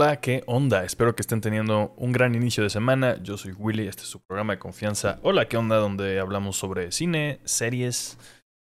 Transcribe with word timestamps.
Hola, 0.00 0.20
¿qué 0.20 0.44
onda? 0.46 0.84
Espero 0.84 1.16
que 1.16 1.22
estén 1.22 1.40
teniendo 1.40 1.92
un 1.96 2.12
gran 2.12 2.36
inicio 2.36 2.62
de 2.62 2.70
semana. 2.70 3.20
Yo 3.20 3.36
soy 3.36 3.50
Willy, 3.50 3.88
este 3.88 4.02
es 4.02 4.08
su 4.08 4.20
programa 4.20 4.52
de 4.52 4.60
confianza. 4.60 5.18
Hola, 5.24 5.48
¿qué 5.48 5.56
onda? 5.56 5.78
Donde 5.78 6.20
hablamos 6.20 6.56
sobre 6.56 6.92
cine, 6.92 7.40
series, 7.42 8.16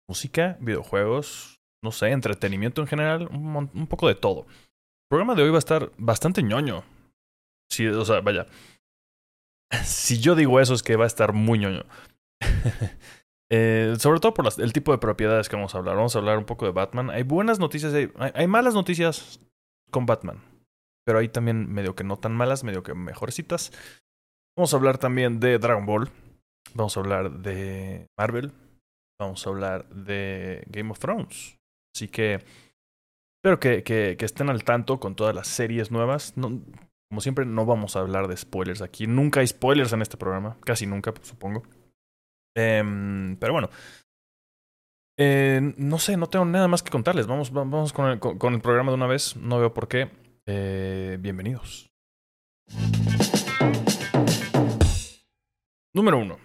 música, 0.09 0.56
videojuegos, 0.60 1.60
no 1.84 1.92
sé, 1.92 2.09
entretenimiento 2.09 2.80
en 2.80 2.86
general, 2.86 3.28
un, 3.30 3.86
poco 3.86 4.09
de 4.09 4.14
todo. 4.14 4.46
El 4.48 5.09
programa 5.10 5.34
de 5.34 5.42
hoy 5.42 5.50
va 5.50 5.56
a 5.56 5.59
estar 5.59 5.92
bastante 5.98 6.42
ñoño. 6.42 6.84
Sí, 7.70 7.87
o 7.87 8.05
sea, 8.06 8.23
vaya. 8.23 8.46
Si 9.84 10.20
yo 10.20 10.34
digo 10.34 10.59
eso 10.59 10.73
es 10.73 10.82
que 10.82 10.96
va 10.96 11.05
a 11.05 11.06
estar 11.06 11.34
muy 11.34 11.59
ñoño. 11.59 11.84
Eh, 13.52 13.96
sobre 13.98 14.20
todo 14.20 14.32
por 14.32 14.46
el 14.59 14.73
tipo 14.73 14.92
de 14.92 14.98
propiedades 14.98 15.48
que 15.48 15.56
vamos 15.56 15.74
a 15.74 15.78
hablar. 15.78 15.96
Vamos 15.96 16.14
a 16.14 16.20
hablar 16.20 16.38
un 16.38 16.45
poco 16.45 16.66
de 16.66 16.70
Batman. 16.70 17.10
Hay 17.10 17.24
buenas 17.24 17.59
noticias, 17.59 17.92
hay 17.92 18.46
malas 18.46 18.74
noticias 18.74 19.41
con 19.91 20.06
Batman 20.06 20.41
pero 21.04 21.18
ahí 21.18 21.28
también 21.28 21.72
medio 21.72 21.95
que 21.95 22.04
no 22.04 22.18
tan 22.18 22.34
malas, 22.34 22.64
medio 22.64 22.82
que 22.82 22.95
mejorcitas. 22.95 23.72
Vamos 24.56 24.74
a 24.74 24.77
hablar 24.77 24.98
también 24.98 25.41
de 25.41 25.58
Dragon 25.58 25.86
Ball, 25.86 26.10
vamos 26.74 26.96
a 26.96 27.00
hablar 27.00 27.30
de 27.30 28.06
Marvel, 28.18 28.52
vamos 29.18 29.46
a 29.46 29.50
hablar 29.50 29.88
de 29.88 30.64
Game 30.66 30.91
of 30.91 30.98
Thrones. 30.98 31.58
Así 31.94 32.08
que 32.08 32.44
espero 33.38 33.58
que, 33.60 33.82
que, 33.82 34.16
estén 34.24 34.50
al 34.50 34.64
tanto 34.64 35.00
con 35.00 35.14
todas 35.14 35.34
las 35.34 35.48
series 35.48 35.91
nuevas. 35.91 36.34
Como 36.34 37.20
siempre, 37.20 37.44
no 37.44 37.66
vamos 37.66 37.96
a 37.96 38.00
hablar 38.00 38.28
de 38.28 38.36
spoilers 38.36 38.82
aquí. 38.82 39.06
Nunca 39.06 39.41
hay 39.41 39.46
spoilers 39.46 39.92
en 39.92 40.02
este 40.02 40.16
programa, 40.16 40.56
casi 40.64 40.86
nunca, 40.86 41.12
supongo. 41.22 41.62
Em, 42.56 43.36
pero 43.36 43.52
bueno, 43.52 43.70
eh, 45.19 45.75
no 45.77 45.98
sé, 45.98 46.16
no 46.16 46.28
tengo 46.28 46.44
nada 46.44 46.69
más 46.69 46.82
que 46.82 46.91
contarles. 46.91 47.27
Vamos, 47.27 47.53
vamos 47.53 47.92
con 47.92 48.55
el 48.55 48.60
programa 48.60 48.91
de 48.91 48.97
una 48.97 49.06
vez. 49.06 49.36
No 49.36 49.58
veo 49.58 49.75
por 49.75 49.88
qué. 49.88 50.10
Eh, 50.46 51.19
bienvenidos. 51.20 51.91
Número 55.94 56.19
uno. 56.19 56.38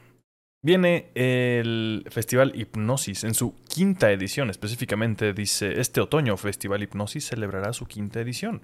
Viene 0.63 1.11
el 1.13 2.05
Festival 2.09 2.53
Hipnosis 2.55 3.23
en 3.23 3.35
su 3.35 3.55
quinta 3.65 4.11
edición. 4.11 4.49
Específicamente 4.49 5.33
dice, 5.33 5.79
este 5.79 6.01
otoño 6.01 6.37
Festival 6.37 6.81
Hipnosis 6.81 7.27
celebrará 7.27 7.71
su 7.73 7.85
quinta 7.85 8.19
edición. 8.19 8.63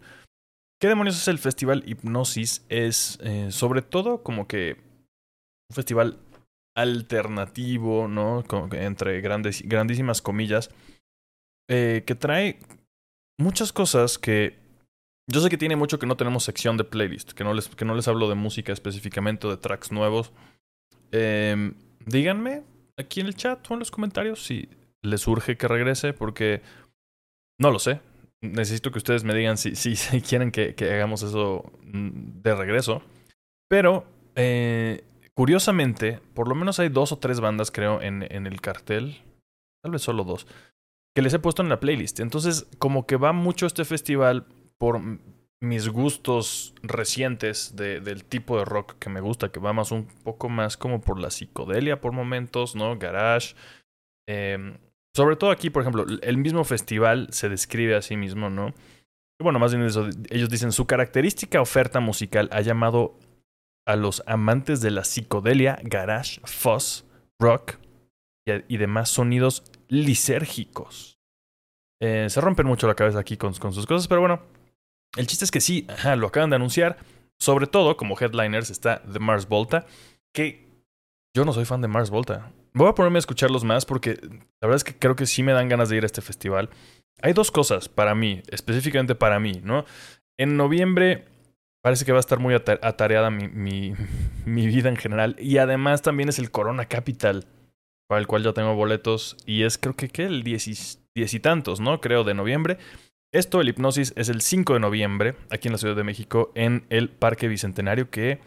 ¿Qué 0.79 0.87
demonios 0.87 1.15
es 1.17 1.27
el 1.27 1.37
Festival 1.37 1.83
Hipnosis? 1.85 2.65
Es 2.69 3.19
eh, 3.21 3.51
sobre 3.51 3.83
todo 3.83 4.23
como 4.23 4.47
que 4.47 4.77
un 5.69 5.75
festival 5.75 6.17
alternativo, 6.75 8.07
¿no? 8.07 8.43
entre 8.71 9.21
grandes, 9.21 9.61
grandísimas 9.61 10.23
comillas, 10.23 10.71
eh, 11.69 12.03
que 12.07 12.15
trae 12.15 12.57
muchas 13.37 13.71
cosas 13.71 14.17
que 14.17 14.60
yo 15.27 15.39
sé 15.39 15.49
que 15.49 15.57
tiene 15.57 15.75
mucho 15.75 15.99
que 15.99 16.07
no 16.07 16.17
tenemos 16.17 16.43
sección 16.43 16.77
de 16.77 16.83
playlist, 16.83 17.31
que 17.31 17.43
no 17.43 17.53
les, 17.53 17.67
que 17.69 17.85
no 17.85 17.95
les 17.95 18.07
hablo 18.07 18.27
de 18.27 18.35
música 18.35 18.73
específicamente 18.73 19.47
o 19.47 19.49
de 19.49 19.57
tracks 19.57 19.91
nuevos. 19.91 20.31
Eh, 21.11 21.73
díganme 22.05 22.63
aquí 22.97 23.19
en 23.19 23.27
el 23.27 23.35
chat 23.35 23.69
o 23.69 23.73
en 23.73 23.79
los 23.79 23.91
comentarios 23.91 24.43
si 24.43 24.69
les 25.01 25.27
urge 25.27 25.57
que 25.57 25.67
regrese, 25.67 26.13
porque 26.13 26.61
no 27.59 27.71
lo 27.71 27.79
sé. 27.79 27.99
Necesito 28.41 28.91
que 28.91 28.97
ustedes 28.97 29.23
me 29.23 29.35
digan 29.35 29.57
si, 29.57 29.75
si, 29.75 29.95
quieren 30.21 30.51
que, 30.51 30.75
que, 30.75 30.91
hagamos 30.91 31.23
eso 31.23 31.71
mm, 31.83 32.41
de 32.41 32.55
regreso. 32.55 33.01
Pero, 33.69 34.05
eh, 34.35 35.03
curiosamente, 35.33 36.19
por 36.33 36.47
lo 36.47 36.55
menos 36.55 36.79
hay 36.79 36.89
dos 36.89 37.11
o 37.11 37.19
tres 37.19 37.39
bandas, 37.39 37.71
creo, 37.71 38.01
en, 38.01 38.25
en 38.29 38.47
el 38.47 38.59
cartel. 38.61 39.21
Tal 39.83 39.91
vez 39.91 40.01
solo 40.01 40.23
dos. 40.23 40.47
Que 41.15 41.21
les 41.21 41.33
he 41.33 41.39
puesto 41.39 41.61
en 41.61 41.69
la 41.69 41.79
playlist. 41.79 42.19
Entonces, 42.19 42.67
como 42.79 43.05
que 43.05 43.17
va 43.17 43.33
mucho 43.33 43.65
este 43.65 43.85
festival 43.85 44.45
por 44.81 44.99
mis 45.61 45.89
gustos 45.89 46.73
recientes 46.81 47.75
de, 47.75 47.99
del 47.99 48.25
tipo 48.25 48.57
de 48.57 48.65
rock 48.65 48.95
que 48.97 49.11
me 49.11 49.21
gusta, 49.21 49.51
que 49.51 49.59
va 49.59 49.73
más 49.73 49.91
un 49.91 50.07
poco 50.23 50.49
más 50.49 50.75
como 50.75 51.01
por 51.01 51.19
la 51.19 51.29
psicodelia 51.29 52.01
por 52.01 52.13
momentos, 52.13 52.75
¿no? 52.75 52.97
Garage. 52.97 53.53
Em, 54.27 54.79
sobre 55.15 55.35
todo 55.35 55.51
aquí, 55.51 55.69
por 55.69 55.83
ejemplo, 55.83 56.07
el 56.23 56.37
mismo 56.37 56.63
festival 56.63 57.27
se 57.29 57.47
describe 57.47 57.95
a 57.95 58.01
sí 58.01 58.17
mismo, 58.17 58.49
¿no? 58.49 58.73
Bueno, 59.39 59.59
más 59.59 59.71
bien 59.71 59.85
eso, 59.85 60.09
ellos 60.31 60.49
dicen, 60.49 60.71
su 60.71 60.87
característica 60.87 61.61
oferta 61.61 61.99
musical 61.99 62.49
ha 62.51 62.61
llamado 62.61 63.19
a 63.85 63.95
los 63.95 64.23
amantes 64.25 64.81
de 64.81 64.89
la 64.89 65.03
psicodelia, 65.03 65.77
garage, 65.83 66.41
fuzz, 66.43 67.05
rock 67.39 67.77
y, 68.67 68.77
demás 68.77 69.09
sonidos 69.09 69.63
lisérgicos. 69.89 71.19
Eh, 72.01 72.25
se 72.31 72.41
rompen 72.41 72.65
mucho 72.65 72.87
la 72.87 72.95
cabeza 72.95 73.19
aquí 73.19 73.37
con 73.37 73.53
sus 73.53 73.85
cosas, 73.85 74.07
pero 74.07 74.21
bueno, 74.21 74.41
el 75.17 75.27
chiste 75.27 75.45
es 75.45 75.51
que 75.51 75.61
sí, 75.61 75.87
lo 76.17 76.27
acaban 76.27 76.49
de 76.49 76.55
anunciar. 76.55 76.97
Sobre 77.39 77.67
todo, 77.67 77.97
como 77.97 78.17
headliners 78.19 78.69
está 78.69 79.01
The 79.11 79.19
Mars 79.19 79.47
Volta, 79.47 79.85
que 80.33 80.67
yo 81.35 81.43
no 81.45 81.53
soy 81.53 81.65
fan 81.65 81.81
de 81.81 81.87
Mars 81.87 82.09
Volta. 82.09 82.51
Voy 82.73 82.87
a 82.87 82.95
ponerme 82.95 83.17
a 83.17 83.19
escucharlos 83.19 83.63
más 83.63 83.85
porque 83.85 84.19
la 84.21 84.67
verdad 84.67 84.75
es 84.75 84.83
que 84.83 84.97
creo 84.97 85.15
que 85.15 85.25
sí 85.25 85.43
me 85.43 85.51
dan 85.51 85.67
ganas 85.67 85.89
de 85.89 85.97
ir 85.97 86.03
a 86.03 86.05
este 86.05 86.21
festival. 86.21 86.69
Hay 87.21 87.33
dos 87.33 87.51
cosas 87.51 87.89
para 87.89 88.15
mí, 88.15 88.41
específicamente 88.47 89.15
para 89.15 89.39
mí, 89.39 89.61
¿no? 89.63 89.85
En 90.37 90.55
noviembre 90.55 91.25
parece 91.81 92.05
que 92.05 92.11
va 92.11 92.19
a 92.19 92.21
estar 92.21 92.39
muy 92.39 92.53
atareada 92.53 93.29
mi, 93.31 93.95
vida 94.45 94.89
en 94.89 94.97
general. 94.97 95.35
Y 95.39 95.57
además 95.57 96.01
también 96.01 96.29
es 96.29 96.39
el 96.39 96.51
Corona 96.51 96.85
Capital, 96.85 97.47
para 98.07 98.21
el 98.21 98.27
cual 98.27 98.43
yo 98.43 98.53
tengo 98.53 98.75
boletos. 98.75 99.37
Y 99.45 99.63
es 99.63 99.77
creo 99.77 99.95
que, 99.95 100.09
¿qué? 100.09 100.25
El 100.25 100.43
diez 100.43 100.67
y 101.33 101.39
tantos, 101.39 101.79
¿no? 101.79 101.99
Creo, 102.01 102.23
de 102.23 102.33
noviembre. 102.33 102.77
Esto, 103.33 103.61
el 103.61 103.69
hipnosis, 103.69 104.13
es 104.17 104.27
el 104.27 104.41
5 104.41 104.73
de 104.73 104.79
noviembre, 104.81 105.35
aquí 105.49 105.69
en 105.69 105.71
la 105.71 105.77
Ciudad 105.77 105.95
de 105.95 106.03
México, 106.03 106.51
en 106.53 106.85
el 106.89 107.09
Parque 107.09 107.47
Bicentenario, 107.47 108.09
que 108.09 108.39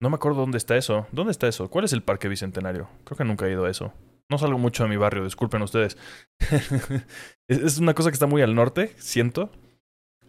no 0.00 0.10
me 0.10 0.16
acuerdo 0.16 0.40
dónde 0.40 0.58
está 0.58 0.76
eso. 0.76 1.06
¿Dónde 1.12 1.30
está 1.30 1.46
eso? 1.46 1.70
¿Cuál 1.70 1.84
es 1.84 1.92
el 1.92 2.02
Parque 2.02 2.28
Bicentenario? 2.28 2.88
Creo 3.04 3.16
que 3.16 3.24
nunca 3.24 3.46
he 3.46 3.52
ido 3.52 3.64
a 3.64 3.70
eso. 3.70 3.92
No 4.28 4.36
salgo 4.38 4.58
mucho 4.58 4.82
de 4.82 4.88
mi 4.88 4.96
barrio, 4.96 5.24
disculpen 5.24 5.62
ustedes. 5.62 5.96
es 7.48 7.78
una 7.78 7.94
cosa 7.94 8.10
que 8.10 8.14
está 8.14 8.26
muy 8.26 8.42
al 8.42 8.54
norte, 8.54 8.92
siento. 8.98 9.50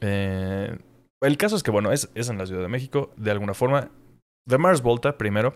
Eh, 0.02 0.78
el 1.22 1.38
caso 1.38 1.56
es 1.56 1.64
que, 1.64 1.72
bueno, 1.72 1.92
es, 1.92 2.12
es 2.14 2.30
en 2.30 2.38
la 2.38 2.46
Ciudad 2.46 2.62
de 2.62 2.68
México, 2.68 3.12
de 3.18 3.32
alguna 3.32 3.56
forma. 3.56 3.90
The 4.48 4.60
Mars 4.60 4.82
Volta, 4.82 5.18
primero. 5.18 5.56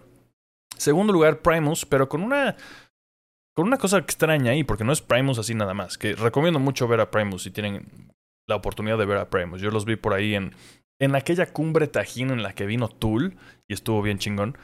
Segundo 0.75 1.13
lugar, 1.13 1.41
Primus, 1.41 1.85
pero 1.85 2.09
con 2.09 2.23
una 2.23 2.55
con 3.55 3.67
una 3.67 3.77
cosa 3.77 3.99
extraña 3.99 4.51
ahí, 4.51 4.63
porque 4.63 4.83
no 4.83 4.91
es 4.91 5.01
Primus 5.01 5.37
así 5.37 5.53
nada 5.53 5.75
más. 5.75 5.97
Que 5.97 6.15
recomiendo 6.15 6.59
mucho 6.59 6.87
ver 6.87 6.99
a 6.99 7.11
Primus 7.11 7.43
si 7.43 7.51
tienen 7.51 8.11
la 8.47 8.55
oportunidad 8.55 8.97
de 8.97 9.05
ver 9.05 9.17
a 9.17 9.29
Primus. 9.29 9.61
Yo 9.61 9.71
los 9.71 9.85
vi 9.85 9.95
por 9.95 10.13
ahí 10.13 10.35
en, 10.35 10.53
en 10.99 11.15
aquella 11.15 11.51
cumbre 11.51 11.87
Tajín 11.87 12.31
en 12.31 12.43
la 12.43 12.53
que 12.53 12.65
vino 12.65 12.87
Tool 12.87 13.35
y 13.67 13.73
estuvo 13.73 14.01
bien 14.01 14.19
chingón. 14.19 14.57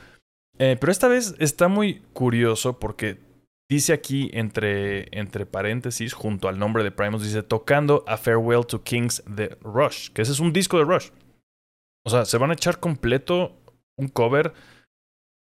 Eh, 0.57 0.77
pero 0.79 0.91
esta 0.91 1.07
vez 1.07 1.35
está 1.39 1.67
muy 1.67 2.01
curioso 2.13 2.79
porque 2.79 3.17
dice 3.69 3.93
aquí 3.93 4.29
entre, 4.33 5.07
entre 5.17 5.45
paréntesis, 5.45 6.13
junto 6.13 6.49
al 6.49 6.59
nombre 6.59 6.83
de 6.83 6.91
Primus, 6.91 7.23
dice 7.23 7.43
tocando 7.43 8.03
a 8.07 8.17
Farewell 8.17 8.65
to 8.65 8.83
Kings 8.83 9.23
de 9.25 9.57
Rush, 9.61 10.09
que 10.09 10.21
ese 10.23 10.33
es 10.33 10.39
un 10.39 10.51
disco 10.51 10.77
de 10.77 10.83
Rush. 10.83 11.09
O 12.05 12.09
sea, 12.09 12.25
se 12.25 12.37
van 12.37 12.49
a 12.49 12.53
echar 12.53 12.79
completo 12.79 13.55
un 13.97 14.07
cover 14.07 14.53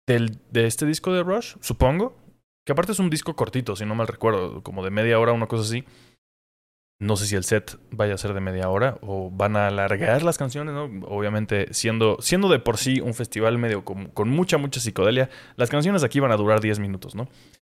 del, 0.07 0.39
de 0.51 0.65
este 0.67 0.85
disco 0.85 1.13
de 1.13 1.23
Rush, 1.23 1.55
supongo. 1.61 2.17
Que 2.65 2.73
aparte 2.73 2.91
es 2.91 2.99
un 2.99 3.09
disco 3.09 3.35
cortito, 3.35 3.75
si 3.75 3.85
no 3.85 3.95
mal 3.95 4.07
recuerdo, 4.07 4.61
como 4.61 4.83
de 4.83 4.91
media 4.91 5.19
hora, 5.19 5.31
una 5.31 5.47
cosa 5.47 5.63
así. 5.63 5.83
No 7.01 7.17
sé 7.17 7.25
si 7.25 7.35
el 7.35 7.43
set 7.43 7.79
vaya 7.89 8.13
a 8.13 8.17
ser 8.19 8.35
de 8.35 8.41
media 8.41 8.69
hora 8.69 8.99
o 9.01 9.31
van 9.31 9.55
a 9.55 9.65
alargar 9.65 10.21
las 10.21 10.37
canciones, 10.37 10.75
¿no? 10.75 10.83
Obviamente, 11.07 11.73
siendo, 11.73 12.17
siendo 12.21 12.47
de 12.47 12.59
por 12.59 12.77
sí 12.77 13.01
un 13.01 13.15
festival 13.15 13.57
medio 13.57 13.83
con, 13.83 14.29
mucha, 14.29 14.59
mucha 14.59 14.79
psicodelia, 14.79 15.27
las 15.55 15.71
canciones 15.71 16.03
aquí 16.03 16.19
van 16.19 16.31
a 16.31 16.37
durar 16.37 16.61
10 16.61 16.77
minutos, 16.77 17.15
¿no? 17.15 17.27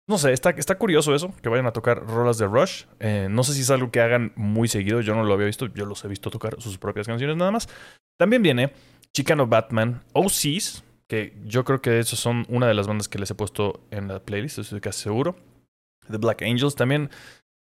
No 0.07 0.19
sé, 0.19 0.31
está, 0.31 0.51
está 0.51 0.77
curioso 0.77 1.16
eso, 1.16 1.33
que 1.42 1.50
vayan 1.50 1.66
a 1.66 1.72
tocar 1.72 2.06
rolas 2.06 2.38
de 2.38 2.45
Rush. 2.45 2.83
Eh, 3.00 3.27
no 3.27 3.44
sé 3.44 3.54
si 3.54 3.62
es 3.62 3.72
algo 3.72 3.89
que 3.89 4.00
hagan 4.00 4.31
muy 4.36 4.68
seguido, 4.68 5.01
yo 5.01 5.16
no 5.16 5.24
lo 5.24 5.33
había 5.33 5.48
visto, 5.48 5.74
yo 5.74 5.88
los 5.88 6.06
he 6.06 6.07
visto 6.07 6.30
tocar 6.30 6.62
sus 6.62 6.78
propias 6.78 7.07
canciones 7.07 7.36
nada 7.36 7.50
más. 7.50 7.68
También 8.19 8.44
viene 8.44 8.74
Chicano 9.12 9.48
Batman, 9.48 10.04
OCs, 10.13 10.83
que 11.07 11.36
yo 11.45 11.66
creo 11.66 11.81
que 11.81 11.98
esos 11.98 12.19
son 12.19 12.45
una 12.48 12.68
de 12.68 12.75
las 12.75 12.86
bandas 12.86 13.10
que 13.10 13.18
les 13.18 13.31
he 13.31 13.33
puesto 13.33 13.88
en 13.89 14.07
la 14.07 14.19
playlist, 14.19 14.60
estoy 14.60 14.81
casi 14.81 15.01
seguro. 15.01 15.36
The 16.12 16.18
Black 16.18 16.44
Angels 16.44 16.75
también 16.75 17.10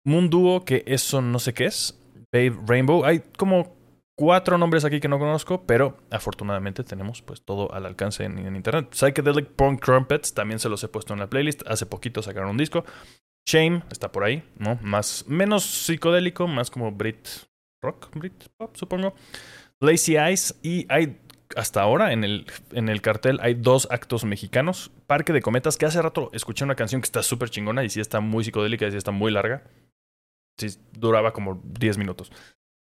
Moon 0.05 0.29
Duo, 0.29 0.65
que 0.65 0.83
eso 0.85 1.21
no 1.21 1.39
sé 1.39 1.53
qué 1.53 1.65
es. 1.65 1.99
Babe 2.31 2.57
Rainbow. 2.65 3.05
Hay 3.05 3.21
como 3.37 3.75
cuatro 4.15 4.57
nombres 4.57 4.85
aquí 4.85 4.99
que 4.99 5.07
no 5.07 5.19
conozco, 5.19 5.65
pero 5.65 5.97
afortunadamente 6.11 6.83
tenemos 6.83 7.21
pues 7.21 7.43
todo 7.43 7.73
al 7.73 7.85
alcance 7.85 8.23
en, 8.23 8.55
internet. 8.55 8.89
Psychedelic 8.91 9.49
Punk 9.49 9.83
Crumpets 9.83 10.33
también 10.33 10.59
se 10.59 10.69
los 10.69 10.83
he 10.83 10.87
puesto 10.87 11.13
en 11.13 11.19
la 11.19 11.29
playlist. 11.29 11.63
Hace 11.67 11.85
poquito 11.85 12.21
sacaron 12.21 12.49
un 12.49 12.57
disco. 12.57 12.83
Shame 13.45 13.83
está 13.91 14.11
por 14.11 14.23
ahí, 14.23 14.43
¿no? 14.57 14.79
Más, 14.81 15.25
menos 15.27 15.63
psicodélico, 15.63 16.47
más 16.47 16.71
como 16.71 16.91
Brit 16.91 17.27
Rock, 17.81 18.09
Brit 18.15 18.45
Pop, 18.57 18.75
supongo. 18.75 19.13
Lazy 19.81 20.15
Eyes 20.15 20.57
y 20.63 20.85
hay 20.89 21.19
hasta 21.55 21.81
ahora 21.81 22.13
en 22.13 22.23
el, 22.23 22.47
en 22.71 22.89
el 22.89 23.01
cartel 23.01 23.39
hay 23.41 23.53
dos 23.53 23.87
actos 23.91 24.23
mexicanos. 24.25 24.91
Parque 25.07 25.33
de 25.33 25.41
Cometas, 25.41 25.77
que 25.77 25.85
hace 25.85 26.01
rato 26.01 26.29
escuché 26.33 26.63
una 26.63 26.75
canción 26.75 27.01
que 27.01 27.05
está 27.05 27.21
súper 27.21 27.49
chingona 27.49 27.83
y 27.83 27.89
sí 27.89 27.99
está 27.99 28.19
muy 28.19 28.43
psicodélica 28.43 28.87
y 28.87 28.91
sí 28.91 28.97
está 28.97 29.11
muy 29.11 29.31
larga. 29.31 29.63
Sí, 30.57 30.67
duraba 30.91 31.33
como 31.33 31.61
10 31.63 31.97
minutos. 31.97 32.31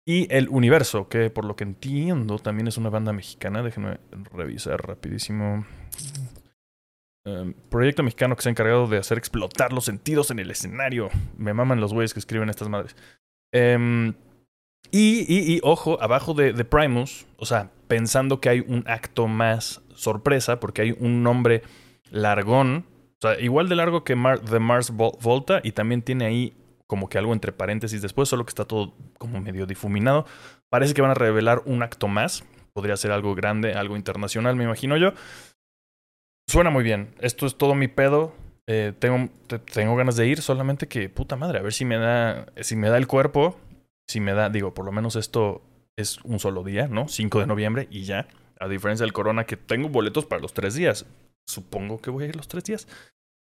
Y 0.05 0.33
El 0.35 0.49
Universo, 0.49 1.09
que 1.09 1.31
por 1.31 1.45
lo 1.45 1.55
que 1.55 1.65
entiendo 1.65 2.39
también 2.39 2.67
es 2.67 2.77
una 2.77 2.91
banda 2.91 3.13
mexicana. 3.13 3.63
Déjenme 3.63 3.99
revisar 4.33 4.87
rapidísimo. 4.87 5.65
Em, 7.25 7.55
proyecto 7.71 8.03
mexicano 8.03 8.35
que 8.35 8.43
se 8.43 8.49
ha 8.49 8.51
encargado 8.51 8.89
de 8.89 8.99
hacer 8.99 9.17
explotar 9.17 9.73
los 9.73 9.85
sentidos 9.85 10.31
en 10.33 10.41
el 10.41 10.51
escenario. 10.51 11.09
Me 11.37 11.55
maman 11.55 11.81
los 11.81 11.93
güeyes 11.93 12.13
que 12.15 12.21
escriben 12.21 12.51
estas 12.51 12.69
madres. 12.69 12.97
Em, 13.53 14.15
y, 14.91 15.25
y, 15.29 15.61
ojo, 15.63 16.03
abajo 16.03 16.35
de, 16.35 16.53
de, 16.53 16.65
Primus, 16.65 17.27
o 17.37 17.47
sea, 17.47 17.71
pensando 17.87 18.41
que 18.41 18.49
hay 18.49 18.61
un 18.61 18.85
acto 18.87 19.29
más 19.29 19.81
sorpresa, 19.95 20.59
porque 20.59 20.83
hay 20.83 20.97
un 20.99 21.23
nombre 21.23 21.63
largón, 22.11 22.87
o 23.23 23.29
sea, 23.29 23.41
igual 23.41 23.69
de 23.69 23.77
largo 23.77 24.05
que 24.05 24.17
Mar 24.17 24.41
The 24.41 24.59
Mars 24.59 24.91
Volta, 24.91 25.61
y 25.63 25.73
también 25.73 26.03
tiene 26.03 26.27
ahí 26.27 26.55
como 26.93 27.09
que 27.09 27.17
algo 27.17 27.33
entre 27.33 27.53
paréntesis 27.53 28.03
después, 28.03 28.29
solo 28.29 28.45
que 28.45 28.51
está 28.51 28.67
todo 28.67 28.93
como 29.17 29.41
medio 29.41 29.65
difuminado. 29.65 30.27
Parece 30.69 30.93
que 30.93 31.01
van 31.01 31.13
a 31.13 31.15
revelar 31.15 31.63
un 31.65 31.83
acto 31.83 32.07
más. 32.07 32.45
Podría 32.75 32.99
ser 32.99 33.13
algo 33.13 33.35
grande, 33.35 33.73
algo 33.73 33.97
internacional, 33.97 34.57
me 34.57 34.65
imagino 34.65 34.99
yo. 34.99 35.15
Suena 36.47 36.69
muy 36.69 36.85
bien. 36.85 37.15
Esto 37.21 37.47
es 37.47 37.57
todo 37.57 37.75
mi 37.75 37.89
pedo. 37.89 38.35
Eh, 38.67 38.93
tengo, 38.99 39.31
tengo 39.73 39.97
ganas 39.97 40.17
de 40.17 40.27
ir, 40.27 40.43
solamente 40.43 40.87
que 40.87 41.09
puta 41.09 41.35
madre, 41.35 41.61
a 41.61 41.63
ver 41.63 41.73
si 41.73 41.87
me 41.87 41.97
da, 41.97 42.45
si 42.61 42.77
me 42.77 42.91
da 42.91 42.99
el 42.99 43.07
cuerpo, 43.07 43.59
si 44.07 44.21
me 44.21 44.35
da, 44.35 44.51
digo, 44.51 44.75
por 44.75 44.85
lo 44.85 44.93
menos 44.93 45.17
esto 45.17 45.63
es 45.97 46.19
un 46.25 46.41
solo 46.41 46.63
día, 46.63 46.89
¿no? 46.89 47.09
5 47.09 47.41
de 47.41 47.47
noviembre 47.47 47.89
y 47.91 48.05
ya. 48.05 48.29
A 48.61 48.69
diferencia 48.69 49.05
del 49.05 49.15
corona, 49.15 49.47
que 49.47 49.57
tengo 49.57 49.89
boletos 49.89 50.27
para 50.27 50.43
los 50.43 50.53
tres 50.53 50.75
días. 50.75 51.07
Supongo 51.47 52.03
que 52.03 52.11
voy 52.11 52.25
a 52.25 52.27
ir 52.27 52.37
los 52.37 52.49
tres 52.49 52.65
días. 52.65 52.87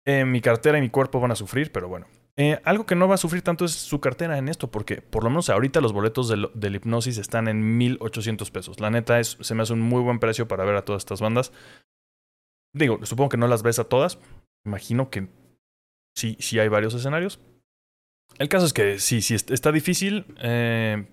Eh, 0.06 0.24
mi 0.24 0.40
cartera 0.40 0.78
y 0.78 0.82
mi 0.82 0.90
cuerpo 0.90 1.20
van 1.20 1.32
a 1.32 1.36
sufrir, 1.36 1.74
pero 1.74 1.90
bueno. 1.90 2.08
Eh, 2.38 2.60
algo 2.66 2.86
que 2.86 2.96
no 2.96 3.08
va 3.08 3.16
a 3.16 3.18
sufrir 3.18 3.42
tanto 3.42 3.64
es 3.64 3.72
su 3.72 4.02
cartera 4.02 4.38
en 4.38 4.50
esto, 4.50 4.70
porque 4.70 5.02
por 5.02 5.24
lo 5.24 5.30
menos 5.30 5.50
ahorita 5.50 5.80
los 5.80 5.94
boletos 5.94 6.28
del, 6.28 6.50
del 6.54 6.76
hipnosis 6.76 7.18
están 7.18 7.48
en 7.48 7.78
1800 7.78 8.52
pesos. 8.52 8.80
La 8.80 8.90
neta 8.90 9.20
es, 9.20 9.38
se 9.40 9.56
me 9.56 9.64
hace 9.64 9.74
un 9.74 9.82
muy 9.82 10.02
buen 10.02 10.20
precio 10.20 10.48
para 10.48 10.66
ver 10.66 10.76
a 10.76 10.84
todas 10.84 11.02
estas 11.02 11.22
bandas. 11.22 11.54
Digo, 12.74 13.06
supongo 13.06 13.30
que 13.30 13.38
no 13.38 13.48
las 13.48 13.64
ves 13.64 13.80
a 13.80 13.86
todas. 13.86 14.20
Imagino 14.66 15.10
que 15.10 15.30
sí, 16.14 16.36
sí 16.40 16.60
hay 16.60 16.68
varios 16.68 16.94
escenarios. 16.94 17.40
El 18.38 18.50
caso 18.50 18.66
es 18.66 18.74
que 18.74 19.00
sí, 19.00 19.22
sí 19.22 19.36
está 19.36 19.72
difícil. 19.72 20.26
Eh, 20.42 21.08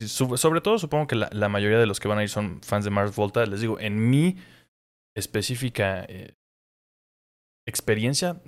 sobre 0.00 0.60
todo, 0.60 0.78
supongo 0.78 1.08
que 1.08 1.16
la, 1.16 1.48
mayoría 1.48 1.78
de 1.78 1.86
los 1.86 1.98
que 1.98 2.06
van 2.06 2.18
a 2.18 2.22
ir 2.22 2.28
son 2.28 2.60
fans 2.62 2.84
de 2.84 2.90
Mars 2.90 3.16
Volta. 3.16 3.44
Les 3.46 3.60
digo, 3.60 3.80
en 3.80 4.10
mi 4.10 4.36
específica 5.16 6.04
eh, 6.04 6.34
experiencia, 7.66 8.40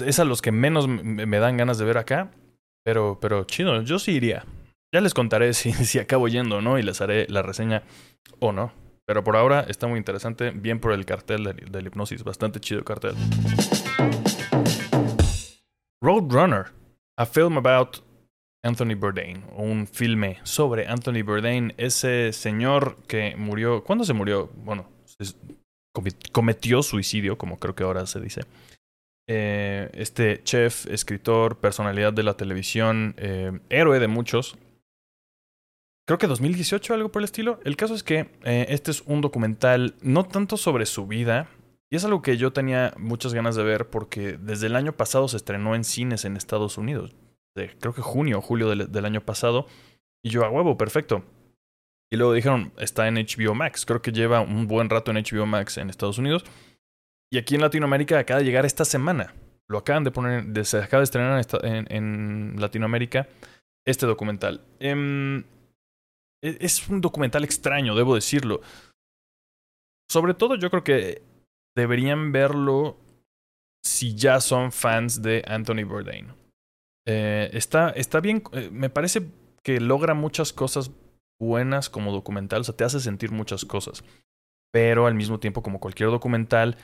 es, 0.00 0.18
a 0.18 0.24
los 0.24 0.42
que 0.42 0.52
menos 0.52 0.88
me, 0.88 1.38
dan 1.38 1.56
ganas 1.56 1.78
de 1.78 1.84
ver 1.84 1.98
acá. 1.98 2.30
Pero, 2.84 3.18
pero 3.20 3.44
chido, 3.44 3.82
yo 3.82 3.98
sí 3.98 4.12
iría. 4.12 4.44
Ya 4.92 5.00
les 5.00 5.14
contaré 5.14 5.52
si, 5.54 5.72
si 5.72 5.98
acabo 5.98 6.28
yendo 6.28 6.56
o 6.56 6.60
no 6.60 6.78
y 6.78 6.82
les 6.82 7.00
haré 7.00 7.26
la 7.28 7.42
reseña 7.42 7.82
o 8.40 8.52
no. 8.52 8.72
Pero 9.06 9.24
por 9.24 9.36
ahora 9.36 9.66
está 9.68 9.86
muy 9.88 9.98
interesante, 9.98 10.50
bien 10.50 10.78
por 10.78 10.92
el 10.92 11.04
cartel 11.04 11.44
del, 11.44 11.86
hipnosis, 11.86 12.22
bastante 12.22 12.60
chido 12.60 12.78
el 12.78 12.84
cartel. 12.84 13.14
Roadrunner, 16.00 16.66
a 17.18 17.26
film 17.26 17.58
about 17.58 17.98
Anthony 18.64 18.94
Bourdain, 18.94 19.44
un 19.56 19.88
filme 19.88 20.38
sobre 20.44 20.86
Anthony 20.86 21.22
Bourdain, 21.24 21.74
ese 21.78 22.32
señor 22.32 22.96
que 23.08 23.34
murió, 23.36 23.82
¿cuándo 23.82 24.04
se 24.04 24.12
murió? 24.12 24.50
Bueno, 24.54 24.88
cometió 26.30 26.82
suicidio, 26.82 27.36
como 27.36 27.58
creo 27.58 27.74
que 27.74 27.82
ahora 27.82 28.06
se 28.06 28.20
dice. 28.20 28.42
Eh, 29.28 29.88
este 29.94 30.42
chef, 30.42 30.86
escritor, 30.86 31.58
personalidad 31.58 32.12
de 32.12 32.24
la 32.24 32.34
televisión, 32.34 33.14
eh, 33.18 33.60
héroe 33.70 34.00
de 34.00 34.08
muchos, 34.08 34.56
creo 36.06 36.18
que 36.18 36.26
2018, 36.26 36.94
algo 36.94 37.12
por 37.12 37.20
el 37.20 37.24
estilo. 37.24 37.60
El 37.64 37.76
caso 37.76 37.94
es 37.94 38.02
que 38.02 38.30
eh, 38.44 38.66
este 38.68 38.90
es 38.90 39.02
un 39.02 39.20
documental 39.20 39.94
no 40.02 40.24
tanto 40.24 40.56
sobre 40.56 40.86
su 40.86 41.06
vida, 41.06 41.48
y 41.92 41.96
es 41.96 42.04
algo 42.06 42.22
que 42.22 42.38
yo 42.38 42.54
tenía 42.54 42.94
muchas 42.96 43.34
ganas 43.34 43.54
de 43.54 43.62
ver 43.62 43.90
porque 43.90 44.38
desde 44.38 44.66
el 44.66 44.76
año 44.76 44.92
pasado 44.94 45.28
se 45.28 45.36
estrenó 45.36 45.74
en 45.74 45.84
cines 45.84 46.24
en 46.24 46.38
Estados 46.38 46.78
Unidos. 46.78 47.14
creo 47.54 47.92
que 47.92 48.00
junio 48.00 48.38
o 48.38 48.40
julio 48.40 48.70
del, 48.70 49.04
año 49.04 49.20
pasado. 49.20 49.66
Y 50.24 50.30
yo 50.30 50.42
a 50.46 50.48
huevo, 50.48 50.78
perfecto. 50.78 51.22
Y 52.10 52.16
luego 52.16 52.32
dijeron, 52.32 52.72
está 52.78 53.08
en 53.08 53.16
HBO 53.16 53.54
Max. 53.54 53.84
Creo 53.84 54.00
que 54.00 54.10
lleva 54.10 54.40
un 54.40 54.66
buen 54.68 54.88
rato 54.88 55.10
en 55.10 55.18
HBO 55.18 55.44
Max 55.44 55.76
en 55.76 55.90
Estados 55.90 56.16
Unidos. 56.16 56.46
Y 57.32 57.38
aquí 57.38 57.54
en 57.54 57.62
Latinoamérica 57.62 58.18
acaba 58.18 58.40
de 58.40 58.44
llegar 58.44 58.66
esta 58.66 58.84
semana. 58.84 59.34
Lo 59.66 59.78
acaban 59.78 60.04
de 60.04 60.10
poner, 60.10 60.66
se 60.66 60.76
acaba 60.76 61.00
de 61.00 61.04
estrenar 61.04 61.42
en, 61.62 62.60
Latinoamérica 62.60 63.26
este 63.86 64.04
documental. 64.04 64.62
Em, 64.78 65.38
e, 66.42 66.58
es 66.60 66.86
un 66.90 67.00
documental 67.00 67.42
extraño, 67.42 67.94
debo 67.94 68.14
decirlo. 68.14 68.60
Sobre 70.10 70.34
todo 70.34 70.56
yo 70.56 70.68
creo 70.68 70.84
que 70.84 71.22
deberían 71.74 72.32
verlo 72.32 72.98
si 73.82 74.14
ya 74.14 74.38
son 74.40 74.70
fans 74.70 75.22
de 75.22 75.42
Anthony 75.46 75.84
Bourdain. 75.86 76.34
Eh, 77.08 77.48
está, 77.54 77.90
está 77.90 78.20
bien, 78.20 78.42
eh, 78.52 78.68
me 78.70 78.90
parece 78.90 79.26
que 79.62 79.80
logra 79.80 80.12
muchas 80.12 80.52
cosas 80.52 80.90
buenas 81.40 81.88
como 81.88 82.12
documental, 82.12 82.60
o 82.60 82.64
sea, 82.64 82.76
te 82.76 82.84
hace 82.84 83.00
sentir 83.00 83.32
muchas 83.32 83.64
cosas. 83.64 84.04
Pero 84.70 85.06
al 85.06 85.14
mismo 85.14 85.40
tiempo, 85.40 85.62
como 85.62 85.80
cualquier 85.80 86.10
documental, 86.10 86.76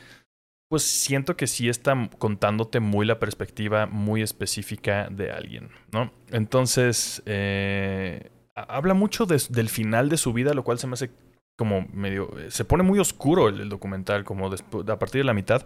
pues 0.68 0.82
siento 0.82 1.36
que 1.36 1.46
sí 1.46 1.68
está 1.68 2.10
contándote 2.18 2.80
muy 2.80 3.06
la 3.06 3.18
perspectiva 3.18 3.86
muy 3.86 4.22
específica 4.22 5.08
de 5.10 5.30
alguien, 5.30 5.70
¿no? 5.92 6.12
Entonces, 6.30 7.22
eh, 7.26 8.30
habla 8.54 8.94
mucho 8.94 9.24
del 9.26 9.68
final 9.68 10.08
de 10.08 10.18
su 10.18 10.32
vida, 10.32 10.52
lo 10.52 10.64
cual 10.64 10.78
se 10.78 10.86
me 10.86 10.94
hace 10.94 11.10
como 11.56 11.86
medio... 11.92 12.38
Eh, 12.38 12.50
se 12.50 12.64
pone 12.64 12.82
muy 12.82 12.98
oscuro 12.98 13.48
el, 13.48 13.68
documental, 13.68 14.24
como 14.24 14.48
a 14.48 14.98
partir 14.98 15.20
de 15.20 15.24
la 15.24 15.34
mitad. 15.34 15.64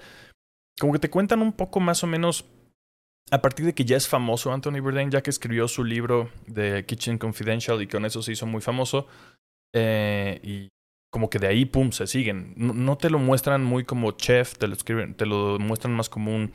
Como 0.78 0.92
que 0.92 0.98
te 0.98 1.10
cuentan 1.10 1.42
un 1.42 1.52
poco 1.52 1.80
más 1.80 2.02
o 2.04 2.06
menos 2.06 2.46
a 3.30 3.40
partir 3.40 3.66
de 3.66 3.74
que 3.74 3.84
ya 3.84 3.96
es 3.96 4.08
famoso 4.08 4.52
Anthony 4.52 4.80
Bourdain, 4.80 5.10
ya 5.10 5.22
que 5.22 5.30
escribió 5.30 5.68
su 5.68 5.84
libro 5.84 6.30
de 6.46 6.84
Kitchen 6.86 7.18
Confidential 7.18 7.80
y 7.82 7.86
con 7.86 8.04
eso 8.04 8.22
se 8.22 8.32
hizo 8.32 8.46
muy 8.46 8.60
famoso. 8.60 9.06
Eh, 9.74 10.40
y 10.42 10.68
como 11.12 11.30
que 11.30 11.38
de 11.38 11.46
ahí, 11.46 11.64
pum, 11.64 11.92
se 11.92 12.06
siguen. 12.06 12.54
No, 12.56 12.96
te 12.96 13.10
lo 13.10 13.18
muestran 13.18 13.62
muy 13.62 13.84
como 13.84 14.12
chef, 14.12 14.56
te 14.56 14.66
lo, 14.66 14.74
escriben, 14.74 15.14
te 15.14 15.26
lo 15.26 15.58
muestran 15.60 15.94
más 15.94 16.08
como 16.08 16.34
un 16.34 16.52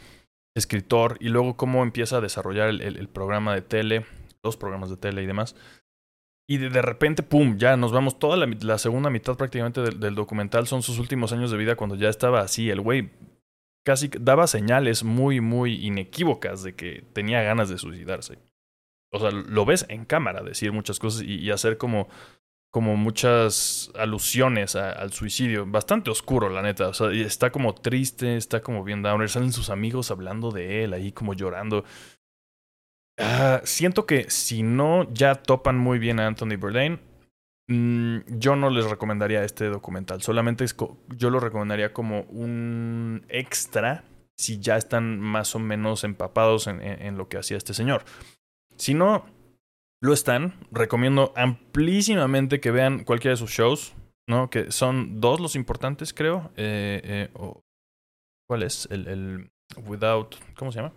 escritor 0.56 1.18
y 1.22 1.30
luego 1.30 1.56
cómo 1.56 1.84
empieza 1.84 2.18
a 2.18 2.22
desarrollar 2.22 2.70
el 2.70 3.08
programa 3.08 3.54
de 3.54 3.62
tele, 3.62 4.06
dos 4.44 4.58
programas 4.58 4.90
de 4.90 4.98
tele 4.98 5.24
y 5.24 5.28
demás. 5.28 5.56
Y 6.50 6.58
de, 6.58 6.82
repente, 6.82 7.24
pum, 7.24 7.58
ya 7.58 7.76
nos 7.76 7.92
vamos. 7.92 8.20
Toda 8.20 8.38
la, 8.38 8.78
segunda 8.78 9.10
mitad 9.10 9.36
prácticamente 9.36 9.82
del, 9.82 10.16
documental 10.16 10.66
son 10.66 10.82
sus 10.82 10.98
últimos 10.98 11.34
años 11.34 11.52
de 11.52 11.58
vida 11.58 11.76
cuando 11.76 11.96
ya 11.96 12.08
estaba 12.08 12.40
así. 12.40 12.70
El 12.70 12.80
güey 12.80 13.10
casi 13.86 14.08
daba 14.08 14.48
señales 14.48 15.04
muy, 15.04 15.42
muy 15.42 15.86
inequívocas 15.86 16.64
de 16.64 16.74
que 16.74 17.04
tenía 17.12 17.42
ganas 17.42 17.68
de 17.68 17.78
suicidarse. 17.78 18.40
O 19.12 19.20
sea, 19.20 19.32
lo 19.32 19.66
ves 19.66 19.86
en 19.90 20.06
cámara 20.06 20.42
decir 20.42 20.72
muchas 20.72 21.00
cosas 21.00 21.24
y, 21.24 21.52
hacer 21.52 21.78
como, 21.78 22.08
como 22.72 22.96
muchas 22.96 23.92
alusiones 23.96 24.76
al 24.76 25.14
suicidio. 25.14 25.66
Bastante 25.66 26.10
oscuro, 26.10 26.50
la 26.50 26.62
neta. 26.62 26.90
O 26.90 26.94
sea, 26.94 27.12
está 27.12 27.52
como 27.52 27.74
triste, 27.74 28.38
está 28.38 28.62
como 28.62 28.84
bien 28.84 29.02
downer. 29.02 29.30
Salen 29.30 29.54
sus 29.54 29.70
amigos 29.70 30.12
hablando 30.12 30.52
de 30.52 30.84
él 30.84 30.94
ahí 30.94 31.12
como 31.12 31.34
llorando. 31.34 31.86
Ah, 33.18 33.62
siento 33.64 34.06
que 34.06 34.30
si 34.30 34.64
no 34.64 35.12
ya 35.12 35.36
topan 35.36 35.78
muy 35.78 35.98
bien 35.98 36.20
a 36.20 36.28
Anthony 36.28 36.58
Bourdain, 36.60 37.00
mm, 37.68 38.38
yo 38.38 38.56
no 38.56 38.70
les 38.70 38.86
recomendaría 38.90 39.44
este 39.44 39.66
documental. 39.70 40.22
Solamente 40.22 40.66
yo 41.16 41.30
lo 41.30 41.40
recomendaría 41.40 41.94
como 41.94 42.22
un 42.24 43.26
extra 43.30 44.04
si 44.38 44.60
ya 44.60 44.78
están 44.78 45.20
más 45.20 45.56
o 45.56 45.60
menos 45.60 46.04
empapados 46.04 46.68
en 46.68 47.18
lo 47.18 47.28
que 47.28 47.38
hacía 47.38 47.58
este 47.58 47.74
señor. 47.74 48.04
Si 48.76 48.94
no 48.94 49.26
lo 50.02 50.14
están, 50.14 50.54
recomiendo 50.72 51.34
amplísimamente 51.36 52.60
que 52.60 52.72
vean 52.72 53.04
cualquiera 53.04 53.34
de 53.34 53.38
sus 53.38 53.52
shows, 53.52 53.96
¿no? 54.30 54.50
Que 54.50 54.72
son 54.72 55.20
dos 55.20 55.40
los 55.40 55.56
importantes, 55.56 56.14
creo. 56.14 56.52
Eh, 56.56 57.02
eh, 57.04 57.30
¿Cuál 58.48 58.64
es? 58.64 58.88
El, 58.92 59.08
el 59.08 59.52
Without. 59.76 60.36
¿Cómo 60.56 60.72
se 60.72 60.82
llama? 60.82 60.94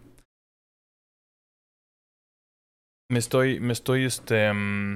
Me 3.11 3.19
estoy, 3.19 3.59
me 3.59 3.73
estoy, 3.73 4.05
este, 4.05 4.53
mm, 4.53 4.95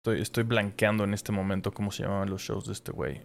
estoy, 0.00 0.20
estoy 0.20 0.44
blanqueando 0.44 1.04
en 1.04 1.14
este 1.14 1.32
momento 1.32 1.72
cómo 1.72 1.90
se 1.90 2.02
llamaban 2.02 2.28
los 2.28 2.42
shows 2.42 2.66
de 2.66 2.72
este 2.72 2.92
güey. 2.92 3.22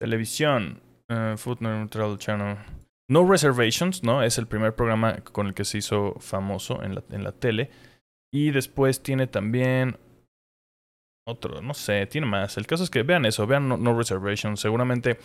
Televisión, 0.00 0.82
uh, 1.08 1.36
Food 1.36 1.60
Neutral 1.60 2.18
Channel. 2.18 2.85
No 3.08 3.28
Reservations, 3.28 4.02
¿no? 4.02 4.22
Es 4.22 4.38
el 4.38 4.46
primer 4.46 4.74
programa 4.74 5.18
con 5.18 5.46
el 5.46 5.54
que 5.54 5.64
se 5.64 5.78
hizo 5.78 6.14
famoso 6.18 6.82
en 6.82 6.94
la, 6.94 7.32
tele. 7.32 7.70
Y 8.32 8.50
después 8.50 9.02
tiene 9.02 9.26
también 9.26 9.98
otro, 11.26 11.62
no 11.62 11.74
sé, 11.74 12.06
tiene 12.06 12.26
más. 12.26 12.56
El 12.56 12.66
caso 12.66 12.84
es 12.84 12.90
que 12.90 13.02
vean 13.02 13.24
eso, 13.24 13.46
vean 13.46 13.68
No, 13.68 13.96
Reservations. 13.96 14.60
Seguramente 14.60 15.18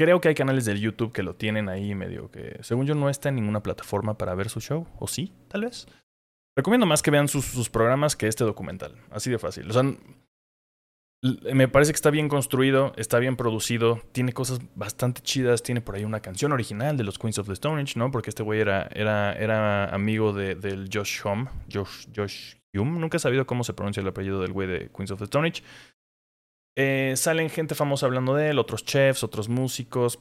Creo 0.00 0.22
que 0.22 0.28
hay 0.28 0.34
canales 0.34 0.64
del 0.64 0.80
YouTube 0.80 1.12
que 1.12 1.22
lo 1.22 1.34
tienen 1.34 1.68
ahí 1.68 1.94
medio 1.94 2.30
que, 2.30 2.56
según 2.62 2.86
yo, 2.86 2.94
no 2.94 3.10
está 3.10 3.28
en 3.28 3.34
ninguna 3.34 3.62
plataforma 3.62 4.16
para 4.16 4.34
ver 4.34 4.48
su 4.48 4.58
show. 4.58 4.86
¿O 4.98 5.06
sí? 5.06 5.34
Tal 5.48 5.62
vez. 5.62 5.86
Recomiendo 6.56 6.86
más 6.86 7.02
que 7.02 7.10
vean 7.10 7.28
sus, 7.28 7.44
sus 7.44 7.68
programas 7.68 8.16
que 8.16 8.26
este 8.26 8.44
documental. 8.44 8.96
Así 9.10 9.30
de 9.30 9.38
fácil. 9.38 9.68
O 9.68 9.74
sea, 9.74 9.82
me 11.22 11.68
parece 11.68 11.92
que 11.92 11.96
está 11.96 12.10
bien 12.10 12.28
construido, 12.28 12.94
está 12.96 13.18
bien 13.18 13.36
producido, 13.36 14.00
tiene 14.12 14.32
cosas 14.32 14.60
bastante 14.74 15.20
chidas, 15.20 15.62
tiene 15.62 15.82
por 15.82 15.94
ahí 15.94 16.04
una 16.04 16.20
canción 16.20 16.52
original 16.52 16.96
de 16.96 17.04
los 17.04 17.18
Queens 17.18 17.38
of 17.38 17.46
the 17.46 17.52
Stone 17.52 17.82
Age, 17.82 17.98
¿no? 17.98 18.10
Porque 18.10 18.30
este 18.30 18.42
güey 18.42 18.60
era, 18.60 18.88
era, 18.94 19.34
era 19.34 19.94
amigo 19.94 20.32
de, 20.32 20.54
del 20.54 20.88
Josh 20.92 21.20
Hume, 21.22 21.50
Josh, 21.70 22.06
Josh 22.16 22.54
Hume, 22.74 22.98
nunca 22.98 23.18
he 23.18 23.20
sabido 23.20 23.46
cómo 23.46 23.64
se 23.64 23.74
pronuncia 23.74 24.00
el 24.00 24.08
apellido 24.08 24.40
del 24.40 24.52
güey 24.52 24.66
de 24.66 24.88
Queens 24.88 25.10
of 25.10 25.18
the 25.18 25.24
Stone 25.24 25.48
Age. 25.48 25.62
Eh, 26.78 27.14
salen 27.16 27.50
gente 27.50 27.74
famosa 27.74 28.06
hablando 28.06 28.34
de 28.34 28.50
él, 28.50 28.58
otros 28.58 28.84
chefs, 28.84 29.22
otros 29.22 29.50
músicos. 29.50 30.20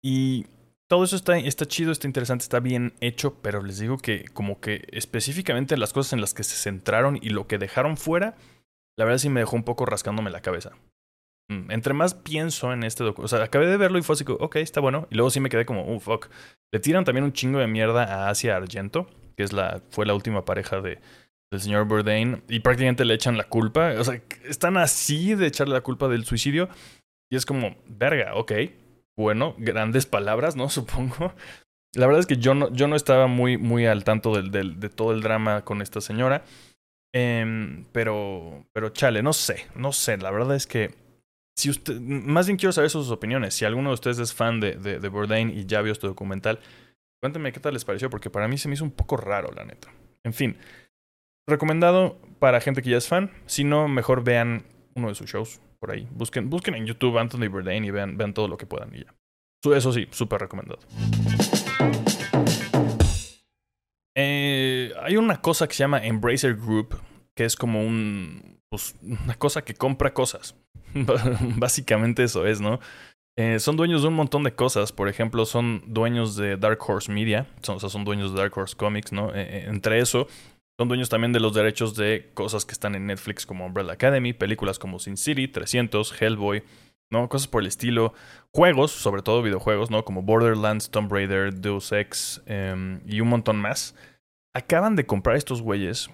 Y 0.00 0.46
todo 0.88 1.02
eso 1.02 1.16
está, 1.16 1.36
está 1.38 1.66
chido, 1.66 1.90
está 1.90 2.06
interesante, 2.06 2.44
está 2.44 2.60
bien 2.60 2.94
hecho, 3.00 3.34
pero 3.42 3.64
les 3.64 3.80
digo 3.80 3.98
que 3.98 4.26
como 4.32 4.60
que 4.60 4.86
específicamente 4.92 5.76
las 5.76 5.92
cosas 5.92 6.12
en 6.12 6.20
las 6.20 6.34
que 6.34 6.44
se 6.44 6.54
centraron 6.54 7.18
y 7.20 7.30
lo 7.30 7.48
que 7.48 7.58
dejaron 7.58 7.96
fuera 7.96 8.36
la 8.98 9.04
verdad 9.04 9.18
sí 9.18 9.30
me 9.30 9.40
dejó 9.40 9.54
un 9.54 9.62
poco 9.62 9.86
rascándome 9.86 10.28
la 10.28 10.40
cabeza. 10.40 10.72
Mm, 11.48 11.70
entre 11.70 11.94
más 11.94 12.14
pienso 12.14 12.72
en 12.72 12.82
este 12.82 13.04
documento, 13.04 13.26
o 13.26 13.28
sea, 13.28 13.44
acabé 13.44 13.68
de 13.68 13.76
verlo 13.76 13.96
y 13.96 14.02
fue 14.02 14.14
así, 14.14 14.24
ok, 14.26 14.56
está 14.56 14.80
bueno. 14.80 15.06
Y 15.10 15.14
luego 15.14 15.30
sí 15.30 15.38
me 15.38 15.48
quedé 15.48 15.64
como, 15.64 15.86
oh, 15.86 16.00
fuck. 16.00 16.28
Le 16.72 16.80
tiran 16.80 17.04
también 17.04 17.24
un 17.24 17.32
chingo 17.32 17.60
de 17.60 17.68
mierda 17.68 18.02
a 18.02 18.28
Asia 18.28 18.56
Argento, 18.56 19.08
que 19.36 19.44
es 19.44 19.52
la, 19.52 19.80
fue 19.90 20.04
la 20.04 20.14
última 20.14 20.44
pareja 20.44 20.80
de, 20.80 20.98
del 21.48 21.60
señor 21.60 21.86
Bourdain, 21.86 22.42
y 22.48 22.58
prácticamente 22.58 23.04
le 23.04 23.14
echan 23.14 23.38
la 23.38 23.44
culpa. 23.44 23.94
O 23.98 24.02
sea, 24.02 24.20
están 24.44 24.76
así 24.76 25.36
de 25.36 25.46
echarle 25.46 25.74
la 25.74 25.80
culpa 25.80 26.08
del 26.08 26.24
suicidio. 26.24 26.68
Y 27.30 27.36
es 27.36 27.46
como, 27.46 27.76
verga, 27.86 28.34
ok. 28.34 28.52
Bueno, 29.16 29.54
grandes 29.58 30.06
palabras, 30.06 30.56
¿no? 30.56 30.68
Supongo. 30.70 31.32
La 31.94 32.06
verdad 32.06 32.20
es 32.20 32.26
que 32.26 32.36
yo 32.38 32.54
no, 32.54 32.72
yo 32.72 32.88
no 32.88 32.96
estaba 32.96 33.28
muy, 33.28 33.58
muy 33.58 33.86
al 33.86 34.02
tanto 34.02 34.34
del, 34.34 34.50
del, 34.50 34.80
de 34.80 34.88
todo 34.88 35.12
el 35.12 35.22
drama 35.22 35.64
con 35.64 35.82
esta 35.82 36.00
señora. 36.00 36.42
Eh, 37.14 37.84
pero, 37.92 38.66
pero 38.72 38.90
chale, 38.90 39.22
no 39.22 39.32
sé, 39.32 39.66
no 39.74 39.92
sé. 39.92 40.18
La 40.18 40.30
verdad 40.30 40.56
es 40.56 40.66
que 40.66 40.94
si 41.56 41.70
usted, 41.70 41.98
más 42.00 42.46
bien 42.46 42.56
quiero 42.56 42.72
saber 42.72 42.90
sus 42.90 43.10
opiniones. 43.10 43.54
Si 43.54 43.64
alguno 43.64 43.90
de 43.90 43.94
ustedes 43.94 44.18
es 44.18 44.32
fan 44.32 44.60
de, 44.60 44.74
de, 44.74 45.00
de 45.00 45.08
Bourdain 45.08 45.50
y 45.50 45.66
ya 45.66 45.82
vio 45.82 45.92
este 45.92 46.06
documental, 46.06 46.60
cuéntenme 47.20 47.52
qué 47.52 47.60
tal 47.60 47.74
les 47.74 47.84
pareció, 47.84 48.10
porque 48.10 48.30
para 48.30 48.46
mí 48.48 48.58
se 48.58 48.68
me 48.68 48.74
hizo 48.74 48.84
un 48.84 48.92
poco 48.92 49.16
raro, 49.16 49.50
la 49.52 49.64
neta. 49.64 49.88
En 50.24 50.32
fin, 50.32 50.56
recomendado 51.48 52.18
para 52.38 52.60
gente 52.60 52.82
que 52.82 52.90
ya 52.90 52.98
es 52.98 53.08
fan. 53.08 53.32
Si 53.46 53.64
no, 53.64 53.88
mejor 53.88 54.22
vean 54.22 54.64
uno 54.94 55.08
de 55.08 55.14
sus 55.14 55.30
shows 55.30 55.60
por 55.80 55.90
ahí. 55.90 56.06
Busquen, 56.12 56.50
busquen 56.50 56.74
en 56.74 56.86
YouTube 56.86 57.18
Anthony 57.18 57.48
Bourdain 57.50 57.84
y 57.84 57.90
vean, 57.90 58.16
vean 58.16 58.34
todo 58.34 58.48
lo 58.48 58.56
que 58.56 58.66
puedan 58.66 58.94
y 58.94 59.04
ya. 59.04 59.14
Eso 59.74 59.92
sí, 59.92 60.06
súper 60.10 60.42
recomendado. 60.42 60.78
Hay 65.08 65.16
una 65.16 65.40
cosa 65.40 65.66
que 65.66 65.74
se 65.74 65.78
llama 65.78 66.04
Embracer 66.04 66.54
Group, 66.54 67.00
que 67.34 67.46
es 67.46 67.56
como 67.56 67.82
un, 67.82 68.60
pues, 68.68 68.94
una 69.02 69.34
cosa 69.34 69.62
que 69.62 69.72
compra 69.72 70.12
cosas. 70.12 70.54
Básicamente 71.56 72.24
eso 72.24 72.46
es, 72.46 72.60
¿no? 72.60 72.78
Eh, 73.38 73.58
son 73.58 73.76
dueños 73.76 74.02
de 74.02 74.08
un 74.08 74.14
montón 74.14 74.42
de 74.42 74.52
cosas. 74.52 74.92
Por 74.92 75.08
ejemplo, 75.08 75.46
son 75.46 75.82
dueños 75.86 76.36
de 76.36 76.58
Dark 76.58 76.78
Horse 76.86 77.10
Media. 77.10 77.46
Son, 77.62 77.76
o 77.76 77.80
sea, 77.80 77.88
son 77.88 78.04
dueños 78.04 78.32
de 78.32 78.38
Dark 78.38 78.52
Horse 78.58 78.76
Comics, 78.76 79.12
¿no? 79.12 79.34
Eh, 79.34 79.64
entre 79.66 79.98
eso, 80.00 80.28
son 80.78 80.88
dueños 80.88 81.08
también 81.08 81.32
de 81.32 81.40
los 81.40 81.54
derechos 81.54 81.96
de 81.96 82.30
cosas 82.34 82.66
que 82.66 82.72
están 82.72 82.94
en 82.94 83.06
Netflix 83.06 83.46
como 83.46 83.64
Umbrella 83.64 83.94
Academy, 83.94 84.34
películas 84.34 84.78
como 84.78 84.98
Sin 84.98 85.16
City, 85.16 85.48
300, 85.48 86.20
Hellboy, 86.20 86.64
¿no? 87.10 87.30
Cosas 87.30 87.48
por 87.48 87.62
el 87.62 87.68
estilo. 87.68 88.12
Juegos, 88.52 88.90
sobre 88.90 89.22
todo 89.22 89.40
videojuegos, 89.40 89.90
¿no? 89.90 90.04
Como 90.04 90.20
Borderlands, 90.20 90.90
Tomb 90.90 91.10
Raider, 91.10 91.54
Deus 91.54 91.92
Ex 91.92 92.42
eh, 92.44 93.00
y 93.06 93.22
un 93.22 93.28
montón 93.28 93.56
más. 93.56 93.94
Acaban 94.58 94.96
de 94.96 95.06
comprar 95.06 95.36
estos 95.36 95.62
güeyes. 95.62 96.10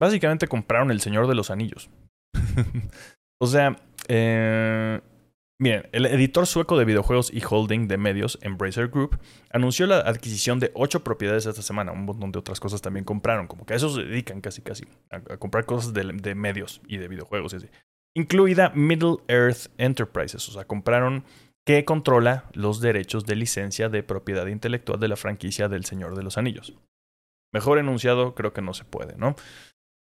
Básicamente 0.00 0.48
compraron 0.48 0.90
El 0.90 1.00
Señor 1.00 1.28
de 1.28 1.36
los 1.36 1.52
Anillos. 1.52 1.88
o 3.40 3.46
sea, 3.46 3.76
eh, 4.08 5.00
miren, 5.60 5.88
el 5.92 6.06
editor 6.06 6.48
sueco 6.48 6.76
de 6.76 6.84
videojuegos 6.84 7.32
y 7.32 7.40
holding 7.48 7.86
de 7.86 7.96
medios, 7.96 8.40
Embracer 8.42 8.88
Group, 8.88 9.20
anunció 9.50 9.86
la 9.86 9.98
adquisición 9.98 10.58
de 10.58 10.72
ocho 10.74 11.04
propiedades 11.04 11.46
esta 11.46 11.62
semana. 11.62 11.92
Un 11.92 12.06
montón 12.06 12.32
de 12.32 12.40
otras 12.40 12.58
cosas 12.58 12.82
también 12.82 13.04
compraron, 13.04 13.46
como 13.46 13.64
que 13.64 13.74
a 13.74 13.76
eso 13.76 13.88
se 13.88 14.02
dedican 14.02 14.40
casi 14.40 14.60
casi, 14.60 14.84
a, 15.10 15.20
comprar 15.36 15.64
cosas 15.64 15.92
de, 15.94 16.34
medios 16.34 16.80
y 16.88 16.96
de 16.96 17.06
videojuegos 17.06 17.54
incluida 18.16 18.72
Middle 18.74 19.18
Earth 19.28 19.68
Enterprises. 19.78 20.48
O 20.48 20.52
sea, 20.52 20.64
compraron 20.64 21.22
que 21.64 21.84
controla 21.84 22.46
los 22.52 22.80
derechos 22.80 23.24
de 23.26 23.36
licencia 23.36 23.88
de 23.88 24.02
propiedad 24.02 24.48
intelectual 24.48 24.98
de 24.98 25.06
la 25.06 25.16
franquicia 25.16 25.68
del 25.68 25.84
Señor 25.84 26.16
de 26.16 26.24
los 26.24 26.36
Anillos. 26.36 26.74
Mejor 27.54 27.78
enunciado, 27.78 28.34
creo 28.34 28.52
que 28.52 28.62
no 28.62 28.74
se 28.74 28.84
puede, 28.84 29.16
¿no? 29.16 29.36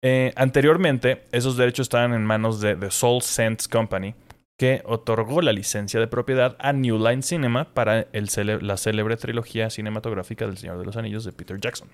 Eh, 0.01 0.33
anteriormente, 0.37 1.25
esos 1.33 1.57
derechos 1.57 1.87
estaban 1.87 2.15
en 2.15 2.25
manos 2.25 2.61
de 2.61 2.77
The 2.77 2.93
Soul 2.93 3.21
Sense 3.21 3.69
Company, 3.69 4.15
que 4.57 4.81
otorgó 4.85 5.43
la 5.43 5.53
licencia 5.53 5.99
de 5.99 6.07
propiedad 6.07 6.55
a 6.61 6.73
New 6.73 6.99
Line 6.99 7.23
Cinema 7.23 7.75
para 7.75 8.07
la 8.13 8.77
célebre 8.77 9.17
trilogía 9.17 9.71
cinematográfica 9.71 10.47
del 10.47 10.57
Señor 10.57 10.79
de 10.79 10.85
los 10.85 10.97
Anillos 10.97 11.25
de 11.25 11.33
Peter 11.33 11.59
Jackson. 11.61 11.89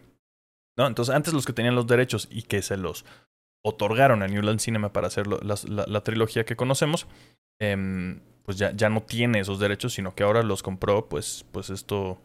¿No? 0.77 0.87
Entonces, 0.87 1.15
antes 1.15 1.33
los 1.33 1.47
que 1.47 1.55
tenían 1.55 1.75
los 1.75 1.87
derechos 1.87 2.29
y 2.31 2.43
que 2.43 2.61
se 2.61 2.77
los 2.77 3.07
otorgaron 3.65 4.23
a 4.23 4.29
Newland 4.29 4.61
Cinema 4.61 4.93
para 4.93 5.07
hacer 5.07 5.27
la, 5.27 6.01
trilogía 6.03 6.45
que 6.45 6.57
conocemos, 6.57 7.07
eh, 7.59 8.21
pues 8.45 8.59
ya, 8.59 8.73
ya 8.73 8.91
no 8.91 9.03
tiene 9.03 9.41
esos 9.41 9.61
derechos, 9.61 9.95
sino 9.95 10.15
que 10.15 10.25
ahora 10.25 10.43
los 10.43 10.63
compró, 10.63 11.09
pues, 11.09 11.47
pues 11.53 11.71
esto, 11.71 12.21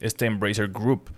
este 0.00 0.26
Embracer 0.26 0.68
Group. 0.68 1.10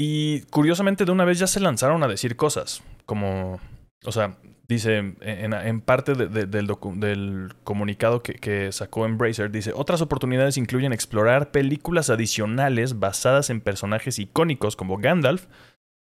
Y 0.00 0.42
curiosamente 0.42 1.04
de 1.04 1.10
una 1.10 1.24
vez 1.24 1.40
ya 1.40 1.48
se 1.48 1.58
lanzaron 1.58 2.02
a 2.04 2.08
decir 2.08 2.36
cosas, 2.36 2.84
como, 3.04 3.58
o 4.04 4.12
sea, 4.12 4.38
dice 4.68 5.16
en, 5.20 5.80
parte 5.80 6.14
de, 6.14 6.28
de, 6.28 6.46
del, 6.46 6.68
del, 6.96 7.54
comunicado 7.64 8.22
que, 8.22 8.34
que 8.34 8.70
sacó 8.70 9.06
Embracer, 9.06 9.50
dice, 9.50 9.72
otras 9.74 10.00
oportunidades 10.00 10.56
incluyen 10.56 10.92
explorar 10.92 11.50
películas 11.50 12.10
adicionales 12.10 13.00
basadas 13.00 13.50
en 13.50 13.60
personajes 13.60 14.20
icónicos 14.20 14.76
como 14.76 14.98
Gandalf, 14.98 15.46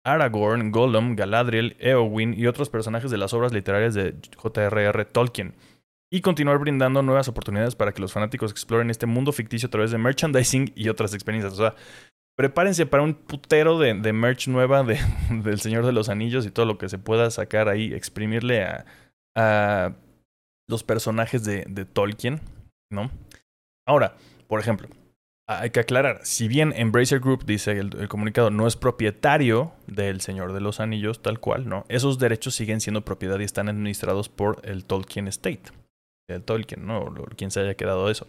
Aragorn, 0.04 0.72
Gollum, 0.72 1.16
Galadriel, 1.16 1.78
Eowyn 1.80 2.34
y 2.38 2.48
otros 2.48 2.70
personajes 2.70 3.12
de 3.12 3.18
las 3.18 3.34
obras 3.34 3.54
literarias 3.54 3.94
de 3.94 4.16
J.R.R. 4.36 5.06
Tolkien. 5.06 5.56
Y 6.12 6.22
continuar 6.22 6.60
brindando 6.60 7.02
nuevas 7.02 7.28
oportunidades 7.28 7.76
para 7.76 7.92
que 7.94 8.02
los 8.02 8.14
fanáticos 8.14 8.52
exploren 8.52 8.90
este 8.90 9.08
mundo 9.08 9.32
ficticio 9.32 9.68
a 9.68 9.72
través 9.72 9.92
de 9.92 9.98
merchandising 9.98 10.74
y 10.76 10.90
otras 10.90 11.14
experiencias. 11.14 11.54
O 11.54 11.58
sea, 11.58 11.76
prepárense 12.36 12.86
para 12.86 13.04
un 13.04 13.14
putero 13.14 13.80
de, 13.80 13.94
merch 14.14 14.48
nueva 14.48 14.84
de, 14.84 15.00
del 15.30 15.60
Señor 15.60 15.86
de 15.86 15.94
los 15.94 16.10
Anillos 16.10 16.46
y 16.46 16.52
todo 16.52 16.66
lo 16.66 16.78
que 16.78 16.90
se 16.90 16.98
pueda 16.98 17.32
sacar 17.32 17.70
ahí, 17.70 17.94
exprimirle 17.94 18.64
a, 19.36 19.96
los 20.68 20.84
personajes 20.84 21.44
de, 21.44 21.86
Tolkien, 21.86 22.42
¿no? 22.92 23.12
Ahora, 23.88 24.16
por 24.48 24.60
ejemplo, 24.60 24.88
hay 25.48 25.70
que 25.70 25.82
aclarar, 25.82 26.22
si 26.24 26.48
bien 26.48 26.74
Embracer 26.76 27.20
Group, 27.20 27.46
dice 27.46 27.74
el, 27.74 27.96
el, 28.00 28.08
comunicado, 28.08 28.50
no 28.50 28.66
es 28.66 28.76
propietario 28.76 29.74
del 29.86 30.22
Señor 30.22 30.54
de 30.54 30.62
los 30.62 30.80
Anillos, 30.80 31.22
tal 31.22 31.40
cual, 31.40 31.70
¿no? 31.70 31.86
Esos 31.88 32.18
derechos 32.18 32.56
siguen 32.56 32.82
siendo 32.82 33.06
propiedad 33.06 33.40
y 33.40 33.44
están 33.44 33.70
administrados 33.70 34.28
por 34.28 34.60
el 34.64 34.86
Tolkien 34.86 35.28
State. 35.28 35.64
El 36.28 36.44
Tolkien, 36.44 36.88
¿no? 36.88 37.00
O 37.00 37.14
quien 37.36 37.52
se 37.52 37.60
haya 37.60 37.76
quedado 37.76 38.10
eso. 38.10 38.28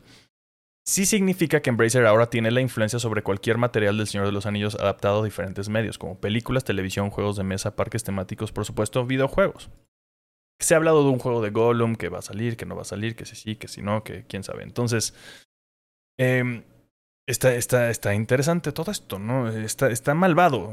Sí 0.88 1.04
significa 1.04 1.60
que 1.60 1.70
Embracer 1.70 2.06
ahora 2.06 2.30
tiene 2.30 2.50
la 2.52 2.60
influencia 2.60 2.98
sobre 2.98 3.22
cualquier 3.22 3.58
material 3.58 3.96
del 3.96 4.06
Señor 4.06 4.26
de 4.26 4.32
los 4.32 4.46
Anillos 4.46 4.76
adaptado 4.76 5.20
a 5.20 5.24
diferentes 5.24 5.68
medios, 5.68 5.98
como 5.98 6.20
películas, 6.20 6.64
televisión, 6.64 7.10
juegos 7.10 7.36
de 7.36 7.42
mesa, 7.42 7.74
parques 7.74 8.04
temáticos, 8.04 8.52
por 8.52 8.64
supuesto, 8.64 9.04
videojuegos. 9.04 9.68
Se 10.60 10.74
ha 10.74 10.76
hablado 10.76 11.02
de 11.02 11.10
un 11.10 11.18
juego 11.18 11.42
de 11.42 11.50
Gollum 11.50 11.96
que 11.96 12.08
va 12.08 12.20
a 12.20 12.22
salir, 12.22 12.56
que 12.56 12.66
no 12.66 12.76
va 12.76 12.82
a 12.82 12.86
salir, 12.86 13.16
que 13.16 13.26
si 13.26 13.34
sí, 13.34 13.56
que 13.56 13.66
si 13.66 13.82
no, 13.82 14.04
que 14.04 14.24
quién 14.24 14.44
sabe. 14.44 14.62
Entonces, 14.62 15.14
eh, 16.18 16.62
Está, 17.28 17.54
está, 17.56 17.90
está 17.90 18.14
interesante 18.14 18.70
todo 18.70 18.92
esto, 18.92 19.18
¿no? 19.18 19.48
Está, 19.48 19.90
está 19.90 20.14
malvado. 20.14 20.72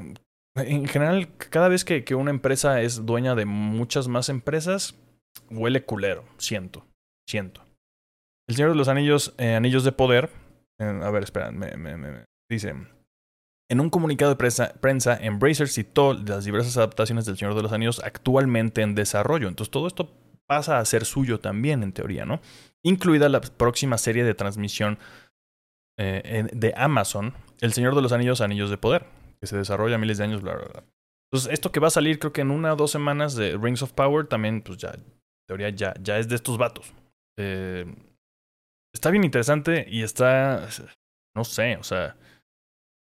En 0.56 0.88
general, 0.88 1.36
cada 1.36 1.68
vez 1.68 1.84
que, 1.84 2.04
que, 2.04 2.14
una 2.14 2.30
empresa 2.30 2.82
es 2.82 3.08
dueña 3.08 3.34
de 3.34 3.46
muchas 3.46 4.08
más 4.08 4.30
empresas, 4.30 4.96
huele 5.50 5.84
culero. 5.84 6.26
Siento, 6.38 6.86
siento. 7.28 7.63
El 8.48 8.56
Señor 8.56 8.72
de 8.72 8.78
los 8.78 8.88
Anillos, 8.88 9.34
eh, 9.38 9.56
Anillos 9.56 9.84
de 9.84 9.92
Poder. 9.92 10.30
A 10.80 11.12
ver, 11.12 11.24
espera, 11.24 11.52
me, 11.52 11.78
me, 11.78 11.96
me, 11.98 12.26
dice. 12.50 12.74
En 13.70 13.80
un 13.80 13.90
comunicado 13.90 14.32
de 14.32 14.38
prensa, 14.38 14.74
prensa, 14.82 15.18
Embracer 15.18 15.70
citó 15.70 16.14
las 16.14 16.46
diversas 16.46 16.78
adaptaciones 16.78 17.26
del 17.26 17.38
Señor 17.38 17.56
de 17.56 17.62
los 17.64 17.72
Anillos 17.72 18.02
actualmente 18.04 18.82
en 18.82 18.96
desarrollo. 18.96 19.48
Entonces 19.48 19.72
todo 19.72 19.88
esto 19.88 20.12
pasa 20.46 20.80
a 20.80 20.86
ser 20.86 21.06
suyo 21.06 21.40
también, 21.40 21.84
en 21.84 21.94
teoría, 21.94 22.26
¿no? 22.26 22.42
Incluida 22.84 23.30
la 23.30 23.40
próxima 23.42 23.98
serie 23.98 24.24
de 24.24 24.34
transmisión 24.34 25.00
eh, 25.98 26.48
de 26.52 26.74
Amazon, 26.76 27.34
El 27.62 27.74
Señor 27.74 27.96
de 27.96 28.02
los 28.02 28.12
Anillos, 28.12 28.42
Anillos 28.42 28.70
de 28.70 28.78
Poder, 28.78 29.06
que 29.40 29.48
se 29.48 29.58
desarrolla 29.58 29.98
miles 29.98 30.18
de 30.18 30.26
años, 30.26 30.42
bla, 30.42 30.56
bla, 30.56 30.66
bla. 30.66 30.84
Entonces, 31.32 31.54
esto 31.54 31.72
que 31.72 31.80
va 31.80 31.88
a 31.88 31.92
salir, 31.92 32.20
creo 32.20 32.34
que 32.34 32.42
en 32.42 32.52
una 32.52 32.74
o 32.74 32.76
dos 32.76 32.92
semanas 32.92 33.36
de 33.36 33.58
Rings 33.58 33.82
of 33.82 33.94
Power, 33.94 34.28
también, 34.28 34.62
pues 34.62 34.78
ya, 34.78 34.90
en 34.90 35.04
teoría, 35.48 35.70
ya, 35.70 35.94
ya 36.02 36.20
es 36.20 36.28
de 36.28 36.36
estos 36.36 36.58
vatos. 36.58 36.94
Eh, 37.40 37.86
está 38.94 39.10
bien 39.10 39.24
interesante 39.24 39.86
y 39.90 40.04
está, 40.04 40.68
no 41.36 41.44
sé, 41.44 41.78
o 41.78 41.84
sea, 41.84 42.16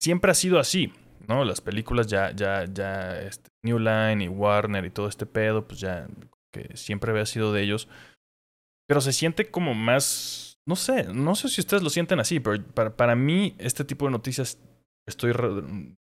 siempre 0.02 0.32
ha 0.32 0.36
sido 0.36 0.60
así, 0.60 0.92
¿no? 1.28 1.46
Las 1.46 1.62
películas 1.62 2.08
ya, 2.08 2.32
ya, 2.32 2.66
ya, 2.66 3.22
este, 3.22 3.50
New 3.64 3.80
Line 3.80 4.24
y 4.24 4.28
Warner 4.28 4.86
y 4.86 4.92
todo 4.92 5.08
este 5.08 5.26
pedo, 5.26 5.68
pues 5.68 5.80
ya, 5.80 6.08
que 6.54 6.76
siempre 6.76 7.12
había 7.12 7.26
sido 7.26 7.54
de 7.54 7.64
ellos. 7.64 7.88
Pero 8.88 9.02
se 9.02 9.14
siente 9.14 9.50
como 9.50 9.74
más, 9.74 10.58
no 10.68 10.76
sé, 10.76 11.06
no 11.06 11.36
sé 11.36 11.50
si 11.50 11.62
ustedes 11.62 11.84
lo 11.84 11.90
sienten 11.90 12.20
así, 12.20 12.40
pero 12.40 12.64
para, 12.64 12.96
para 12.96 13.16
mí 13.16 13.56
este 13.58 13.84
tipo 13.84 14.06
de 14.06 14.12
noticias 14.12 14.60
estoy 15.08 15.34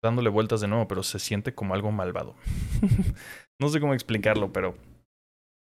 dándole 0.04 0.30
vueltas 0.30 0.62
de 0.62 0.68
nuevo, 0.68 0.88
pero 0.88 1.04
se 1.04 1.20
siente 1.20 1.54
como 1.54 1.74
algo 1.74 1.92
malvado. 1.92 2.36
no 3.60 3.70
sé 3.70 3.80
cómo 3.80 3.94
explicarlo, 3.94 4.52
pero... 4.52 4.76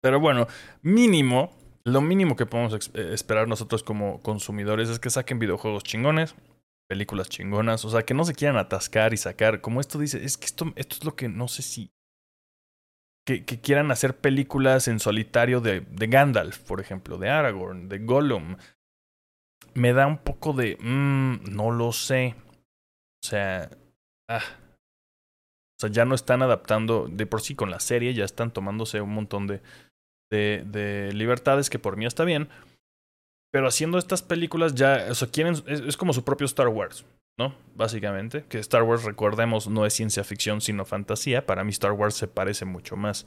Pero 0.02 0.20
bueno, 0.20 0.46
mínimo, 0.84 1.52
lo 1.86 2.02
mínimo 2.02 2.36
que 2.36 2.46
podemos 2.46 2.90
eh, 2.94 3.14
esperar 3.14 3.48
nosotros 3.48 3.84
como 3.84 4.20
consumidores 4.22 4.90
es 4.90 5.00
que 5.00 5.10
saquen 5.10 5.40
videojuegos 5.40 5.84
chingones, 5.84 6.36
películas 6.90 7.30
chingonas, 7.30 7.86
o 7.86 7.90
sea, 7.90 8.04
que 8.04 8.16
no 8.16 8.26
se 8.26 8.34
quieran 8.34 8.58
atascar 8.58 9.14
y 9.14 9.18
sacar, 9.18 9.62
como 9.62 9.80
esto 9.80 10.00
dice, 10.00 10.24
es 10.24 10.38
que 10.38 10.46
esto, 10.46 10.74
esto 10.76 10.96
es 10.98 11.06
lo 11.06 11.16
que 11.16 11.30
no 11.30 11.48
sé 11.48 11.62
si... 11.62 11.92
Que, 13.28 13.44
quieran 13.44 13.90
hacer 13.90 14.18
películas 14.18 14.88
en 14.88 15.00
solitario 15.00 15.60
de, 15.60 15.82
de, 15.82 16.08
Gandalf, 16.08 16.60
por 16.60 16.80
ejemplo, 16.80 17.18
de 17.18 17.30
Aragorn, 17.30 17.90
de 17.90 17.98
Gollum. 17.98 18.58
Me 19.74 19.94
da 19.94 20.06
un 20.06 20.20
poco 20.20 20.54
de... 20.54 20.78
Mmm, 20.80 21.56
no 21.56 21.72
lo 21.72 21.92
sé. 21.92 22.36
O 23.24 23.28
sea... 23.28 23.72
Ah. 24.30 24.44
O 25.78 25.82
sea, 25.82 25.90
ya 25.90 26.06
no 26.06 26.14
están 26.14 26.44
adaptando 26.44 27.08
de 27.10 27.26
por 27.26 27.42
sí 27.42 27.56
con 27.56 27.72
la 27.72 27.80
serie, 27.80 28.14
ya 28.14 28.26
están 28.26 28.52
tomándose 28.52 29.02
un 29.02 29.14
montón 29.14 29.48
de, 29.48 29.62
de, 30.32 30.64
de 30.66 31.12
libertades 31.14 31.70
que 31.70 31.80
por 31.80 31.98
mí 31.98 32.06
está 32.06 32.24
bien. 32.24 32.50
Pero 33.56 33.68
haciendo 33.68 33.98
estas 33.98 34.22
películas 34.22 34.76
ya, 34.76 35.08
o 35.10 35.12
es, 35.12 35.98
como 35.98 36.12
su 36.12 36.26
propio 36.26 36.44
Star 36.46 36.68
Wars, 36.68 37.06
¿no? 37.40 37.56
Básicamente, 37.74 38.44
que 38.50 38.60
Star 38.60 38.84
Wars, 38.84 39.06
recordemos, 39.06 39.70
no 39.70 39.86
es 39.86 39.94
ciencia 39.94 40.26
ficción, 40.26 40.60
sino 40.60 40.84
fantasía. 40.84 41.46
Para 41.46 41.64
mí 41.64 41.70
Star 41.70 41.94
Wars 41.94 42.16
se 42.16 42.28
parece 42.28 42.66
mucho 42.66 42.98
más 42.98 43.26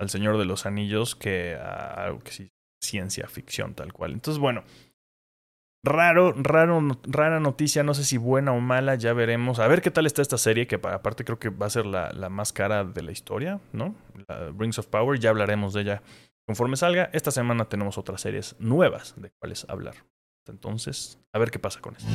al 0.00 0.10
Señor 0.10 0.36
de 0.36 0.46
los 0.46 0.66
Anillos 0.66 1.14
que 1.14 1.54
a 1.54 2.06
algo 2.06 2.18
que 2.20 2.32
sí, 2.32 2.48
ciencia 2.82 3.28
ficción 3.28 3.74
tal 3.74 3.92
cual. 3.92 4.14
Entonces, 4.14 4.40
bueno, 4.40 4.64
raro, 5.84 6.32
raro, 6.32 6.80
rara 7.04 7.38
noticia, 7.38 7.84
no 7.84 7.94
sé 7.94 8.02
si 8.02 8.16
buena 8.16 8.52
o 8.52 8.60
mala, 8.60 8.96
ya 8.96 9.12
veremos. 9.12 9.60
A 9.60 9.68
ver 9.68 9.80
qué 9.80 9.92
tal 9.92 10.06
está 10.06 10.22
esta 10.22 10.38
serie, 10.38 10.66
que 10.66 10.74
aparte 10.74 11.24
creo 11.24 11.38
que 11.38 11.50
va 11.50 11.66
a 11.66 11.70
ser 11.70 11.86
la, 11.86 12.10
la 12.12 12.28
más 12.28 12.52
cara 12.52 12.84
de 12.84 13.02
la 13.02 13.12
historia, 13.12 13.60
¿no? 13.72 13.94
La 14.26 14.50
Rings 14.58 14.80
of 14.80 14.86
Power, 14.86 15.20
ya 15.20 15.30
hablaremos 15.30 15.72
de 15.72 15.82
ella 15.82 16.02
Conforme 16.48 16.78
salga, 16.78 17.10
esta 17.12 17.30
semana 17.30 17.68
tenemos 17.68 17.98
otras 17.98 18.22
series 18.22 18.56
nuevas 18.58 19.12
de 19.18 19.30
cuales 19.38 19.66
hablar. 19.68 19.96
Entonces, 20.46 21.20
a 21.30 21.38
ver 21.38 21.50
qué 21.50 21.58
pasa 21.58 21.82
con 21.82 21.94
esto. 21.94 22.08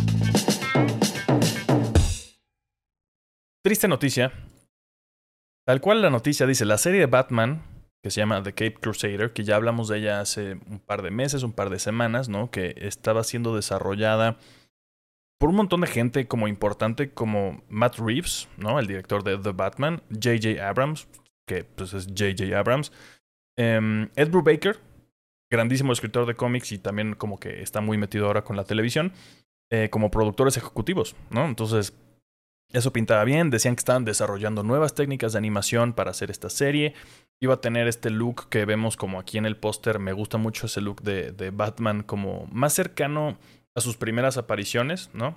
Triste 3.63 3.87
noticia. 3.87 4.33
Tal 5.67 5.81
cual 5.81 6.01
la 6.01 6.09
noticia 6.09 6.47
dice, 6.47 6.65
la 6.65 6.79
serie 6.79 7.01
de 7.01 7.05
Batman, 7.05 7.61
que 8.03 8.09
se 8.09 8.21
llama 8.21 8.41
The 8.41 8.53
Cape 8.53 8.79
Crusader, 8.81 9.33
que 9.33 9.43
ya 9.43 9.55
hablamos 9.55 9.87
de 9.87 9.99
ella 9.99 10.19
hace 10.19 10.53
un 10.65 10.79
par 10.79 11.03
de 11.03 11.11
meses, 11.11 11.43
un 11.43 11.53
par 11.53 11.69
de 11.69 11.77
semanas, 11.77 12.27
¿no? 12.27 12.49
Que 12.49 12.73
estaba 12.77 13.23
siendo 13.23 13.55
desarrollada 13.55 14.39
por 15.39 15.49
un 15.49 15.57
montón 15.57 15.81
de 15.81 15.87
gente 15.87 16.27
como 16.27 16.47
importante, 16.47 17.13
como 17.13 17.63
Matt 17.69 17.99
Reeves, 17.99 18.49
¿no? 18.57 18.79
El 18.79 18.87
director 18.87 19.23
de 19.23 19.37
The 19.37 19.51
Batman, 19.51 20.01
J.J. 20.09 20.67
Abrams, 20.67 21.07
que 21.47 21.63
pues 21.65 21.93
es 21.93 22.07
J.J. 22.07 22.57
Abrams, 22.57 22.91
Um, 23.57 24.09
Ed 24.15 24.29
Brubaker, 24.29 24.79
grandísimo 25.51 25.93
escritor 25.93 26.25
de 26.25 26.35
cómics 26.35 26.71
y 26.71 26.79
también 26.79 27.13
como 27.13 27.39
que 27.39 27.61
está 27.61 27.81
muy 27.81 27.97
metido 27.97 28.25
ahora 28.25 28.43
con 28.43 28.55
la 28.55 28.63
televisión, 28.63 29.13
eh, 29.71 29.89
como 29.89 30.11
productores 30.11 30.57
ejecutivos, 30.57 31.15
¿no? 31.29 31.45
Entonces, 31.45 31.93
eso 32.71 32.91
pintaba 32.91 33.23
bien, 33.23 33.51
decían 33.51 33.75
que 33.75 33.81
estaban 33.81 34.03
desarrollando 34.03 34.63
nuevas 34.63 34.95
técnicas 34.95 35.33
de 35.33 35.37
animación 35.37 35.93
para 35.93 36.11
hacer 36.11 36.31
esta 36.31 36.49
serie. 36.49 36.95
Iba 37.39 37.55
a 37.55 37.61
tener 37.61 37.87
este 37.87 38.09
look 38.09 38.49
que 38.49 38.65
vemos 38.65 38.97
como 38.97 39.19
aquí 39.19 39.37
en 39.37 39.45
el 39.45 39.57
póster. 39.57 39.99
Me 39.99 40.13
gusta 40.13 40.37
mucho 40.39 40.65
ese 40.65 40.81
look 40.81 41.03
de, 41.03 41.51
Batman 41.51 42.01
como 42.01 42.47
más 42.51 42.73
cercano 42.73 43.37
a 43.75 43.81
sus 43.81 43.95
primeras 43.97 44.37
apariciones, 44.37 45.11
¿no? 45.13 45.35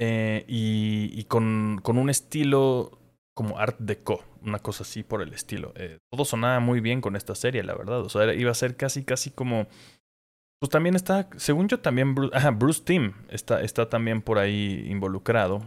Eh, 0.00 0.44
y, 0.48 1.10
y 1.12 1.24
con, 1.24 1.80
con, 1.82 1.98
un 1.98 2.08
estilo 2.08 2.98
como 3.34 3.58
art 3.58 3.76
deco, 3.78 4.24
una 4.44 4.58
cosa 4.58 4.82
así 4.82 5.02
por 5.02 5.22
el 5.22 5.32
estilo. 5.32 5.72
Eh, 5.76 5.98
todo 6.10 6.24
sonaba 6.24 6.60
muy 6.60 6.80
bien 6.80 7.00
con 7.00 7.16
esta 7.16 7.34
serie, 7.34 7.62
la 7.62 7.74
verdad. 7.74 8.00
O 8.00 8.08
sea, 8.08 8.32
iba 8.34 8.50
a 8.50 8.54
ser 8.54 8.76
casi, 8.76 9.04
casi 9.04 9.30
como... 9.30 9.66
Pues 10.60 10.70
también 10.70 10.94
está, 10.94 11.28
según 11.36 11.68
yo, 11.68 11.80
también 11.80 12.14
Bruce, 12.14 12.36
ajá, 12.36 12.52
Bruce 12.52 12.82
Timm 12.84 13.14
está, 13.28 13.62
está 13.62 13.88
también 13.88 14.22
por 14.22 14.38
ahí 14.38 14.84
involucrado, 14.88 15.60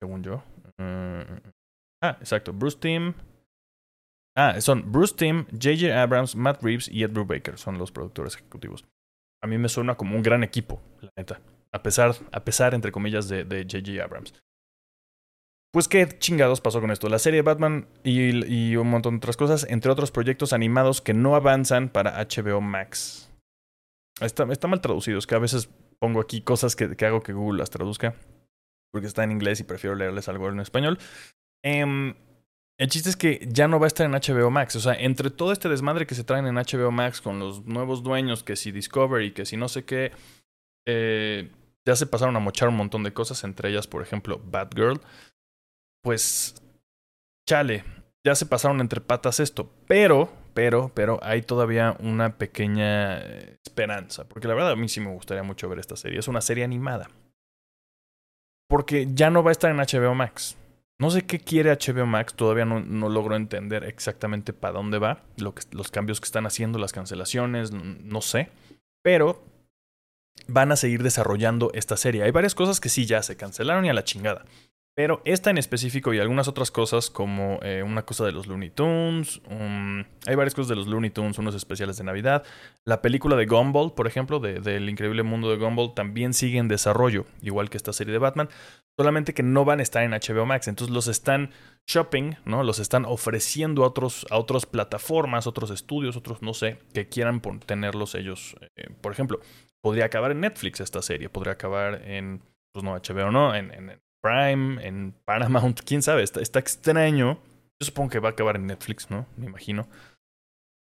según 0.00 0.22
yo. 0.22 0.42
Uh, 0.78 1.50
ah, 2.02 2.16
exacto, 2.20 2.54
Bruce 2.54 2.78
Timm. 2.78 3.12
Ah, 4.34 4.58
son 4.62 4.90
Bruce 4.90 5.14
Timm, 5.14 5.44
J.J. 5.50 6.00
Abrams, 6.00 6.36
Matt 6.36 6.62
Reeves 6.62 6.88
y 6.88 7.02
Ed 7.02 7.10
Brubaker, 7.10 7.58
son 7.58 7.76
los 7.76 7.92
productores 7.92 8.36
ejecutivos. 8.36 8.86
A 9.42 9.46
mí 9.46 9.58
me 9.58 9.68
suena 9.68 9.94
como 9.94 10.16
un 10.16 10.22
gran 10.22 10.42
equipo, 10.42 10.80
la 11.02 11.10
neta. 11.18 11.42
A 11.74 11.82
pesar, 11.82 12.14
a 12.32 12.42
pesar 12.42 12.72
entre 12.72 12.92
comillas, 12.92 13.28
de 13.28 13.44
J.J. 13.44 14.02
Abrams. 14.02 14.32
Pues 15.72 15.86
qué 15.86 16.08
chingados 16.18 16.60
pasó 16.60 16.80
con 16.80 16.90
esto. 16.90 17.08
La 17.08 17.20
serie 17.20 17.42
Batman 17.42 17.86
y, 18.02 18.74
un 18.74 18.90
montón 18.90 19.14
de 19.14 19.18
otras 19.18 19.36
cosas, 19.36 19.66
entre 19.68 19.92
otros 19.92 20.10
proyectos 20.10 20.52
animados 20.52 21.00
que 21.00 21.14
no 21.14 21.36
avanzan 21.36 21.88
para 21.88 22.18
HBO 22.24 22.60
Max. 22.60 23.30
Está, 24.20 24.44
mal 24.44 24.80
traducido, 24.80 25.18
es 25.18 25.26
que 25.26 25.36
a 25.36 25.38
veces 25.38 25.70
pongo 25.98 26.20
aquí 26.20 26.42
cosas 26.42 26.74
que, 26.74 27.06
hago 27.06 27.22
que 27.22 27.32
Google 27.32 27.60
las 27.60 27.70
traduzca, 27.70 28.16
porque 28.92 29.06
está 29.06 29.22
en 29.22 29.30
inglés 29.30 29.60
y 29.60 29.64
prefiero 29.64 29.94
leerles 29.94 30.28
algo 30.28 30.48
en 30.48 30.60
español. 30.60 30.98
Eh, 31.64 32.14
el 32.80 32.88
chiste 32.88 33.10
es 33.10 33.16
que 33.16 33.46
ya 33.46 33.68
no 33.68 33.78
va 33.78 33.86
a 33.86 33.88
estar 33.88 34.06
en 34.06 34.12
HBO 34.12 34.50
Max. 34.50 34.74
O 34.74 34.80
sea, 34.80 34.94
entre 34.94 35.30
todo 35.30 35.52
este 35.52 35.68
desmadre 35.68 36.06
que 36.06 36.14
se 36.14 36.24
traen 36.24 36.46
en 36.46 36.56
HBO 36.56 36.90
Max 36.90 37.20
con 37.20 37.38
los 37.38 37.64
nuevos 37.66 38.02
dueños, 38.02 38.42
que 38.42 38.56
si 38.56 38.72
Discovery, 38.72 39.32
que 39.32 39.44
si 39.44 39.56
no 39.56 39.68
sé 39.68 39.84
qué, 39.84 40.12
eh, 40.88 41.52
ya 41.86 41.94
se 41.94 42.06
pasaron 42.06 42.34
a 42.36 42.40
mochar 42.40 42.70
un 42.70 42.76
montón 42.76 43.04
de 43.04 43.12
cosas, 43.12 43.44
entre 43.44 43.68
ellas, 43.68 43.86
por 43.86 44.02
ejemplo, 44.02 44.40
Batgirl 44.44 45.00
pues, 46.02 46.54
chale, 47.46 47.84
ya 48.24 48.34
se 48.34 48.46
pasaron 48.46 48.80
entre 48.80 49.00
patas 49.00 49.40
esto, 49.40 49.70
pero, 49.86 50.30
pero, 50.54 50.90
pero 50.94 51.18
hay 51.22 51.42
todavía 51.42 51.96
una 52.00 52.36
pequeña 52.36 53.18
eh, 53.20 53.58
esperanza, 53.64 54.28
porque 54.28 54.48
la 54.48 54.54
verdad 54.54 54.72
a 54.72 54.76
mí 54.76 54.88
sí 54.88 55.00
me 55.00 55.12
gustaría 55.12 55.42
mucho 55.42 55.68
ver 55.68 55.78
esta 55.78 55.96
serie, 55.96 56.18
es 56.18 56.28
una 56.28 56.40
serie 56.40 56.64
animada. 56.64 57.10
Porque 58.68 59.08
ya 59.12 59.30
no 59.30 59.42
va 59.42 59.50
a 59.50 59.52
estar 59.52 59.70
en 59.70 59.78
HBO 59.78 60.14
Max. 60.14 60.56
No 61.00 61.10
sé 61.10 61.22
qué 61.22 61.40
quiere 61.40 61.72
HBO 61.72 62.06
Max, 62.06 62.34
todavía 62.34 62.66
no, 62.66 62.80
no 62.80 63.08
logro 63.08 63.34
entender 63.34 63.84
exactamente 63.84 64.52
para 64.52 64.74
dónde 64.74 64.98
va, 64.98 65.22
los 65.38 65.90
cambios 65.90 66.20
que 66.20 66.26
están 66.26 66.46
haciendo, 66.46 66.78
las 66.78 66.92
cancelaciones, 66.92 67.72
no 67.72 68.20
sé. 68.20 68.50
Pero 69.02 69.42
van 70.46 70.72
a 70.72 70.76
seguir 70.76 71.02
desarrollando 71.02 71.70
esta 71.74 71.96
serie. 71.96 72.22
Hay 72.22 72.30
varias 72.30 72.54
cosas 72.54 72.80
que 72.80 72.88
sí 72.88 73.06
ya 73.06 73.22
se 73.22 73.36
cancelaron 73.36 73.84
y 73.86 73.88
a 73.88 73.94
la 73.94 74.04
chingada. 74.04 74.44
Pero 75.00 75.22
esta 75.24 75.48
en 75.48 75.56
específico 75.56 76.12
y 76.12 76.18
algunas 76.18 76.46
otras 76.46 76.70
cosas 76.70 77.08
como 77.08 77.58
eh, 77.62 77.82
una 77.82 78.04
cosa 78.04 78.26
de 78.26 78.32
los 78.32 78.46
Looney 78.46 78.68
Tunes, 78.68 79.40
hay 80.26 80.34
varias 80.34 80.54
cosas 80.54 80.68
de 80.68 80.76
los 80.76 80.88
Looney 80.88 81.08
Tunes, 81.08 81.38
unos 81.38 81.54
especiales 81.54 81.96
de 81.96 82.04
Navidad. 82.04 82.44
La 82.84 83.00
película 83.00 83.34
de 83.34 83.46
Gumball, 83.46 83.94
por 83.94 84.06
ejemplo, 84.06 84.40
del 84.40 84.62
de, 84.62 84.76
increíble 84.90 85.22
mundo 85.22 85.48
de 85.48 85.56
Gumball, 85.56 85.94
también 85.94 86.34
sigue 86.34 86.58
en 86.58 86.68
desarrollo, 86.68 87.24
igual 87.40 87.70
que 87.70 87.78
esta 87.78 87.94
serie 87.94 88.12
de 88.12 88.18
Batman, 88.18 88.50
solamente 88.98 89.32
que 89.32 89.42
no 89.42 89.64
van 89.64 89.80
a 89.80 89.82
estar 89.82 90.02
en 90.02 90.10
HBO 90.10 90.44
Max, 90.44 90.68
entonces 90.68 90.94
los 90.94 91.08
están 91.08 91.48
shopping, 91.86 92.34
¿no? 92.44 92.62
Los 92.62 92.78
están 92.78 93.06
ofreciendo 93.06 93.84
a 93.84 93.86
otros 93.86 94.26
a 94.28 94.36
otras 94.36 94.66
plataformas, 94.66 95.46
otros 95.46 95.70
estudios, 95.70 96.18
otros 96.18 96.42
no 96.42 96.52
sé, 96.52 96.76
que 96.92 97.08
quieran 97.08 97.40
tenerlos 97.40 98.14
ellos. 98.14 98.54
Eh, 98.76 98.90
por 99.00 99.12
ejemplo, 99.12 99.40
podría 99.80 100.04
acabar 100.04 100.30
en 100.32 100.40
Netflix 100.40 100.78
esta 100.80 101.00
serie, 101.00 101.30
podría 101.30 101.54
acabar 101.54 102.02
en 102.04 102.42
pues 102.74 102.84
no 102.84 102.92
HBO 102.92 103.30
no, 103.32 103.54
en, 103.54 103.72
en 103.72 103.98
Prime, 104.20 104.86
en 104.86 105.14
Paramount, 105.24 105.80
quién 105.86 106.02
sabe, 106.02 106.22
está, 106.22 106.40
está, 106.40 106.58
extraño. 106.58 107.38
Yo 107.80 107.86
supongo 107.86 108.10
que 108.10 108.18
va 108.18 108.30
a 108.30 108.32
acabar 108.32 108.56
en 108.56 108.66
Netflix, 108.66 109.10
¿no? 109.10 109.26
Me 109.36 109.46
imagino. 109.46 109.88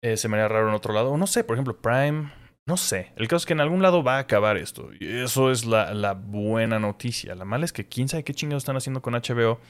Eh, 0.03 0.17
se 0.17 0.29
me 0.29 0.37
haría 0.37 0.49
raro 0.49 0.69
en 0.69 0.75
otro 0.75 0.93
lado. 0.93 1.17
No 1.17 1.27
sé, 1.27 1.45
por 1.45 1.57
ejemplo, 1.57 1.81
Prime. 1.81 2.33
No 2.67 2.77
sé. 2.77 3.13
El 3.17 3.29
caso 3.29 3.39
es 3.39 3.47
que 3.47 3.53
en 3.53 3.61
algún 3.61 3.83
lado 3.83 4.03
va 4.03 4.17
a 4.17 4.21
acabar 4.21 4.57
esto. 4.57 4.91
Y 4.99 5.07
eso 5.21 5.51
es 5.51 5.65
la, 5.65 5.95
la 5.95 6.15
buena 6.15 6.79
noticia. 6.79 7.35
La 7.35 7.45
mala 7.45 7.65
es 7.65 7.73
que 7.73 7.87
quién 7.89 8.09
sabe 8.09 8.25
qué 8.25 8.35
chingados 8.35 8.63
están 8.63 8.77
haciendo 8.77 9.03
con 9.03 9.15
HBO. 9.15 9.61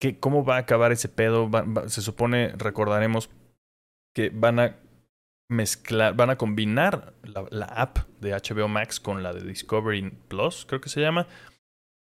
Que, 0.00 0.18
¿Cómo 0.18 0.44
va 0.44 0.56
a 0.56 0.60
acabar 0.60 0.92
ese 0.92 1.08
pedo? 1.08 1.50
se 1.86 2.02
supone, 2.02 2.52
recordaremos, 2.56 3.30
que 4.14 4.30
van 4.30 4.60
a 4.60 4.76
mezclar, 5.48 6.14
van 6.14 6.30
a 6.30 6.36
combinar 6.36 7.14
la, 7.22 7.46
la, 7.50 7.66
app 7.66 7.98
de 8.20 8.32
HBO 8.32 8.68
Max 8.68 9.00
con 9.00 9.22
la 9.22 9.32
de 9.32 9.42
Discovery 9.42 10.10
Plus, 10.28 10.66
creo 10.66 10.80
que 10.80 10.90
se 10.90 11.00
llama, 11.00 11.26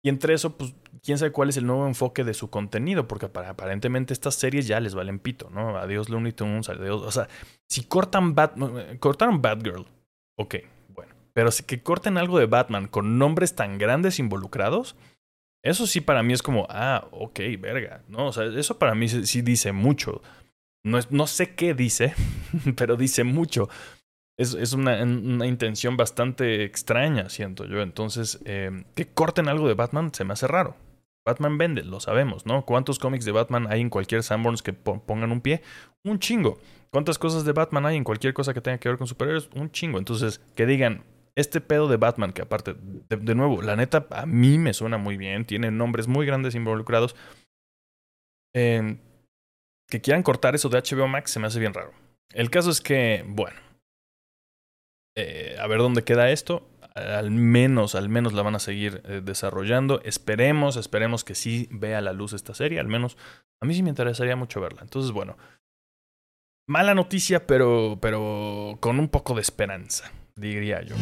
y 0.05 0.11
entre 0.11 0.35
eso, 0.35 0.59
pues, 0.59 0.75
quién 1.03 1.17
sabe 1.17 1.33
cuál 1.33 1.49
es 1.49 1.57
el 1.57 1.67
nuevo 1.67 1.87
enfoque 1.87 2.25
de 2.25 2.35
su 2.35 2.51
contenido, 2.51 3.09
porque 3.09 3.25
aparentemente 3.25 4.12
estas 4.12 4.35
series 4.35 4.67
ya 4.67 4.79
les 4.79 4.95
valen 4.95 5.19
pito, 5.19 5.49
¿no? 5.49 5.79
Adiós 5.79 6.11
Looney 6.11 6.33
Tunes, 6.33 6.69
adiós. 6.69 7.01
O 7.01 7.11
sea, 7.11 7.27
si 7.71 7.85
cortan 7.85 8.35
Bat, 8.35 8.55
cortaron 8.99 9.40
Batgirl, 9.40 9.87
ok, 10.37 10.57
bueno, 10.90 11.14
Pero 11.33 11.51
sí 11.51 11.62
que 11.62 11.83
corten 11.83 12.19
algo 12.19 12.38
de 12.38 12.45
Batman 12.45 12.87
con 12.87 13.19
nombres 13.19 13.55
tan 13.55 13.79
grandes 13.79 14.19
involucrados, 14.19 14.95
eso 15.62 15.87
sí 15.87 16.03
para 16.03 16.23
mí 16.23 16.35
es 16.35 16.43
como, 16.43 16.67
ah, 16.69 17.09
ok, 17.11 17.40
verga. 17.59 18.03
No, 18.09 18.27
o 18.27 18.33
sea, 18.35 18.45
eso 18.45 18.79
para 18.79 18.95
mí 18.95 19.09
sí 19.09 19.40
dice 19.40 19.73
mucho. 19.73 20.21
No, 20.85 20.99
es, 20.99 21.11
no 21.11 21.27
sé 21.27 21.55
qué 21.55 21.73
dice, 21.73 22.12
pero 22.77 22.99
dice 22.99 23.25
mucho. 23.25 23.71
Es, 24.37 24.55
es 24.55 24.73
una, 24.73 25.03
una, 25.03 25.47
intención 25.47 25.97
bastante 25.97 26.64
extraña, 26.64 27.29
siento 27.29 27.66
yo. 27.66 27.83
Entonces, 27.83 28.40
eh, 28.44 28.85
que 28.94 29.07
corten 29.07 29.49
algo 29.49 29.68
de 29.68 29.75
Batman 29.75 30.12
se 30.12 30.25
me 30.25 30.33
hace 30.33 30.47
raro. 30.47 30.77
Batman 31.25 31.57
vende, 31.57 31.83
lo 31.85 32.01
sabemos, 32.01 32.44
¿no? 32.44 32.66
¿Cuántos 32.66 32.99
cómics 32.99 33.25
de 33.25 33.33
Batman 33.33 33.66
hay 33.70 33.81
en 33.81 33.90
cualquier 33.90 34.23
Sanborns 34.23 34.62
que 34.62 34.73
pongan 34.73 35.33
un 35.33 35.40
pie? 35.40 35.62
Un 36.05 36.18
chingo. 36.18 36.59
¿Cuántas 36.90 37.18
cosas 37.18 37.44
de 37.44 37.53
Batman 37.53 37.87
hay 37.87 37.97
en 37.97 38.05
cualquier 38.05 38.35
cosa 38.35 38.53
que 38.53 38.61
tenga 38.61 38.79
que 38.79 38.88
ver 38.88 38.99
con 38.99 39.07
superhéroes? 39.07 39.49
Un 39.55 39.70
chingo. 39.70 39.99
Entonces, 39.99 40.40
que 40.55 40.66
digan, 40.66 41.03
este 41.35 41.61
pedo 41.61 41.88
de 41.88 41.97
Batman, 41.97 42.33
que 42.33 42.42
aparte, 42.42 42.77
de, 43.09 43.35
nuevo, 43.35 43.62
la 43.62 43.75
neta, 43.75 44.07
a 44.11 44.27
mí 44.27 44.59
me 44.59 44.75
suena 44.75 44.99
muy 44.99 45.16
bien, 45.16 45.44
tiene 45.44 45.70
nombres 45.70 46.07
muy 46.07 46.27
grandes 46.27 46.55
involucrados. 46.55 47.16
Em, 48.55 48.99
que 49.88 50.01
quieran 50.01 50.23
cortar 50.23 50.55
eso 50.55 50.68
de 50.68 50.79
HBO 50.79 51.09
Max 51.09 51.33
se 51.33 51.40
me 51.40 51.47
hace 51.47 51.59
bien 51.59 51.75
raro. 51.75 51.92
El 52.33 52.51
caso 52.51 52.70
es 52.70 52.81
que, 52.81 53.25
bueno, 53.27 53.59
eh, 55.16 55.57
a 55.61 55.66
ver 55.66 55.79
dónde 55.79 56.05
queda 56.05 56.31
esto 56.31 56.66
al 56.94 57.31
menos, 57.31 57.94
al 57.94 58.09
menos 58.09 58.33
la 58.33 58.42
van 58.42 58.55
a 58.55 58.61
seguir 58.61 59.03
eh, 59.05 59.20
desarrollando. 59.22 60.00
Esperemos, 60.03 60.77
esperemos 60.77 61.24
que 61.24 61.35
sí 61.35 61.68
vea 61.70 62.00
la 62.00 62.12
luz 62.12 62.33
esta 62.33 62.55
serie. 62.55 62.79
Al 62.79 62.87
menos 62.87 63.16
a 63.61 63.66
mí 63.66 63.74
sí 63.74 63.83
me 63.83 63.88
interesaría 63.88 64.37
mucho 64.37 64.61
verla. 64.61 64.83
Entonces, 64.83 65.11
bueno, 65.11 65.37
mala 66.68 66.94
noticia, 66.94 67.46
pero, 67.46 67.98
pero 68.00 68.79
con 68.81 69.00
un 69.00 69.09
poco 69.09 69.35
de 69.35 69.42
esperanza, 69.42 70.12
diría 70.37 70.83
yo. 70.83 70.94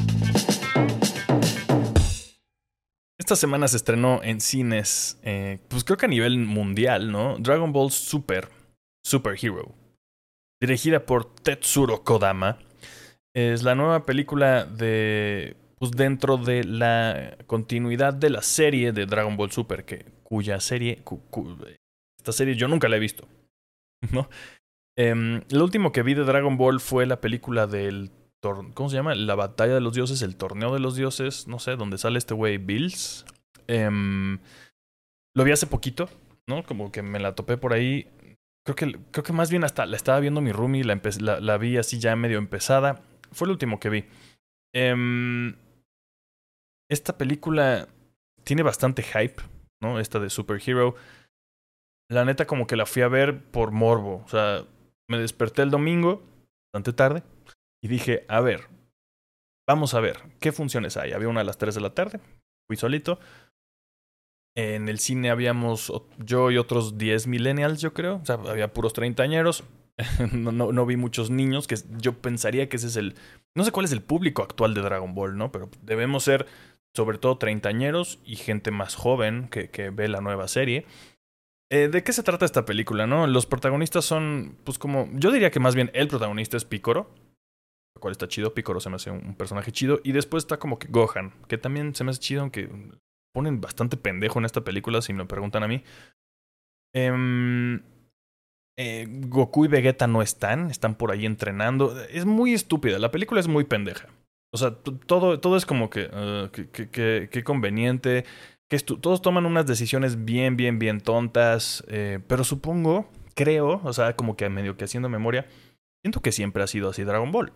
Esta 3.19 3.37
semana 3.37 3.69
se 3.69 3.77
estrenó 3.77 4.21
en 4.23 4.41
cines, 4.41 5.19
eh, 5.23 5.61
pues 5.69 5.85
creo 5.85 5.97
que 5.97 6.07
a 6.07 6.09
nivel 6.09 6.39
mundial, 6.39 7.13
¿no? 7.13 7.37
Dragon 7.39 7.73
Ball 7.73 7.93
Super, 7.93 8.49
Super 9.05 9.37
Hero, 9.41 9.73
dirigida 10.61 11.07
por 11.07 11.33
Tetsuro 11.35 12.03
Kodama. 12.03 12.59
Es 13.35 13.63
la 13.63 13.75
nueva 13.75 14.05
película 14.05 14.65
de 14.65 15.57
pues 15.79 15.91
dentro 15.91 16.37
de 16.37 16.63
la 16.63 17.37
continuidad 17.49 18.15
de 18.15 18.31
la 18.31 18.43
serie 18.43 18.93
de 18.93 19.05
Dragon 19.05 19.37
Ball 19.37 19.51
Super, 19.51 19.85
que, 19.85 20.05
cuya 20.23 20.61
serie, 20.61 21.03
esta 22.17 22.31
serie 22.31 22.55
yo 22.55 22.69
nunca 22.69 22.89
la 22.89 22.99
he 22.99 23.01
visto, 23.01 23.27
¿no? 24.13 24.29
Eh, 24.97 25.43
lo 25.51 25.65
último 25.65 25.91
que 25.91 26.05
vi 26.05 26.15
de 26.15 26.23
Dragon 26.23 26.57
Ball 26.57 26.79
fue 26.79 27.05
la 27.05 27.21
película 27.21 27.67
del, 27.67 28.13
¿cómo 28.75 28.91
se 28.91 28.95
llama? 28.97 29.17
La 29.17 29.35
batalla 29.35 29.75
de 29.75 29.81
los 29.81 29.95
dioses, 29.95 30.23
el 30.23 30.37
torneo 30.37 30.73
de 30.73 30.79
los 30.79 30.95
dioses, 30.95 31.49
no 31.49 31.59
sé, 31.59 31.75
donde 31.75 31.99
sale 31.99 32.19
este 32.19 32.35
güey 32.35 32.59
Bills. 32.59 33.25
Em, 33.67 34.39
lo 35.35 35.43
vi 35.43 35.51
hace 35.51 35.67
poquito, 35.67 36.09
¿no? 36.47 36.63
Como 36.63 36.93
que 36.93 37.03
me 37.03 37.19
la 37.19 37.35
topé 37.35 37.57
por 37.57 37.73
ahí. 37.73 38.07
Creo 38.65 38.77
que, 38.77 38.99
creo 39.11 39.25
que 39.25 39.33
más 39.33 39.51
bien 39.51 39.65
hasta 39.65 39.87
la 39.87 39.97
estaba 39.97 40.21
viendo 40.21 40.41
mi 40.41 40.53
roomie, 40.53 40.85
la, 40.85 41.01
la, 41.21 41.41
la 41.41 41.59
vi 41.59 41.77
así 41.77 41.99
ya 41.99 42.15
medio 42.15 42.39
empezada. 42.39 43.03
Fue 43.33 43.47
lo 43.47 43.53
último 43.53 43.81
que 43.81 43.91
vi. 43.91 44.05
Eh, 44.75 45.55
esta 46.91 47.17
película 47.17 47.89
tiene 48.45 48.63
bastante 48.63 49.03
hype, 49.03 49.43
¿no? 49.81 49.99
Esta 49.99 50.19
de 50.21 50.31
Superhero. 50.31 50.95
La 52.11 52.25
neta 52.25 52.47
como 52.47 52.67
que 52.67 52.77
la 52.77 52.85
fui 52.85 53.03
a 53.03 53.09
ver 53.09 53.43
por 53.43 53.71
morbo. 53.71 54.23
O 54.25 54.29
sea, 54.29 54.65
me 55.09 55.19
desperté 55.19 55.63
el 55.63 55.71
domingo, 55.71 56.23
bastante 56.73 56.93
tarde, 56.93 57.23
y 57.83 57.89
dije, 57.89 58.27
a 58.29 58.41
ver, 58.41 58.69
vamos 59.67 59.95
a 59.95 60.01
ver, 60.01 60.19
¿qué 60.39 60.53
funciones 60.53 60.97
hay? 60.97 61.13
Había 61.13 61.29
una 61.29 61.41
a 61.41 61.45
las 61.45 61.59
3 61.59 61.75
de 61.75 61.81
la 61.81 61.95
tarde, 61.95 62.21
fui 62.69 62.77
solito. 62.77 63.19
En 64.55 64.91
el 64.91 64.99
cine 64.99 65.31
habíamos 65.31 65.91
yo 66.19 66.51
y 66.51 66.59
otros 66.59 66.99
10 66.99 67.27
millennials, 67.27 67.81
yo 67.81 67.95
creo. 67.95 68.17
O 68.17 68.27
sea, 68.27 68.35
había 68.35 68.73
puros 68.73 68.93
treintañeros. 68.93 69.65
no, 70.33 70.53
no, 70.53 70.87
vi 70.87 70.97
muchos 70.97 71.31
niños, 71.31 71.67
que 71.67 71.77
yo 71.99 72.15
pensaría 72.15 72.69
que 72.69 72.77
ese 72.77 72.89
es 72.89 72.97
el... 72.97 73.15
No 73.55 73.65
sé 73.65 73.73
cuál 73.73 73.85
es 73.85 73.93
el 73.93 74.03
público 74.03 74.43
actual 74.43 74.75
de 74.75 74.81
Dragon 74.81 75.15
Ball, 75.15 75.37
¿no? 75.37 75.53
Pero 75.53 75.71
debemos 75.83 76.25
ser 76.25 76.47
sobre 76.95 77.19
todo 77.19 77.39
treintañeros 77.39 78.21
y 78.25 78.37
gente 78.37 78.71
más 78.71 78.95
joven 78.95 79.49
que, 79.49 79.71
que 79.71 79.91
ve 79.91 80.09
la 80.09 80.21
nueva 80.21 80.49
serie. 80.49 80.87
Eh, 81.71 81.89
¿De 81.89 82.05
qué 82.05 82.13
se 82.13 82.23
trata 82.23 82.45
esta 82.45 82.67
película, 82.67 83.07
no? 83.07 83.27
Los 83.27 83.47
protagonistas 83.47 84.05
son, 84.05 84.59
pues 84.65 84.79
como, 84.79 85.09
yo 85.15 85.31
diría 85.31 85.51
que 85.51 85.61
más 85.61 85.75
bien 85.75 85.91
el 85.95 86.09
protagonista 86.09 86.59
es 86.59 86.67
Picoro, 86.67 87.15
lo 87.95 88.01
cual 88.01 88.13
está 88.13 88.29
chido, 88.29 88.53
Picoro 88.53 88.79
se 88.79 88.91
me 88.91 88.97
hace 88.97 89.11
un 89.11 89.35
personaje 89.37 89.73
chido, 89.73 90.01
y 90.05 90.13
después 90.13 90.45
está 90.45 90.59
como 90.59 90.79
que 90.79 90.89
Gohan, 90.89 91.33
que 91.49 91.57
también 91.57 91.95
se 91.95 92.05
me 92.05 92.11
hace 92.11 92.21
chido, 92.21 92.43
aunque 92.43 92.69
ponen 93.33 93.63
bastante 93.63 93.97
pendejo 93.97 94.39
en 94.39 94.45
esta 94.45 94.63
película, 94.63 95.01
si 95.01 95.15
me 95.15 95.21
lo 95.21 95.29
preguntan 95.29 95.63
a 95.63 95.69
mí. 95.69 95.83
Eh, 96.95 97.81
eh, 98.79 99.07
Goku 99.09 99.65
y 99.65 99.69
Vegeta 99.69 100.07
no 100.07 100.23
están, 100.23 100.71
están 100.71 100.95
por 100.95 101.11
ahí 101.11 101.27
entrenando. 101.27 102.01
Es 102.05 102.25
muy 102.25 102.55
estúpida, 102.55 102.99
la 102.99 103.11
película 103.11 103.41
es 103.41 103.49
muy 103.49 103.65
pendeja. 103.65 104.09
O 104.55 104.59
sea, 104.59 104.75
todo, 104.75 105.41
todo 105.41 105.57
es 105.57 105.65
como 105.65 105.89
que, 105.89 106.05
uh, 106.07 106.51
que, 106.51 107.45
conveniente. 107.45 108.25
Que 108.71 108.79
todos 108.79 109.23
toman 109.23 109.47
unas 109.47 109.67
decisiones 109.67 110.25
bien, 110.25 110.57
bien, 110.57 110.79
bien 110.79 111.01
tontas. 111.01 111.85
Eh, 111.89 112.21
pero 112.27 112.45
supongo, 112.45 113.09
creo, 113.35 113.81
o 113.85 113.93
sea, 113.93 114.15
como 114.15 114.37
que 114.37 114.49
medio 114.49 114.77
que 114.77 114.85
haciendo 114.85 115.09
memoria, 115.09 115.47
siento 116.03 116.21
que 116.21 116.33
siempre 116.33 116.63
ha 116.63 116.67
sido 116.67 116.91
así 116.91 117.03
Dragon 117.03 117.33
Ball. 117.33 117.53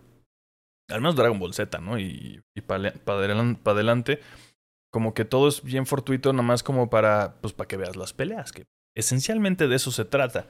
Al 0.89 1.01
menos 1.01 1.15
Dragon 1.15 1.37
Ball 1.37 1.53
Z, 1.53 1.79
¿no? 1.79 1.99
Y, 1.99 2.41
y 2.55 2.61
para 2.61 2.93
adelante, 3.05 4.19
como 4.91 5.13
que 5.13 5.25
todo 5.25 5.47
es 5.49 5.61
bien 5.63 5.85
fortuito, 5.85 6.33
nomás 6.33 6.63
como 6.63 6.89
para, 6.89 7.35
pues, 7.41 7.53
para 7.53 7.67
que 7.67 7.77
veas 7.77 7.95
las 7.95 8.13
peleas, 8.13 8.51
que 8.51 8.65
esencialmente 8.95 9.67
de 9.67 9.75
eso 9.75 9.91
se 9.91 10.05
trata. 10.05 10.47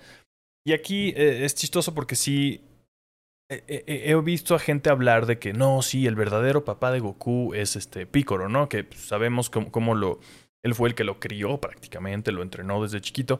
Y 0.68 0.74
aquí 0.74 1.14
eh, 1.16 1.46
es 1.46 1.56
chistoso 1.56 1.94
porque 1.94 2.18
sí, 2.18 2.62
he 3.48 4.16
visto 4.22 4.54
a 4.54 4.60
gente 4.60 4.90
hablar 4.90 5.26
de 5.26 5.40
que 5.40 5.54
no, 5.54 5.82
sí, 5.82 6.06
el 6.08 6.16
verdadero 6.16 6.66
papá 6.66 6.92
de 6.92 7.00
Goku 7.00 7.54
es 7.54 7.78
este 7.78 8.06
Picoro, 8.06 8.50
¿no? 8.50 8.68
Que 8.68 8.84
pues, 8.84 9.00
sabemos 9.00 9.50
cómo, 9.50 9.96
lo. 9.96 10.20
Él 10.66 10.76
fue 10.76 10.90
el 10.90 10.96
que 10.96 11.06
lo 11.06 11.22
crió 11.22 11.62
prácticamente, 11.62 12.34
lo 12.34 12.42
entrenó 12.42 12.84
desde 12.84 13.00
chiquito, 13.00 13.40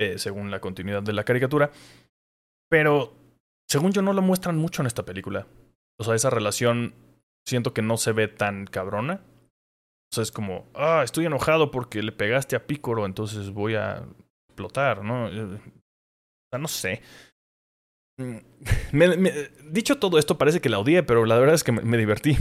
eh, 0.00 0.18
según 0.18 0.50
la 0.50 0.60
continuidad 0.60 1.04
de 1.04 1.12
la 1.12 1.22
caricatura. 1.22 1.70
Pero, 2.68 3.14
según 3.68 3.92
yo, 3.92 4.02
no 4.02 4.12
lo 4.12 4.22
muestran 4.22 4.56
mucho 4.56 4.82
en 4.82 4.88
esta 4.88 5.04
película. 5.04 5.46
O 6.00 6.02
sea, 6.02 6.16
esa 6.16 6.30
relación 6.30 6.92
siento 7.46 7.72
que 7.72 7.82
no 7.82 7.98
se 7.98 8.10
ve 8.10 8.26
tan 8.26 8.66
cabrona. 8.66 9.20
O 10.10 10.14
sea, 10.14 10.24
es 10.24 10.32
como, 10.32 10.66
ah, 10.74 11.02
estoy 11.04 11.26
enojado 11.26 11.70
porque 11.70 12.02
le 12.02 12.10
pegaste 12.10 12.56
a 12.56 12.66
Picoro, 12.66 13.06
entonces 13.06 13.50
voy 13.50 13.76
a 13.76 14.02
explotar, 14.48 15.04
¿no? 15.04 15.30
Sea, 16.50 16.58
no 16.58 16.68
sé. 16.68 17.02
Mm, 18.18 18.38
dicho 19.72 19.98
todo 19.98 20.18
esto, 20.18 20.38
parece 20.38 20.60
que 20.60 20.68
la 20.68 20.78
odié, 20.78 21.02
pero 21.02 21.24
la 21.24 21.38
verdad 21.38 21.54
es 21.54 21.64
que 21.64 21.72
me, 21.72 21.96
divertí. 21.96 22.36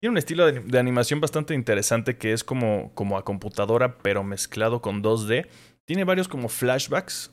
Tiene 0.00 0.12
un 0.12 0.18
estilo 0.18 0.50
de, 0.50 0.78
animación 0.78 1.20
bastante 1.20 1.54
interesante 1.54 2.16
que 2.16 2.32
es 2.32 2.44
como, 2.44 2.92
como 2.94 3.18
a 3.18 3.24
computadora, 3.24 3.98
pero 3.98 4.24
mezclado 4.24 4.80
con 4.80 5.02
2D. 5.02 5.46
Tiene 5.86 6.04
varios 6.04 6.28
como 6.28 6.48
flashbacks 6.48 7.32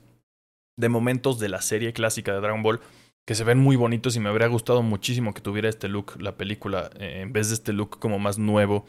de 0.77 0.89
momentos 0.89 1.39
de 1.39 1.49
la 1.49 1.61
serie 1.61 1.93
clásica 1.93 2.33
de 2.33 2.41
Dragon 2.41 2.63
Ball 2.63 2.81
que 3.25 3.35
se 3.35 3.43
ven 3.43 3.57
muy 3.57 3.75
bonitos 3.75 4.15
y 4.15 4.19
me 4.21 4.29
habría 4.29 4.47
gustado 4.47 4.81
muchísimo 4.81 5.33
que 5.33 5.41
tuviera 5.41 5.67
este 5.67 5.89
look 5.89 6.21
la 6.21 6.37
película 6.37 6.89
eh, 6.97 7.21
en 7.21 7.33
vez 7.33 7.49
de 7.49 7.55
este 7.55 7.73
look 7.73 7.99
como 7.99 8.19
más 8.19 8.37
nuevo. 8.37 8.85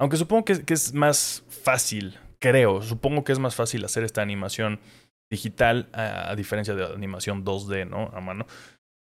Aunque 0.00 0.16
supongo 0.16 0.44
que 0.44 0.74
es 0.74 0.92
más 0.94 1.44
fácil, 1.48 2.18
creo, 2.40 2.82
supongo 2.82 3.22
que 3.22 3.30
es 3.30 3.38
más 3.38 3.54
fácil 3.54 3.84
hacer 3.84 4.02
esta 4.02 4.20
animación 4.20 4.80
digital, 5.32 5.88
a, 5.94 6.36
diferencia 6.36 6.74
de 6.74 6.84
animación 6.84 7.42
2D, 7.42 7.88
¿no? 7.88 8.10
A 8.12 8.20
mano. 8.20 8.46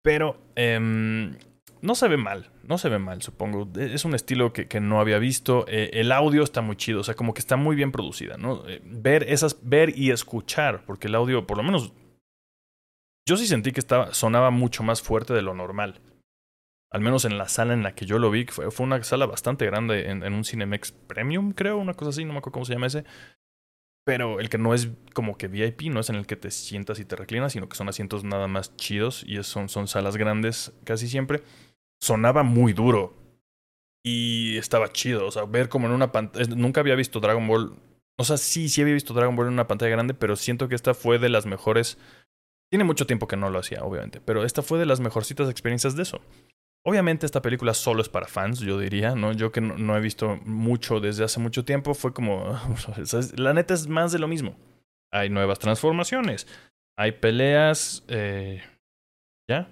Pero 0.04 0.38
em, 0.56 1.38
no 1.82 1.96
se 1.96 2.10
ve 2.10 2.18
mal, 2.18 2.52
no 2.64 2.78
se 2.78 2.90
ve 2.90 3.00
mal, 3.00 3.22
supongo. 3.22 3.70
E, 3.80 3.94
es 3.94 4.04
un 4.04 4.14
estilo 4.14 4.52
que, 4.52 4.68
que 4.68 4.82
no 4.82 5.00
había 5.00 5.20
visto. 5.20 5.66
Eh, 5.70 5.90
el 5.94 6.12
audio 6.12 6.44
está 6.44 6.62
muy 6.62 6.76
chido, 6.76 7.00
o 7.00 7.04
sea, 7.04 7.16
como 7.16 7.34
que 7.34 7.40
está 7.40 7.56
muy 7.56 7.78
bien 7.78 7.94
producida, 7.94 8.36
¿no? 8.38 8.68
Eh, 8.68 8.82
ver 8.84 9.24
esas, 9.24 9.58
ver 9.64 9.98
y 9.98 10.12
escuchar, 10.12 10.84
porque 10.86 11.08
el 11.08 11.16
audio, 11.16 11.48
por 11.48 11.56
lo 11.58 11.64
menos, 11.64 11.94
yo 13.26 13.38
sí 13.38 13.48
sentí 13.48 13.72
que 13.72 13.80
estaba, 13.80 14.14
sonaba 14.14 14.52
mucho 14.52 14.84
más 14.84 15.02
fuerte 15.02 15.34
de 15.34 15.42
lo 15.42 15.54
normal. 15.54 16.02
Al 16.92 17.02
menos 17.02 17.24
en 17.24 17.38
la 17.38 17.48
sala 17.48 17.74
en 17.74 17.84
la 17.84 17.96
que 17.96 18.06
yo 18.06 18.20
lo 18.20 18.32
vi, 18.32 18.46
fue, 18.46 18.70
fue 18.70 18.86
una 18.86 19.02
sala 19.04 19.26
bastante 19.26 19.66
grande 19.66 20.10
en, 20.10 20.24
en 20.24 20.34
un 20.34 20.44
Cinemex 20.44 20.92
Premium, 20.92 21.54
creo, 21.54 21.78
una 21.78 21.94
cosa 21.94 22.10
así, 22.10 22.26
no 22.26 22.34
me 22.34 22.40
acuerdo 22.40 22.54
cómo 22.54 22.66
se 22.66 22.74
llama 22.74 22.88
ese. 22.88 23.06
Pero 24.08 24.40
el 24.40 24.48
que 24.48 24.58
no 24.58 24.74
es 24.74 24.88
como 25.14 25.38
que 25.38 25.50
VIP, 25.50 25.92
no 25.92 26.00
es 26.00 26.10
en 26.10 26.16
el 26.16 26.26
que 26.26 26.38
te 26.38 26.50
sientas 26.50 26.98
y 26.98 27.04
te 27.04 27.18
reclinas, 27.18 27.52
sino 27.52 27.68
que 27.68 27.76
son 27.76 27.90
asientos 27.90 28.24
nada 28.24 28.48
más 28.48 28.74
chidos 28.78 29.26
y 29.28 29.44
son, 29.44 29.68
son 29.68 29.90
salas 29.90 30.16
grandes 30.16 30.72
casi 30.86 31.10
siempre. 31.10 31.44
Sonaba 32.00 32.44
muy 32.44 32.72
duro. 32.72 33.18
Y 34.06 34.56
estaba 34.56 34.94
chido. 34.94 35.28
O 35.28 35.32
sea, 35.32 35.44
ver 35.44 35.68
como 35.68 35.88
en 35.88 35.92
una 35.92 36.14
pantalla. 36.14 36.56
Nunca 36.56 36.80
había 36.80 36.96
visto 36.96 37.20
Dragon 37.20 37.46
Ball. 37.46 37.76
O 38.18 38.24
sea, 38.24 38.38
sí, 38.38 38.70
sí 38.70 38.82
había 38.82 38.94
visto 38.94 39.14
Dragon 39.14 39.36
Ball 39.36 39.48
en 39.48 39.54
una 39.54 39.68
pantalla 39.68 39.92
grande, 39.92 40.14
pero 40.14 40.38
siento 40.38 40.70
que 40.70 40.76
esta 40.76 40.94
fue 40.94 41.20
de 41.20 41.28
las 41.28 41.46
mejores. 41.46 41.98
Tiene 42.72 42.86
mucho 42.86 43.08
tiempo 43.08 43.28
que 43.28 43.36
no 43.36 43.50
lo 43.50 43.60
hacía, 43.60 43.84
obviamente, 43.84 44.22
pero 44.22 44.46
esta 44.46 44.62
fue 44.62 44.80
de 44.80 44.86
las 44.86 45.02
mejorcitas 45.02 45.50
experiencias 45.50 45.98
de 45.98 46.04
eso. 46.04 46.22
Obviamente 46.88 47.26
esta 47.26 47.42
película 47.42 47.74
solo 47.74 48.02
es 48.02 48.08
para 48.08 48.28
fans, 48.28 48.60
yo 48.62 48.80
diría, 48.80 49.14
¿no? 49.14 49.34
Yo 49.34 49.52
que 49.52 49.60
no, 49.60 49.98
he 49.98 50.00
visto 50.00 50.40
mucho 50.46 51.02
desde 51.02 51.26
hace 51.26 51.38
mucho 51.38 51.66
tiempo, 51.66 51.94
fue 51.94 52.14
como, 52.14 52.58
la 53.36 53.54
neta 53.54 53.74
es 53.74 53.90
más 53.90 54.14
de 54.14 54.20
lo 54.20 54.30
mismo. 54.30 54.56
Hay 55.12 55.30
nuevas 55.30 55.60
transformaciones, 55.60 56.48
hay 56.98 57.12
peleas, 57.12 58.06
eh, 58.08 58.64
¿ya? 59.50 59.68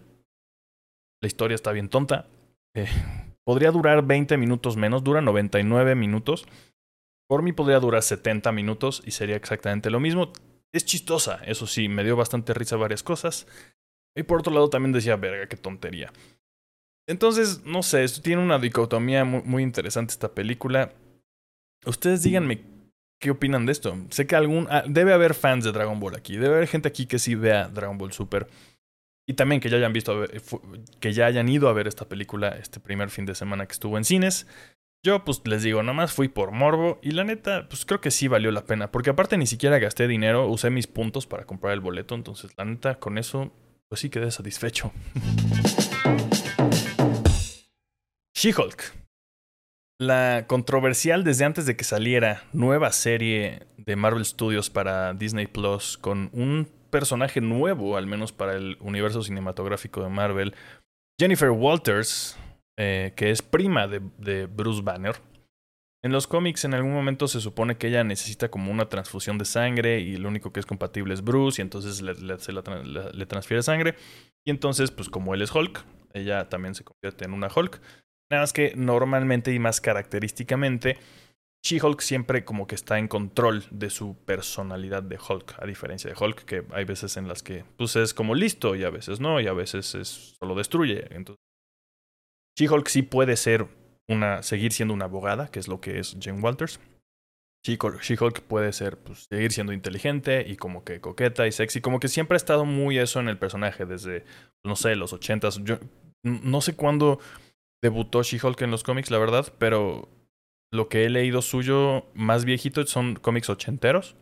La 1.22 1.28
historia 1.28 1.56
está 1.56 1.72
bien 1.72 1.88
tonta. 1.88 2.28
Eh, 2.76 2.90
podría 3.46 3.72
durar 3.72 4.06
20 4.06 4.36
minutos 4.36 4.76
menos, 4.76 5.02
dura 5.02 5.22
99 5.22 5.96
minutos. 5.96 6.46
Por 7.30 7.44
mí 7.44 7.54
podría 7.54 7.80
durar 7.80 8.04
70 8.04 8.52
minutos 8.52 9.02
y 9.06 9.12
sería 9.12 9.38
exactamente 9.38 9.90
lo 9.90 10.02
mismo. 10.02 10.34
Es 10.74 10.84
chistosa, 10.84 11.40
eso 11.46 11.66
sí, 11.66 11.88
me 11.88 12.04
dio 12.04 12.18
bastante 12.18 12.54
risa 12.54 12.76
varias 12.76 13.04
cosas. 13.04 13.48
Y 14.18 14.24
por 14.24 14.40
otro 14.40 14.54
lado 14.54 14.70
también 14.70 14.92
decía, 14.92 15.16
verga, 15.16 15.48
qué 15.48 15.56
tontería. 15.56 16.12
Entonces, 17.08 17.64
no 17.66 17.84
sé, 17.84 18.04
esto 18.04 18.22
tiene 18.22 18.42
una 18.42 18.60
dicotomía 18.60 19.24
muy, 19.26 19.64
interesante 19.64 20.12
esta 20.12 20.34
película. 20.34 20.94
Ustedes 21.86 22.24
díganme 22.24 22.64
qué 23.20 23.32
opinan 23.32 23.66
de 23.66 23.72
esto. 23.72 23.96
Sé 24.10 24.26
que 24.26 24.36
algún 24.36 24.68
ah, 24.70 24.84
debe 24.88 25.14
haber 25.14 25.34
fans 25.36 25.64
de 25.64 25.72
Dragon 25.72 26.00
Ball 26.00 26.16
aquí, 26.16 26.38
debe 26.38 26.56
haber 26.56 26.68
gente 26.68 26.88
aquí 26.88 27.06
que 27.06 27.20
sí 27.20 27.36
vea 27.36 27.68
Dragon 27.68 27.98
Ball 27.98 28.12
Super 28.12 28.48
y 29.28 29.34
también 29.34 29.60
que 29.60 29.70
ya 29.70 29.78
hayan 29.78 29.94
visto 29.94 30.26
que 31.00 31.14
ya 31.14 31.26
hayan 31.26 31.50
ido 31.50 31.68
a 31.68 31.74
ver 31.74 31.88
esta 31.88 32.08
película 32.08 32.50
este 32.50 32.80
primer 32.80 33.10
fin 33.10 33.26
de 33.26 33.36
semana 33.36 33.66
que 33.66 33.74
estuvo 33.74 33.98
en 33.98 34.06
cines. 34.06 34.48
Yo 35.04 35.24
pues 35.24 35.42
les 35.46 35.62
digo, 35.62 35.84
nomás 35.84 36.14
fui 36.14 36.28
por 36.28 36.52
morbo 36.52 37.00
y 37.04 37.12
la 37.12 37.24
neta 37.24 37.68
pues 37.70 37.86
creo 37.86 38.02
que 38.02 38.12
sí 38.12 38.28
valió 38.28 38.52
la 38.52 38.66
pena, 38.66 38.92
porque 38.92 39.12
aparte 39.12 39.38
ni 39.38 39.46
siquiera 39.46 39.78
gasté 39.78 40.08
dinero, 40.08 40.48
usé 40.48 40.72
mis 40.72 40.88
puntos 40.88 41.28
para 41.28 41.46
comprar 41.46 41.74
el 41.74 41.80
boleto, 41.80 42.16
entonces 42.16 42.52
la 42.58 42.66
neta 42.66 42.96
con 42.96 43.18
eso 43.18 43.52
pues 43.88 44.02
sí 44.02 44.10
quedé 44.10 44.32
satisfecho. 44.32 44.92
She-Hulk. 48.46 48.94
La 50.00 50.46
controversial 50.46 51.24
desde 51.24 51.46
antes 51.46 51.66
de 51.66 51.76
que 51.76 51.84
saliera 51.84 52.44
nueva 52.54 52.92
serie 52.92 53.64
de 53.78 53.96
Marvel 53.96 54.24
Studios 54.24 54.70
para 54.70 55.16
Disney 55.16 55.48
Plus 55.48 55.98
con 55.98 56.30
un 56.32 56.70
personaje 56.92 57.42
nuevo, 57.42 57.98
al 57.98 58.06
menos 58.06 58.34
para 58.34 58.54
el 58.54 58.78
universo 58.82 59.24
cinematográfico 59.24 60.04
de 60.04 60.10
Marvel, 60.10 60.54
Jennifer 61.20 61.50
Walters, 61.50 62.38
eh, 62.78 63.14
que 63.16 63.32
es 63.32 63.42
prima 63.42 63.88
de, 63.88 64.46
Bruce 64.46 64.84
Banner. 64.84 65.16
En 66.04 66.12
los 66.12 66.28
cómics 66.28 66.66
en 66.66 66.76
algún 66.76 66.94
momento 66.94 67.28
se 67.28 67.42
supone 67.42 67.78
que 67.78 67.88
ella 67.88 68.04
necesita 68.04 68.50
como 68.50 68.72
una 68.72 68.90
transfusión 68.90 69.40
de 69.40 69.46
sangre 69.46 70.02
y 70.02 70.18
lo 70.18 70.30
único 70.30 70.54
que 70.54 70.60
es 70.60 70.68
compatible 70.68 71.16
es 71.16 71.24
Bruce 71.24 71.60
y 71.60 71.64
entonces 71.64 72.04
le, 72.04 72.14
le 72.14 73.26
transfiere 73.26 73.64
sangre. 73.64 73.96
Y 74.46 74.52
entonces, 74.52 74.92
pues 74.92 75.10
como 75.10 75.34
él 75.34 75.42
es 75.42 75.56
Hulk, 75.56 75.84
ella 76.14 76.48
también 76.48 76.76
se 76.76 76.84
convierte 76.84 77.26
en 77.26 77.34
una 77.34 77.50
Hulk. 77.54 77.82
Nada 78.32 78.44
más 78.44 78.54
que 78.54 78.74
normalmente 78.76 79.54
y 79.54 79.60
más 79.60 79.82
característicamente, 79.82 80.98
She-Hulk 81.66 82.02
siempre 82.02 82.46
como 82.46 82.68
que 82.68 82.76
está 82.76 83.00
en 83.00 83.08
control 83.08 83.66
de 83.72 83.90
su 83.90 84.16
personalidad 84.26 85.02
de 85.02 85.18
Hulk, 85.18 85.56
a 85.60 85.66
diferencia 85.66 86.12
de 86.12 86.16
Hulk, 86.16 86.46
que 86.46 86.64
hay 86.72 86.86
veces 86.86 87.18
en 87.18 87.28
las 87.28 87.42
que 87.42 87.66
pues 87.78 87.96
es 87.96 88.14
como 88.14 88.36
listo 88.36 88.76
y 88.76 88.84
a 88.84 88.92
veces 88.92 89.20
no, 89.20 89.40
y 89.42 89.48
a 89.48 89.54
veces 89.54 89.96
es, 89.96 90.36
solo 90.40 90.54
destruye. 90.54 91.08
Entonces, 91.10 91.44
She-Hulk 92.60 92.88
sí 92.88 93.02
puede 93.02 93.36
ser 93.36 93.68
una, 94.08 94.44
seguir 94.44 94.74
siendo 94.74 94.94
una 94.94 95.06
abogada, 95.06 95.50
que 95.50 95.60
es 95.60 95.68
lo 95.68 95.82
que 95.82 96.00
es 96.00 96.16
Jane 96.22 96.40
Walters. 96.40 96.80
She-Hulk 97.66 98.42
puede 98.42 98.72
ser, 98.72 98.98
pues, 99.00 99.26
seguir 99.28 99.52
siendo 99.52 99.74
inteligente 99.74 100.46
y 100.48 100.56
como 100.56 100.84
que 100.84 101.02
coqueta 101.02 101.48
y 101.48 101.52
sexy, 101.52 101.82
como 101.82 102.00
que 102.00 102.10
siempre 102.10 102.36
ha 102.36 102.38
estado 102.38 102.64
muy 102.64 103.00
eso 103.00 103.20
en 103.20 103.28
el 103.28 103.40
personaje 103.40 103.88
desde, 103.88 104.24
no 104.64 104.76
sé, 104.76 104.96
los 104.96 105.14
ochentas. 105.14 105.60
Yo 105.64 105.80
no 106.24 106.62
sé 106.62 106.76
cuándo 106.76 107.20
debutó 107.82 108.24
She-Hulk 108.24 108.62
en 108.62 108.72
los 108.72 108.84
cómics, 108.84 109.12
la 109.12 109.18
verdad, 109.18 109.54
pero 109.58 110.10
lo 110.72 110.90
que 110.90 111.06
he 111.06 111.10
leído 111.10 111.42
suyo 111.42 112.06
más 112.14 112.46
viejito 112.46 112.86
son 112.86 113.16
cómics 113.16 113.50
ochenteros. 113.50 114.16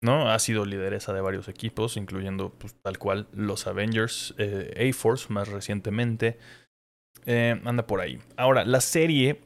¿no? 0.00 0.30
Ha 0.30 0.38
sido 0.38 0.64
lideresa 0.64 1.12
de 1.12 1.20
varios 1.20 1.48
equipos, 1.48 1.96
incluyendo 1.96 2.50
pues, 2.50 2.74
tal 2.82 2.98
cual 2.98 3.28
los 3.32 3.66
Avengers, 3.66 4.34
eh, 4.38 4.90
A-Force 4.90 5.32
más 5.32 5.48
recientemente. 5.48 6.38
Eh, 7.26 7.60
anda 7.64 7.86
por 7.86 8.00
ahí. 8.00 8.20
Ahora, 8.36 8.64
la 8.64 8.80
serie 8.80 9.40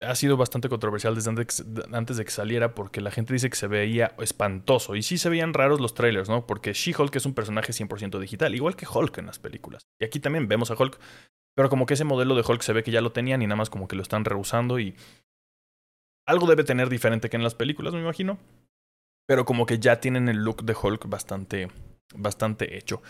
ha 0.00 0.14
sido 0.14 0.36
bastante 0.36 0.68
controversial 0.68 1.14
desde 1.14 1.30
antes, 1.30 2.16
de 2.16 2.24
que 2.24 2.30
saliera 2.30 2.74
porque 2.74 3.00
la 3.00 3.10
gente 3.10 3.32
dice 3.32 3.48
que 3.48 3.56
se 3.56 3.66
veía 3.66 4.14
espantoso. 4.18 4.94
Y 4.96 5.02
sí 5.02 5.18
se 5.18 5.28
veían 5.28 5.54
raros 5.54 5.80
los 5.80 5.94
trailers, 5.94 6.28
¿no? 6.28 6.46
Porque 6.46 6.72
She-Hulk 6.72 7.14
es 7.16 7.26
un 7.26 7.34
personaje 7.34 7.72
100% 7.72 8.18
digital, 8.18 8.54
igual 8.54 8.76
que 8.76 8.86
Hulk 8.86 9.18
en 9.18 9.26
las 9.26 9.38
películas. 9.38 9.86
Y 10.00 10.04
aquí 10.04 10.20
también 10.20 10.48
vemos 10.48 10.70
a 10.70 10.74
Hulk 10.74 10.98
pero 11.56 11.70
como 11.70 11.86
que 11.86 11.94
ese 11.94 12.04
modelo 12.04 12.34
de 12.34 12.44
Hulk 12.46 12.60
se 12.62 12.72
ve 12.72 12.82
que 12.82 12.90
ya 12.90 13.00
lo 13.00 13.12
tenían 13.12 13.40
y 13.42 13.46
nada 13.46 13.56
más 13.56 13.70
como 13.70 13.88
que 13.88 13.96
lo 13.96 14.02
están 14.02 14.24
rehusando 14.24 14.78
y 14.78 14.94
algo 16.26 16.46
debe 16.46 16.64
tener 16.64 16.88
diferente 16.88 17.30
que 17.30 17.36
en 17.36 17.42
las 17.42 17.54
películas, 17.54 17.94
me 17.94 18.00
imagino. 18.00 18.38
Pero 19.26 19.44
como 19.44 19.64
que 19.64 19.78
ya 19.78 20.00
tienen 20.00 20.28
el 20.28 20.44
look 20.44 20.64
de 20.64 20.76
Hulk 20.80 21.08
bastante, 21.08 21.68
bastante 22.14 22.76
hecho. 22.76 23.02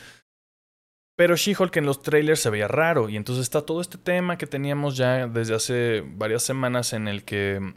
Pero 1.16 1.34
She-Hulk 1.34 1.76
en 1.76 1.86
los 1.86 2.02
trailers 2.02 2.40
se 2.40 2.50
veía 2.50 2.68
raro 2.68 3.08
y 3.08 3.16
entonces 3.16 3.42
está 3.42 3.62
todo 3.62 3.80
este 3.80 3.98
tema 3.98 4.38
que 4.38 4.46
teníamos 4.46 4.96
ya 4.96 5.26
desde 5.26 5.54
hace 5.54 6.04
varias 6.06 6.42
semanas 6.42 6.92
en 6.92 7.08
el 7.08 7.24
que 7.24 7.74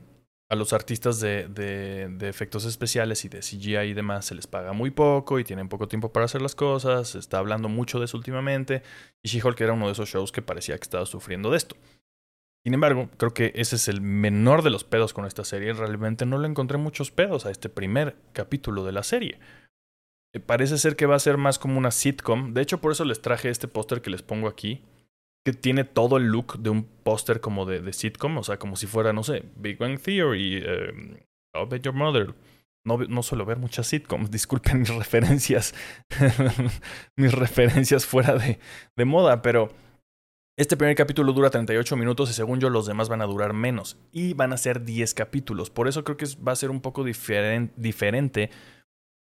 a 0.49 0.55
los 0.55 0.73
artistas 0.73 1.19
de, 1.19 1.47
de, 1.47 2.27
efectos 2.27 2.65
especiales 2.65 3.23
y 3.23 3.29
de 3.29 3.39
CGI 3.39 3.89
y 3.89 3.93
demás 3.93 4.25
se 4.25 4.33
les 4.33 4.47
paga 4.47 4.73
muy 4.73 4.89
poco 4.89 5.39
y 5.39 5.43
tienen 5.43 5.69
poco 5.69 5.87
tiempo 5.87 6.11
para 6.11 6.25
hacer 6.25 6.41
las 6.41 6.55
cosas. 6.55 7.09
Se 7.09 7.19
está 7.19 7.37
hablando 7.37 7.69
mucho 7.69 7.99
de 7.99 8.05
eso 8.05 8.17
últimamente. 8.17 8.81
Y 9.21 9.29
She-Hulk 9.29 9.61
era 9.61 9.73
uno 9.73 9.85
de 9.85 9.91
esos 9.91 10.09
shows 10.09 10.31
que 10.31 10.41
parecía 10.41 10.75
que 10.77 10.83
estaba 10.83 11.05
sufriendo 11.05 11.51
de 11.51 11.57
esto. 11.57 11.75
Sin 12.63 12.73
embargo, 12.73 13.09
creo 13.17 13.33
que 13.33 13.51
ese 13.55 13.75
es 13.75 13.87
el 13.87 14.01
menor 14.01 14.63
de 14.63 14.71
los 14.71 14.83
pedos 14.83 15.13
con 15.13 15.25
esta 15.25 15.45
serie. 15.45 15.71
Realmente 15.73 16.25
no 16.25 16.39
le 16.39 16.47
encontré 16.47 16.79
muchos 16.79 17.11
pedos 17.11 17.45
a 17.45 17.51
este 17.51 17.69
primer 17.69 18.15
capítulo 18.33 18.83
de 18.83 18.91
la 18.91 19.03
serie. 19.03 19.39
Eh, 20.33 20.39
parece 20.39 20.79
ser 20.79 20.95
que 20.95 21.05
va 21.05 21.15
a 21.15 21.19
ser 21.19 21.37
más 21.37 21.59
como 21.59 21.77
una 21.77 21.91
sitcom. 21.91 22.55
De 22.55 22.61
hecho, 22.61 22.81
por 22.81 22.91
eso 22.91 23.05
les 23.05 23.21
traje 23.21 23.49
este 23.49 23.67
póster 23.67 24.01
que 24.01 24.09
les 24.09 24.23
pongo 24.23 24.47
aquí 24.47 24.81
que 25.45 25.53
tiene 25.53 25.83
todo 25.83 26.17
el 26.17 26.25
look 26.25 26.59
de 26.59 26.69
un 26.69 26.83
póster 26.83 27.39
como 27.41 27.65
de, 27.65 27.81
de, 27.81 27.93
sitcom, 27.93 28.37
o 28.37 28.43
sea, 28.43 28.57
como 28.57 28.75
si 28.75 28.87
fuera, 28.87 29.13
no 29.13 29.23
sé, 29.23 29.43
Big 29.55 29.77
Bang 29.77 29.99
Theory, 29.99 30.61
eh, 30.65 31.25
How 31.55 31.67
Bet 31.67 31.83
Your 31.83 31.93
Mother. 31.93 32.35
No, 32.85 32.97
no 32.97 33.23
suelo 33.23 33.45
ver 33.45 33.57
muchas 33.57 33.87
sitcoms, 33.87 34.31
disculpen 34.31 34.79
mis 34.79 34.89
referencias, 34.89 35.75
mis 37.17 37.33
referencias 37.33 38.05
fuera 38.05 38.35
de, 38.35 38.59
de 38.95 39.05
moda, 39.05 39.41
pero 39.41 39.69
este 40.59 40.75
primer 40.75 40.95
capítulo 40.95 41.31
dura 41.31 41.49
38 41.49 41.95
minutos 41.95 42.29
y 42.29 42.33
según 42.33 42.59
yo 42.59 42.69
los 42.69 42.85
demás 42.85 43.07
van 43.07 43.21
a 43.21 43.25
durar 43.25 43.53
menos 43.53 43.97
y 44.11 44.33
van 44.33 44.51
a 44.51 44.57
ser 44.57 44.83
10 44.83 45.13
capítulos. 45.13 45.69
Por 45.69 45.87
eso 45.87 46.03
creo 46.03 46.17
que 46.17 46.25
va 46.45 46.51
a 46.51 46.57
ser 46.57 46.69
un 46.69 46.81
poco 46.81 47.05
diferente 47.05 48.49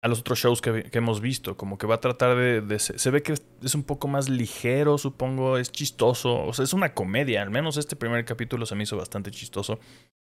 a 0.01 0.07
los 0.07 0.19
otros 0.19 0.39
shows 0.39 0.61
que, 0.61 0.89
hemos 0.91 1.19
visto. 1.19 1.57
Como 1.57 1.77
que 1.77 1.87
va 1.87 1.95
a 1.95 1.99
tratar 1.99 2.37
de, 2.37 2.79
se, 2.79 3.09
ve 3.09 3.23
que 3.23 3.33
es 3.33 3.75
un 3.75 3.83
poco 3.83 4.07
más 4.07 4.29
ligero, 4.29 4.97
supongo, 4.97 5.57
es 5.57 5.71
chistoso. 5.71 6.45
O 6.45 6.53
sea, 6.53 6.63
es 6.63 6.73
una 6.73 6.93
comedia. 6.93 7.41
Al 7.41 7.49
menos 7.49 7.77
este 7.77 7.95
primer 7.95 8.23
capítulo 8.25 8.65
se 8.65 8.75
me 8.75 8.83
hizo 8.83 8.97
bastante 8.97 9.31
chistoso. 9.31 9.79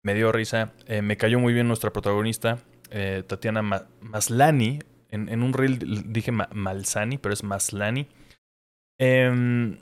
Me 0.03 0.15
dio 0.15 0.33
risa. 0.33 0.73
Eh, 0.87 1.03
me 1.03 1.17
cayó 1.17 1.39
muy 1.39 1.53
bien 1.53 1.69
nuestra 1.69 1.93
protagonista, 1.93 2.59
eh, 2.91 3.23
Tatiana 3.27 3.63
Maslani. 4.01 4.81
En, 5.13 5.43
un 5.43 5.53
reel 5.53 6.13
dije 6.13 6.31
Malsani, 6.31 7.19
pero 7.19 7.33
es 7.33 7.43
Maslani. 7.43 8.07
Em, 8.99 9.79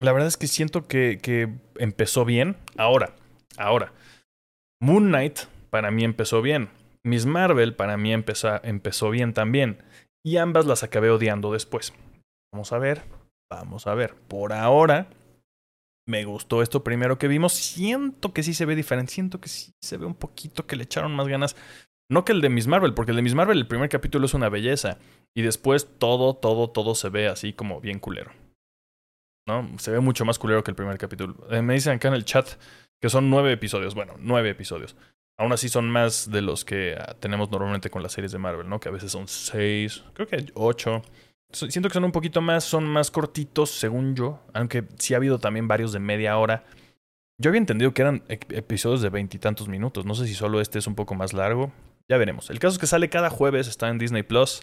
la 0.00 0.12
verdad 0.12 0.26
es 0.26 0.36
que 0.36 0.48
siento 0.48 0.88
que, 0.88 1.18
que 1.22 1.52
empezó 1.76 2.24
bien. 2.24 2.56
Ahora, 2.76 3.14
ahora. 3.56 3.92
Moon 4.80 5.08
Knight 5.08 5.40
para 5.70 5.90
mí 5.90 6.04
empezó 6.04 6.42
bien. 6.42 6.68
Miss 7.04 7.26
Marvel 7.26 7.74
para 7.74 7.96
mí 7.96 8.12
empezó, 8.12 8.62
empezó 8.62 9.10
bien 9.10 9.34
también. 9.34 9.82
Y 10.24 10.36
ambas 10.36 10.66
las 10.66 10.82
acabé 10.82 11.10
odiando 11.10 11.52
después. 11.52 11.94
Vamos 12.52 12.72
a 12.72 12.78
ver, 12.78 13.02
vamos 13.50 13.86
a 13.86 13.94
ver. 13.94 14.14
Por 14.14 14.52
ahora, 14.52 15.08
me 16.06 16.24
gustó 16.24 16.62
esto 16.62 16.84
primero 16.84 17.18
que 17.18 17.28
vimos. 17.28 17.52
Siento 17.52 18.34
que 18.34 18.42
sí 18.42 18.52
se 18.52 18.66
ve 18.66 18.76
diferente. 18.76 19.12
Siento 19.12 19.40
que 19.40 19.48
sí 19.48 19.72
se 19.82 19.96
ve 19.96 20.06
un 20.06 20.14
poquito 20.14 20.66
que 20.66 20.76
le 20.76 20.84
echaron 20.84 21.14
más 21.14 21.28
ganas. 21.28 21.56
No 22.10 22.24
que 22.24 22.32
el 22.32 22.40
de 22.40 22.50
Miss 22.50 22.66
Marvel, 22.66 22.92
porque 22.92 23.12
el 23.12 23.16
de 23.16 23.22
Miss 23.22 23.36
Marvel, 23.36 23.58
el 23.58 23.68
primer 23.68 23.88
capítulo 23.88 24.26
es 24.26 24.34
una 24.34 24.48
belleza. 24.48 24.98
Y 25.34 25.42
después 25.42 25.96
todo, 25.98 26.34
todo, 26.34 26.68
todo 26.70 26.94
se 26.94 27.08
ve 27.08 27.28
así 27.28 27.52
como 27.52 27.80
bien 27.80 28.00
culero. 28.00 28.32
¿No? 29.48 29.78
Se 29.78 29.92
ve 29.92 30.00
mucho 30.00 30.24
más 30.24 30.38
culero 30.38 30.64
que 30.64 30.72
el 30.72 30.76
primer 30.76 30.98
capítulo. 30.98 31.36
Eh, 31.50 31.62
me 31.62 31.74
dicen 31.74 31.94
acá 31.94 32.08
en 32.08 32.14
el 32.14 32.24
chat 32.24 32.48
que 33.00 33.08
son 33.08 33.30
nueve 33.30 33.52
episodios. 33.52 33.94
Bueno, 33.94 34.14
nueve 34.18 34.50
episodios. 34.50 34.96
Aún 35.40 35.52
así 35.52 35.70
son 35.70 35.88
más 35.88 36.30
de 36.30 36.42
los 36.42 36.66
que 36.66 36.94
ah, 36.98 37.16
tenemos 37.18 37.50
normalmente 37.50 37.88
con 37.88 38.02
las 38.02 38.12
series 38.12 38.30
de 38.30 38.36
Marvel, 38.36 38.68
¿no? 38.68 38.78
Que 38.78 38.90
a 38.90 38.92
veces 38.92 39.10
son 39.10 39.26
seis, 39.26 40.04
creo 40.12 40.28
que 40.28 40.44
ocho. 40.52 41.00
Siento 41.50 41.88
que 41.88 41.94
son 41.94 42.04
un 42.04 42.12
poquito 42.12 42.42
más, 42.42 42.62
son 42.62 42.84
más 42.84 43.10
cortitos, 43.10 43.70
según 43.70 44.14
yo. 44.14 44.42
Aunque 44.52 44.84
sí 44.98 45.14
ha 45.14 45.16
habido 45.16 45.38
también 45.38 45.66
varios 45.66 45.94
de 45.94 45.98
media 45.98 46.36
hora. 46.36 46.64
Yo 47.38 47.48
había 47.48 47.58
entendido 47.58 47.94
que 47.94 48.02
eran 48.02 48.22
episodios 48.28 49.00
de 49.00 49.08
veintitantos 49.08 49.66
minutos. 49.66 50.04
No 50.04 50.14
sé 50.14 50.26
si 50.26 50.34
solo 50.34 50.60
este 50.60 50.78
es 50.78 50.86
un 50.86 50.94
poco 50.94 51.14
más 51.14 51.32
largo. 51.32 51.72
Ya 52.06 52.18
veremos. 52.18 52.50
El 52.50 52.58
caso 52.58 52.74
es 52.74 52.78
que 52.78 52.86
sale 52.86 53.08
cada 53.08 53.30
jueves, 53.30 53.66
está 53.66 53.88
en 53.88 53.96
Disney 53.96 54.22
Plus. 54.22 54.60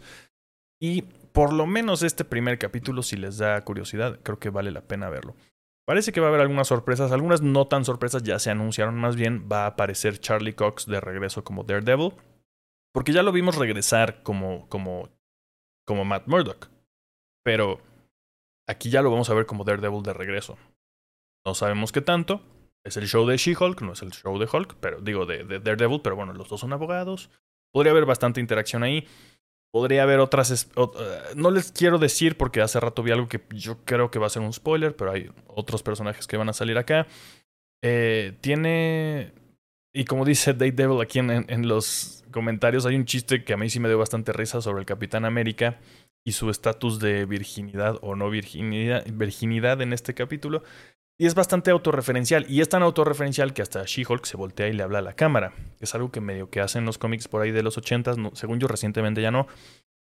Y 0.79 1.01
por 1.31 1.53
lo 1.53 1.65
menos 1.65 2.03
este 2.03 2.23
primer 2.23 2.59
capítulo, 2.59 3.01
si 3.01 3.17
les 3.17 3.39
da 3.39 3.59
curiosidad, 3.61 4.19
creo 4.21 4.37
que 4.37 4.51
vale 4.51 4.69
la 4.69 4.81
pena 4.81 5.09
verlo. 5.09 5.35
Parece 5.87 6.11
que 6.11 6.19
va 6.19 6.27
a 6.27 6.29
haber 6.29 6.41
algunas 6.41 6.67
sorpresas, 6.67 7.13
algunas 7.13 7.41
no 7.41 7.65
tan 7.67 7.85
sorpresas 7.85 8.21
ya 8.21 8.39
se 8.39 8.51
anunciaron 8.51 8.95
más 8.95 9.15
bien. 9.15 9.47
Va 9.49 9.63
a 9.63 9.67
aparecer 9.67 10.19
Charlie 10.19 10.53
Cox 10.53 10.85
de 10.85 10.99
regreso 10.99 11.45
como 11.45 11.63
Daredevil. 11.63 12.13
Porque 12.93 13.13
ya 13.13 13.23
lo 13.23 13.31
vimos 13.31 13.55
regresar 13.55 14.21
como, 14.21 14.67
como, 14.67 15.09
como 15.85 16.03
Matt 16.03 16.27
Murdock. 16.27 16.67
Pero 17.45 17.79
aquí 18.67 18.89
ya 18.89 19.01
lo 19.01 19.11
vamos 19.11 19.29
a 19.29 19.33
ver 19.33 19.45
como 19.45 19.63
Daredevil 19.63 20.03
de 20.03 20.11
regreso. 20.11 20.57
No 21.45 21.55
sabemos 21.55 21.93
qué 21.93 22.01
tanto. 22.01 22.41
Es 22.83 22.97
el 22.97 23.07
show 23.07 23.25
de 23.25 23.37
She-Hulk, 23.37 23.81
no 23.81 23.93
es 23.93 24.01
el 24.01 24.11
show 24.11 24.37
de 24.37 24.47
Hulk, 24.51 24.75
pero 24.81 24.99
digo 24.99 25.25
de, 25.25 25.45
de 25.45 25.59
Daredevil, 25.59 26.01
pero 26.01 26.17
bueno, 26.17 26.33
los 26.33 26.49
dos 26.49 26.59
son 26.59 26.73
abogados. 26.73 27.29
Podría 27.71 27.91
haber 27.91 28.05
bastante 28.05 28.41
interacción 28.41 28.83
ahí. 28.83 29.07
Podría 29.77 30.01
haber 30.01 30.19
otras... 30.19 30.71
Eh, 30.75 30.87
no 31.35 31.51
les 31.51 31.71
quiero 31.71 31.99
decir 31.99 32.35
porque 32.35 32.61
hace 32.61 32.79
rato 32.79 33.03
vi 33.03 33.11
algo 33.11 33.27
que 33.27 33.39
yo 33.51 33.77
creo 33.85 34.09
que 34.09 34.17
va 34.17 34.25
a 34.25 34.31
ser 34.31 34.41
un 34.41 34.51
spoiler, 34.51 34.95
pero 34.95 35.11
hay 35.11 35.29
otros 35.45 35.83
personajes 35.83 36.25
que 36.25 36.35
van 36.35 36.49
a 36.49 36.53
salir 36.53 36.79
acá. 36.79 37.05
Eh, 37.83 38.35
tiene... 38.41 39.33
Y 39.93 40.05
como 40.05 40.25
dice 40.25 40.53
Dave 40.55 40.71
Devil 40.71 40.99
aquí 40.99 41.19
en, 41.19 41.29
en, 41.29 41.67
los 41.67 42.23
comentarios, 42.31 42.87
hay 42.87 42.95
un 42.95 43.05
chiste 43.05 43.43
que 43.43 43.53
a 43.53 43.57
mí 43.57 43.69
sí 43.69 43.79
me 43.79 43.87
dio 43.87 43.99
bastante 43.99 44.33
risa 44.33 44.61
sobre 44.61 44.79
el 44.79 44.87
Capitán 44.87 45.25
América 45.25 45.77
y 46.25 46.31
su 46.31 46.49
estatus 46.49 46.99
de 46.99 47.25
virginidad 47.25 47.99
o 48.01 48.15
no 48.15 48.31
virginidad, 48.31 49.05
virginidad 49.13 49.79
en 49.83 49.93
este 49.93 50.15
capítulo. 50.15 50.63
Y 51.19 51.25
es 51.25 51.33
bastante 51.33 51.71
autorreferencial. 51.71 52.45
Y 52.49 52.61
es 52.61 52.69
tan 52.69 52.83
autorreferencial 52.83 53.53
que 53.53 53.61
hasta 53.61 53.83
She-Hulk 53.83 54.25
se 54.25 54.37
voltea 54.37 54.67
y 54.67 54.73
le 54.73 54.83
habla 54.83 54.99
a 54.99 55.01
la 55.01 55.13
cámara. 55.13 55.53
Es 55.79 55.95
algo 55.95 56.11
que 56.11 56.21
medio 56.21 56.49
que 56.49 56.61
hacen 56.61 56.85
los 56.85 56.97
cómics 56.97 57.27
por 57.27 57.41
ahí 57.41 57.51
de 57.51 57.63
los 57.63 57.77
80 57.77 58.15
según 58.33 58.59
yo 58.59 58.67
recientemente 58.67 59.21
ya 59.21 59.31
no. 59.31 59.47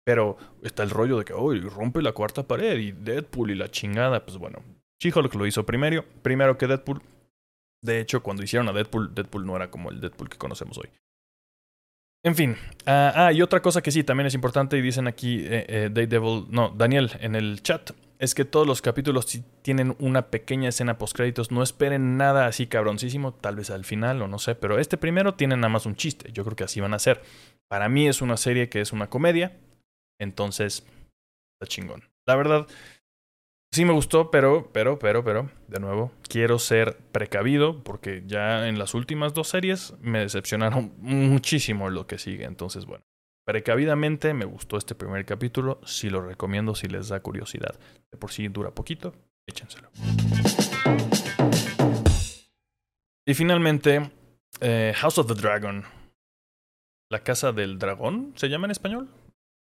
Pero 0.05 0.37
está 0.62 0.83
el 0.83 0.90
rollo 0.90 1.18
de 1.18 1.25
que, 1.25 1.33
oh, 1.33 1.55
rompe 1.55 2.03
la 2.03 2.12
cuarta 2.12 2.46
pared 2.46 2.79
y 2.79 2.92
Deadpool 2.92 3.51
y 3.51 3.55
la 3.55 3.70
chingada. 3.70 4.25
Pues 4.25 4.38
bueno, 4.38 4.61
She-Hulk 5.01 5.35
lo 5.35 5.46
hizo 5.46 5.66
primero, 5.66 6.05
primero 6.22 6.57
que 6.57 6.66
Deadpool. 6.66 7.03
De 7.83 8.01
hecho, 8.01 8.22
cuando 8.22 8.42
hicieron 8.42 8.68
a 8.68 8.72
Deadpool, 8.72 9.14
Deadpool 9.14 9.44
no 9.44 9.57
era 9.57 9.70
como 9.70 9.90
el 9.90 10.01
Deadpool 10.01 10.31
que 10.31 10.38
conocemos 10.38 10.79
hoy. 10.79 10.88
En 12.25 12.37
fin. 12.37 12.57
ah, 12.87 13.12
ah 13.16 13.33
y 13.33 13.42
otra 13.42 13.61
cosa 13.61 13.83
que 13.83 13.90
sí 13.90 14.05
también 14.05 14.29
es 14.29 14.35
importante, 14.35 14.79
y 14.79 14.81
dicen 14.81 15.09
aquí 15.09 15.40
eh, 15.44 15.90
eh 15.92 16.44
no, 16.48 16.70
Daniel 16.70 17.11
en 17.20 17.35
el 17.35 17.62
chat 17.62 17.90
es 18.22 18.37
que 18.37 18.44
todos 18.44 18.68
los 18.68 18.82
capítulos 18.82 19.26
tienen 19.62 19.96
una 19.98 20.30
pequeña 20.30 20.68
escena 20.68 20.96
post 20.96 21.16
créditos. 21.16 21.50
No 21.50 21.61
esperen 21.61 22.16
nada 22.16 22.46
así 22.46 22.68
cabroncísimo, 22.68 23.35
tal 23.35 23.56
vez 23.56 23.68
al 23.70 23.85
final 23.85 24.22
o 24.22 24.28
no 24.28 24.38
sé, 24.38 24.54
pero 24.54 24.78
este 24.78 24.96
primero 24.96 25.35
tiene 25.35 25.56
nada 25.56 25.70
más 25.70 25.87
un 25.87 25.96
chiste. 25.96 26.30
Yo 26.32 26.44
creo 26.44 26.54
que 26.54 26.62
así 26.62 26.80
van 26.80 26.94
a 26.94 27.00
ser. 27.00 27.20
Para 27.68 27.88
mí 27.88 28.06
es 28.06 28.22
una 28.22 28.37
serie 28.37 28.68
que 28.68 28.80
es 28.80 28.92
una 28.92 29.11
comedia, 29.11 29.58
entonces 30.20 30.87
está 31.54 31.66
chingón. 31.66 32.04
La 32.24 32.37
verdad, 32.37 32.68
sí 33.72 33.85
me 33.85 33.92
gustó, 33.92 34.30
pero, 34.30 34.70
pero, 34.72 35.00
pero, 35.00 35.24
pero, 35.24 35.50
de 35.66 35.80
nuevo, 35.80 36.12
quiero 36.22 36.61
ser 36.61 36.96
precavido 37.11 37.82
porque 37.82 38.22
ya 38.24 38.68
en 38.68 38.78
las 38.78 38.94
últimas 38.94 39.35
dos 39.35 39.48
series 39.48 39.94
me 40.00 40.20
decepcionaron 40.20 40.94
muchísimo 40.98 41.90
lo 41.90 42.06
que 42.06 42.18
sigue. 42.18 42.44
Entonces, 42.44 42.87
bueno. 42.87 43.04
Precavidamente 43.44 44.35
me 44.35 44.44
gustó 44.44 44.76
este 44.76 44.94
primer 44.94 45.24
capítulo, 45.24 45.81
si 45.85 46.11
lo 46.11 46.22
recomiendo 46.22 46.76
si 46.76 46.87
les 46.87 47.09
da 47.09 47.20
curiosidad. 47.20 47.74
De 48.11 48.16
por 48.16 48.31
sí 48.31 48.46
dura 48.46 48.70
poquito, 48.70 49.12
échenselo. 49.48 49.90
Y 53.26 53.35
finalmente, 53.35 54.12
eh, 54.61 54.92
House 54.96 55.18
of 55.18 55.26
the 55.26 55.35
Dragon. 55.35 55.85
La 57.11 57.24
Casa 57.24 57.52
del 57.52 57.78
Dragón, 57.78 58.33
¿se 58.37 58.48
llama 58.48 58.66
en 58.66 58.70
español? 58.70 59.09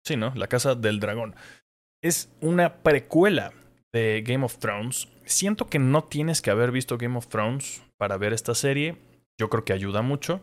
Sí, 0.03 0.17
¿no? 0.17 0.33
La 0.35 0.47
Casa 0.47 0.73
del 0.73 0.99
Dragón. 0.99 1.35
Es 2.03 2.35
una 2.41 2.81
precuela 2.81 3.53
de 3.93 4.23
Game 4.25 4.43
of 4.43 4.57
Thrones. 4.57 5.07
Siento 5.25 5.67
que 5.67 5.79
no 5.79 6.03
tienes 6.03 6.41
que 6.41 6.49
haber 6.49 6.71
visto 6.71 6.97
Game 6.97 7.17
of 7.17 7.27
Thrones 7.27 7.83
para 7.97 8.17
ver 8.17 8.33
esta 8.33 8.55
serie. 8.55 8.97
Yo 9.39 9.49
creo 9.49 9.63
que 9.65 9.73
ayuda 9.73 10.01
mucho. 10.01 10.41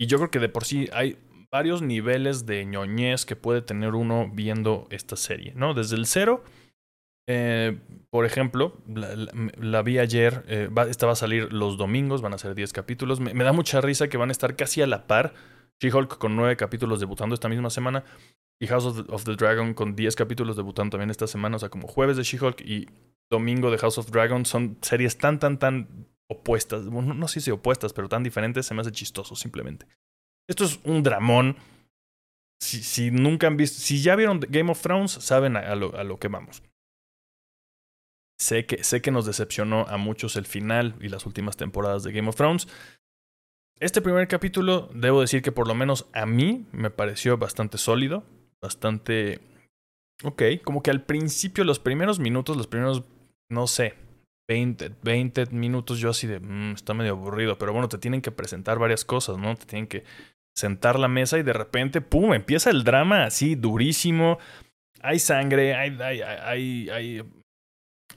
Y 0.00 0.06
yo 0.06 0.18
creo 0.18 0.30
que 0.30 0.40
de 0.40 0.48
por 0.48 0.64
sí 0.64 0.88
hay 0.92 1.16
varios 1.52 1.82
niveles 1.82 2.46
de 2.46 2.64
ñoñez 2.64 3.26
que 3.26 3.36
puede 3.36 3.60
tener 3.60 3.94
uno 3.94 4.30
viendo 4.32 4.88
esta 4.90 5.16
serie, 5.16 5.52
¿no? 5.54 5.74
Desde 5.74 5.96
el 5.96 6.06
cero, 6.06 6.42
eh, 7.28 7.78
por 8.10 8.24
ejemplo, 8.24 8.78
la, 8.86 9.82
vi 9.82 9.98
ayer, 9.98 10.44
eh, 10.48 10.70
esta 10.88 11.06
va 11.06 11.12
a 11.12 11.16
salir 11.16 11.52
los 11.52 11.76
domingos, 11.76 12.22
van 12.22 12.32
a 12.32 12.38
ser 12.38 12.54
10 12.54 12.72
capítulos. 12.72 13.20
Me, 13.20 13.44
da 13.44 13.52
mucha 13.52 13.80
risa 13.80 14.08
que 14.08 14.16
van 14.16 14.30
a 14.30 14.32
estar 14.32 14.56
casi 14.56 14.82
a 14.82 14.86
la 14.86 15.06
par. 15.06 15.34
She-Hulk 15.80 16.18
con 16.18 16.36
9 16.36 16.56
capítulos 16.56 17.00
debutando 17.00 17.34
esta 17.34 17.48
misma 17.48 17.70
semana. 17.70 18.04
Y 18.60 18.66
House 18.66 18.86
of 19.08 19.24
the, 19.24 19.36
Dragon 19.36 19.74
con 19.74 19.94
10 19.94 20.16
capítulos 20.16 20.56
debutando 20.56 20.92
también 20.92 21.10
esta 21.10 21.26
semana. 21.26 21.56
O 21.56 21.58
sea, 21.58 21.68
como 21.68 21.86
jueves 21.86 22.16
de 22.16 22.22
She-Hulk 22.22 22.60
y 22.62 22.88
domingo 23.30 23.70
de 23.70 23.78
House 23.78 23.98
of 23.98 24.10
Dragon 24.10 24.46
son 24.46 24.78
series 24.82 25.18
tan, 25.18 25.38
tan, 25.38 25.58
tan 25.58 26.08
opuestas. 26.28 26.84
no, 26.84 27.02
no 27.02 27.28
sé 27.28 27.40
si 27.40 27.50
opuestas, 27.50 27.92
pero 27.92 28.08
tan 28.08 28.22
diferentes. 28.22 28.66
Se 28.66 28.74
me 28.74 28.80
hace 28.80 28.92
chistoso 28.92 29.34
simplemente. 29.34 29.86
Esto 30.52 30.66
es 30.66 30.80
un 30.84 31.02
dramón. 31.02 31.56
Si, 32.60 32.82
si, 32.82 33.10
nunca 33.10 33.46
han 33.46 33.56
visto, 33.56 33.80
si 33.80 34.02
ya 34.02 34.16
vieron 34.16 34.38
Game 34.50 34.70
of 34.70 34.82
Thrones, 34.82 35.12
saben 35.12 35.56
a, 35.56 35.74
lo, 35.74 35.96
a 35.96 36.04
lo, 36.04 36.18
que 36.18 36.28
vamos. 36.28 36.62
Sé 38.38 38.66
que, 38.66 38.84
sé 38.84 39.00
que 39.00 39.10
nos 39.10 39.24
decepcionó 39.24 39.86
a 39.88 39.96
muchos 39.96 40.36
el 40.36 40.44
final 40.44 40.94
y 41.00 41.08
las 41.08 41.24
últimas 41.24 41.56
temporadas 41.56 42.02
de 42.02 42.12
Game 42.12 42.28
of 42.28 42.36
Thrones. 42.36 42.68
Este 43.80 44.02
primer 44.02 44.28
capítulo, 44.28 44.90
debo 44.92 45.22
decir 45.22 45.40
que 45.40 45.52
por 45.52 45.66
lo 45.66 45.74
menos 45.74 46.06
a 46.12 46.26
mí 46.26 46.66
me 46.70 46.90
pareció 46.90 47.38
bastante 47.38 47.78
sólido, 47.78 48.22
bastante... 48.60 49.40
Ok, 50.22 50.42
como 50.62 50.82
que 50.82 50.90
al 50.90 51.02
principio, 51.02 51.64
los 51.64 51.78
primeros 51.78 52.18
minutos, 52.18 52.58
los 52.58 52.66
primeros, 52.66 53.04
no 53.48 53.66
sé, 53.66 53.94
20, 54.50 54.96
20 55.02 55.46
minutos 55.46 55.98
yo 55.98 56.10
así 56.10 56.26
de, 56.26 56.40
mm, 56.40 56.74
está 56.74 56.92
medio 56.92 57.12
aburrido, 57.12 57.56
pero 57.56 57.72
bueno, 57.72 57.88
te 57.88 57.96
tienen 57.96 58.20
que 58.20 58.32
presentar 58.32 58.78
varias 58.78 59.06
cosas, 59.06 59.38
¿no? 59.38 59.56
Te 59.56 59.64
tienen 59.64 59.86
que 59.86 60.04
sentar 60.54 60.98
la 60.98 61.08
mesa 61.08 61.38
y 61.38 61.42
de 61.42 61.52
repente, 61.52 62.00
¡pum!, 62.00 62.34
empieza 62.34 62.70
el 62.70 62.84
drama 62.84 63.24
así 63.24 63.54
durísimo. 63.54 64.38
Hay 65.00 65.18
sangre, 65.18 65.74
hay, 65.74 65.96
hay, 66.00 66.20
hay, 66.90 67.22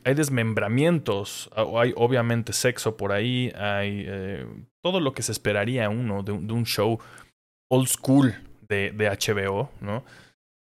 hay, 0.03 0.13
desmembramientos, 0.13 1.49
hay 1.55 1.93
obviamente 1.95 2.53
sexo 2.53 2.95
por 2.95 3.11
ahí, 3.11 3.51
hay 3.55 4.05
eh, 4.07 4.45
todo 4.83 4.99
lo 4.99 5.13
que 5.13 5.23
se 5.23 5.31
esperaría 5.31 5.89
uno 5.89 6.21
de, 6.21 6.33
de 6.33 6.53
un 6.53 6.65
show 6.65 6.99
old 7.71 7.87
school 7.87 8.35
de, 8.67 8.91
de 8.91 9.09
HBO, 9.09 9.71
¿no? 9.81 10.03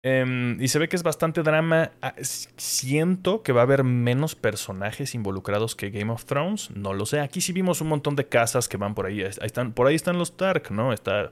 Em, 0.01 0.61
y 0.61 0.69
se 0.69 0.79
ve 0.79 0.87
que 0.87 0.95
es 0.95 1.03
bastante 1.03 1.43
drama. 1.43 1.91
Ah, 2.01 2.15
siento 2.21 3.43
que 3.43 3.51
va 3.51 3.61
a 3.61 3.63
haber 3.63 3.83
menos 3.83 4.35
personajes 4.35 5.13
involucrados 5.13 5.75
que 5.75 5.89
Game 5.89 6.11
of 6.11 6.25
Thrones. 6.25 6.71
No 6.71 6.93
lo 6.93 7.05
sé. 7.05 7.19
Aquí 7.19 7.41
sí 7.41 7.51
vimos 7.51 7.81
un 7.81 7.89
montón 7.89 8.15
de 8.15 8.27
casas 8.27 8.69
que 8.69 8.77
van 8.77 8.95
por 8.95 9.05
ahí. 9.05 9.21
ahí 9.21 9.31
están, 9.41 9.73
por 9.73 9.87
ahí 9.87 9.95
están 9.95 10.17
los 10.17 10.29
Stark, 10.29 10.71
¿no? 10.71 10.93
Está. 10.93 11.31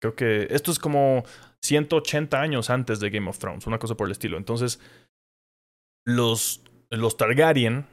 Creo 0.00 0.14
que 0.14 0.48
esto 0.50 0.70
es 0.70 0.78
como 0.78 1.24
180 1.62 2.40
años 2.40 2.70
antes 2.70 3.00
de 3.00 3.10
Game 3.10 3.28
of 3.28 3.38
Thrones, 3.38 3.66
una 3.66 3.78
cosa 3.78 3.96
por 3.96 4.06
el 4.06 4.12
estilo. 4.12 4.36
Entonces, 4.36 4.80
los, 6.06 6.62
los 6.90 7.16
Targaryen. 7.16 7.86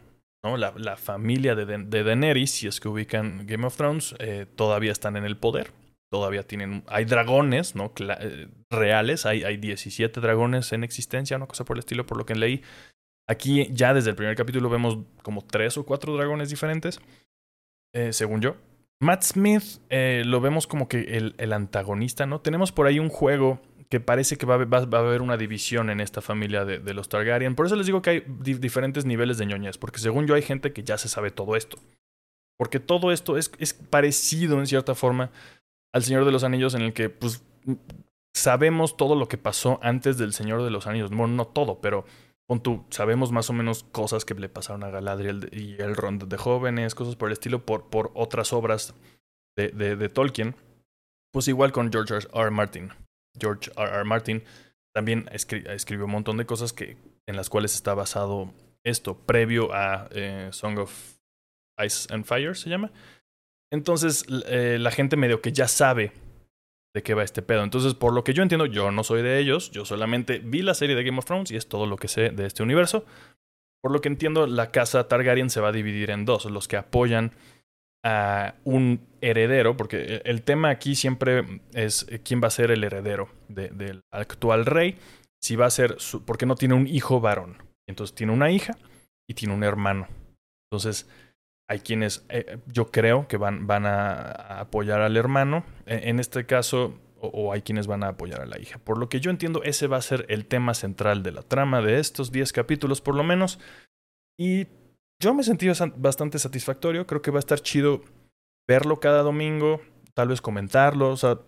La, 0.44 0.74
la 0.76 0.98
familia 0.98 1.56
de, 1.56 1.66
de, 1.66 2.04
Daenerys, 2.04 2.52
si 2.52 2.68
es 2.68 2.82
que 2.82 2.90
ubican 2.90 3.48
Game 3.48 3.66
of 3.66 3.78
Thrones, 3.78 4.14
eh, 4.20 4.46
todavía 4.58 4.92
están 4.92 5.16
en 5.16 5.24
el 5.24 5.38
poder 5.38 5.72
todavía 6.13 6.43
tienen, 6.43 6.84
hay 6.86 7.06
dragones, 7.06 7.76
¿no? 7.76 7.91
Eh, 7.99 8.47
reales, 8.69 9.26
hay, 9.26 9.43
hay 9.43 9.58
17 9.58 10.21
dragones 10.21 10.71
en 10.71 10.84
existencia, 10.84 11.36
una 11.38 11.47
cosa 11.47 11.65
por 11.65 11.76
el 11.76 11.80
estilo, 11.80 12.06
por 12.06 12.19
lo 12.19 12.26
que 12.28 12.36
leí. 12.36 12.62
Aquí 13.28 13.67
ya 13.71 13.95
desde 13.95 14.12
el 14.12 14.15
primer 14.15 14.36
capítulo 14.36 14.69
vemos 14.69 14.99
como 15.23 15.43
tres 15.43 15.76
o 15.76 15.88
cuatro 15.88 16.15
dragones 16.15 16.52
diferentes, 16.52 17.02
eh, 17.95 18.13
según 18.13 18.41
yo. 18.41 18.58
Matt 19.02 19.23
Smith 19.23 19.63
eh, 19.89 20.21
lo 20.23 20.39
vemos 20.39 20.67
como 20.67 20.88
que 20.88 21.34
el, 21.36 21.52
antagonista, 21.52 22.28
¿no? 22.28 22.41
Tenemos 22.41 22.71
por 22.71 22.86
ahí 22.86 22.99
un 22.99 23.10
juego 23.10 23.60
que 23.89 23.99
parece 23.99 24.38
que 24.38 24.45
va, 24.45 24.54
a 24.58 24.99
haber 24.99 25.23
una 25.23 25.36
división 25.36 25.90
en 25.90 26.00
esta 26.00 26.21
familia 26.21 26.63
de, 26.63 26.94
los 26.94 27.10
Targaryen. 27.10 27.56
Por 27.56 27.65
eso 27.65 27.75
les 27.75 27.88
digo 27.88 28.04
que 28.04 28.10
hay 28.12 28.23
diferentes 28.27 29.04
niveles 29.06 29.40
de 29.40 29.48
ñoñez, 29.48 29.79
porque 29.79 29.98
según 29.98 30.27
yo 30.27 30.35
hay 30.35 30.44
gente 30.44 30.73
que 30.73 30.83
ya 30.83 31.00
se 31.00 31.10
sabe 31.10 31.31
todo 31.31 31.56
esto. 31.56 31.79
Porque 32.56 32.79
todo 32.79 33.12
esto 33.12 33.35
es, 33.35 33.52
es 33.58 33.73
parecido 33.73 34.60
en 34.60 34.67
cierta 34.67 34.94
forma 34.94 35.31
al 35.94 36.04
Señor 36.04 36.25
de 36.25 36.31
los 36.31 36.44
Anillos 36.44 36.73
en 36.75 36.81
el 36.81 36.94
que 36.94 37.10
pues 37.10 37.44
sabemos 38.33 38.98
todo 38.98 39.15
lo 39.15 39.27
que 39.27 39.37
pasó 39.37 39.79
antes 39.81 40.17
del 40.17 40.33
Señor 40.33 40.63
de 40.63 40.71
los 40.71 40.87
Anillos. 40.87 41.12
Bueno, 41.12 41.35
no 41.35 41.46
todo, 41.46 41.79
pero 41.79 42.06
con 42.48 42.62
tú, 42.62 42.85
sabemos 42.89 43.31
más 43.31 43.50
o 43.50 43.54
menos 43.54 43.83
cosas 43.83 44.25
que 44.25 44.33
le 44.33 44.50
pasaron 44.50 44.83
a 44.83 44.89
Galadriel 44.89 45.50
y 45.54 45.81
el 45.81 45.96
Rondo 45.96 46.25
de 46.25 46.37
jóvenes, 46.37 46.96
cosas 46.96 47.15
por 47.15 47.29
el 47.29 47.33
estilo, 47.33 47.65
por, 47.65 47.89
por 47.89 48.12
otras 48.15 48.52
obras 48.52 48.94
de, 49.56 49.69
de, 49.69 50.10
Tolkien. 50.10 50.56
Pues 51.31 51.48
igual 51.48 51.71
con 51.71 51.91
George 51.91 52.15
R. 52.15 52.27
R. 52.33 52.52
Martin. 52.52 52.91
George 53.39 53.71
R. 53.77 53.89
R. 53.89 54.04
Martin 54.04 54.44
también 54.94 55.27
escri 55.31 55.63
escribió 55.67 56.06
un 56.06 56.12
montón 56.12 56.37
de 56.37 56.46
cosas 56.46 56.73
que, 56.73 56.98
en 57.27 57.35
las 57.35 57.50
cuales 57.50 57.73
está 57.73 57.94
basado 57.94 58.54
esto, 58.83 59.17
previo 59.17 59.73
a 59.73 60.10
eh, 60.12 60.50
Song 60.52 60.77
of 60.79 61.17
Ice 61.83 62.13
and 62.13 62.25
Fire, 62.25 62.56
se 62.56 62.69
llama. 62.69 62.91
Entonces 63.74 64.26
eh, 64.46 64.78
la 64.80 64.92
gente 64.92 65.17
medio 65.17 65.42
que 65.42 65.52
ya 65.52 65.67
sabe 65.67 66.12
de 66.96 67.02
qué 67.02 67.15
va 67.15 67.24
este 67.24 67.42
pedo. 67.42 67.63
Entonces, 67.63 67.96
por 67.96 68.13
lo 68.13 68.24
que 68.24 68.36
yo 68.36 68.44
entiendo, 68.44 68.67
yo 68.67 68.92
no 68.92 69.04
soy 69.04 69.24
de 69.24 69.40
ellos, 69.40 69.71
yo 69.71 69.84
solamente 69.84 70.38
vi 70.38 70.62
la 70.62 70.76
serie 70.76 70.96
de 70.96 71.04
Game 71.04 71.17
of 71.17 71.26
Thrones 71.26 71.50
y 71.50 71.56
es 71.56 71.67
todo 71.67 71.88
lo 71.88 71.98
que 71.98 72.08
sé 72.08 72.30
de 72.30 72.46
este 72.46 72.62
universo. 72.62 73.04
Por 73.82 73.92
lo 73.92 74.00
que 74.00 74.10
entiendo, 74.10 74.46
la 74.46 74.69
casa 74.69 75.08
Targaryen 75.08 75.50
se 75.50 75.60
va 75.60 75.69
a 75.69 75.71
dividir 75.71 76.12
en 76.12 76.24
dos, 76.24 76.46
los 76.46 76.67
que 76.67 76.78
apoyan 76.78 77.32
a 78.06 78.54
un 78.63 79.00
heredero, 79.21 79.76
porque 79.76 80.21
el 80.24 80.44
tema 80.44 80.69
aquí 80.69 80.94
siempre 80.94 81.62
es 81.74 82.06
quién 82.24 82.42
va 82.44 82.48
a 82.50 82.52
ser 82.52 82.69
el 82.69 82.84
heredero 82.84 83.30
del 83.48 84.02
actual 84.12 84.67
rey, 84.67 84.98
si 85.42 85.56
va 85.56 85.65
a 85.65 85.71
ser, 85.71 85.98
porque 86.26 86.46
no 86.46 86.56
tiene 86.56 86.76
un 86.76 86.86
hijo 86.86 87.21
varón, 87.21 87.58
entonces 87.90 88.13
tiene 88.13 88.34
una 88.34 88.52
hija 88.52 88.78
y 89.28 89.34
tiene 89.34 89.56
un 89.56 89.63
hermano. 89.63 90.08
Entonces, 90.69 91.08
hay 91.74 91.80
quienes 91.80 92.24
eh, 92.30 92.60
yo 92.67 92.92
creo 92.92 93.28
que 93.28 93.38
van, 93.38 93.65
van 93.65 93.88
a, 93.88 94.60
apoyar 94.60 95.02
al 95.02 95.17
hermano, 95.17 95.65
e, 95.88 96.10
en, 96.10 96.19
este 96.19 96.46
caso, 96.46 96.94
o, 97.19 97.52
hay 97.52 97.63
quienes 97.63 97.88
van 97.88 98.04
a 98.04 98.10
apoyar 98.10 98.42
a 98.42 98.46
la 98.46 98.60
hija. 98.60 98.78
Por 98.78 99.00
lo 99.00 99.10
que 99.10 99.19
yo 99.19 99.32
entiendo, 99.32 99.63
ese 99.63 99.88
va 99.88 99.98
a 99.98 100.02
ser 100.02 100.26
el 100.30 100.46
tema 100.46 100.76
central 100.76 101.24
de 101.24 101.32
la 101.32 101.42
trama 101.42 101.82
de 101.82 102.00
estos 102.00 102.32
10 102.32 102.54
capítulos, 102.54 103.02
por 103.02 103.15
lo 103.15 103.24
menos. 103.24 103.60
Y 104.38 104.67
yo 105.19 105.34
me 105.34 105.44
sentido 105.44 105.74
bastante 105.98 106.38
satisfactorio, 106.38 107.08
creo 107.08 107.21
que 107.21 107.32
va 107.32 107.40
a 107.40 107.40
estar 107.40 107.60
chido 107.60 108.02
verlo 108.67 109.00
cada 109.00 109.24
domingo, 109.24 109.82
tal 110.13 110.28
vez 110.28 110.42
comentarlo, 110.42 111.10
o 111.10 111.17
sea, 111.17 111.40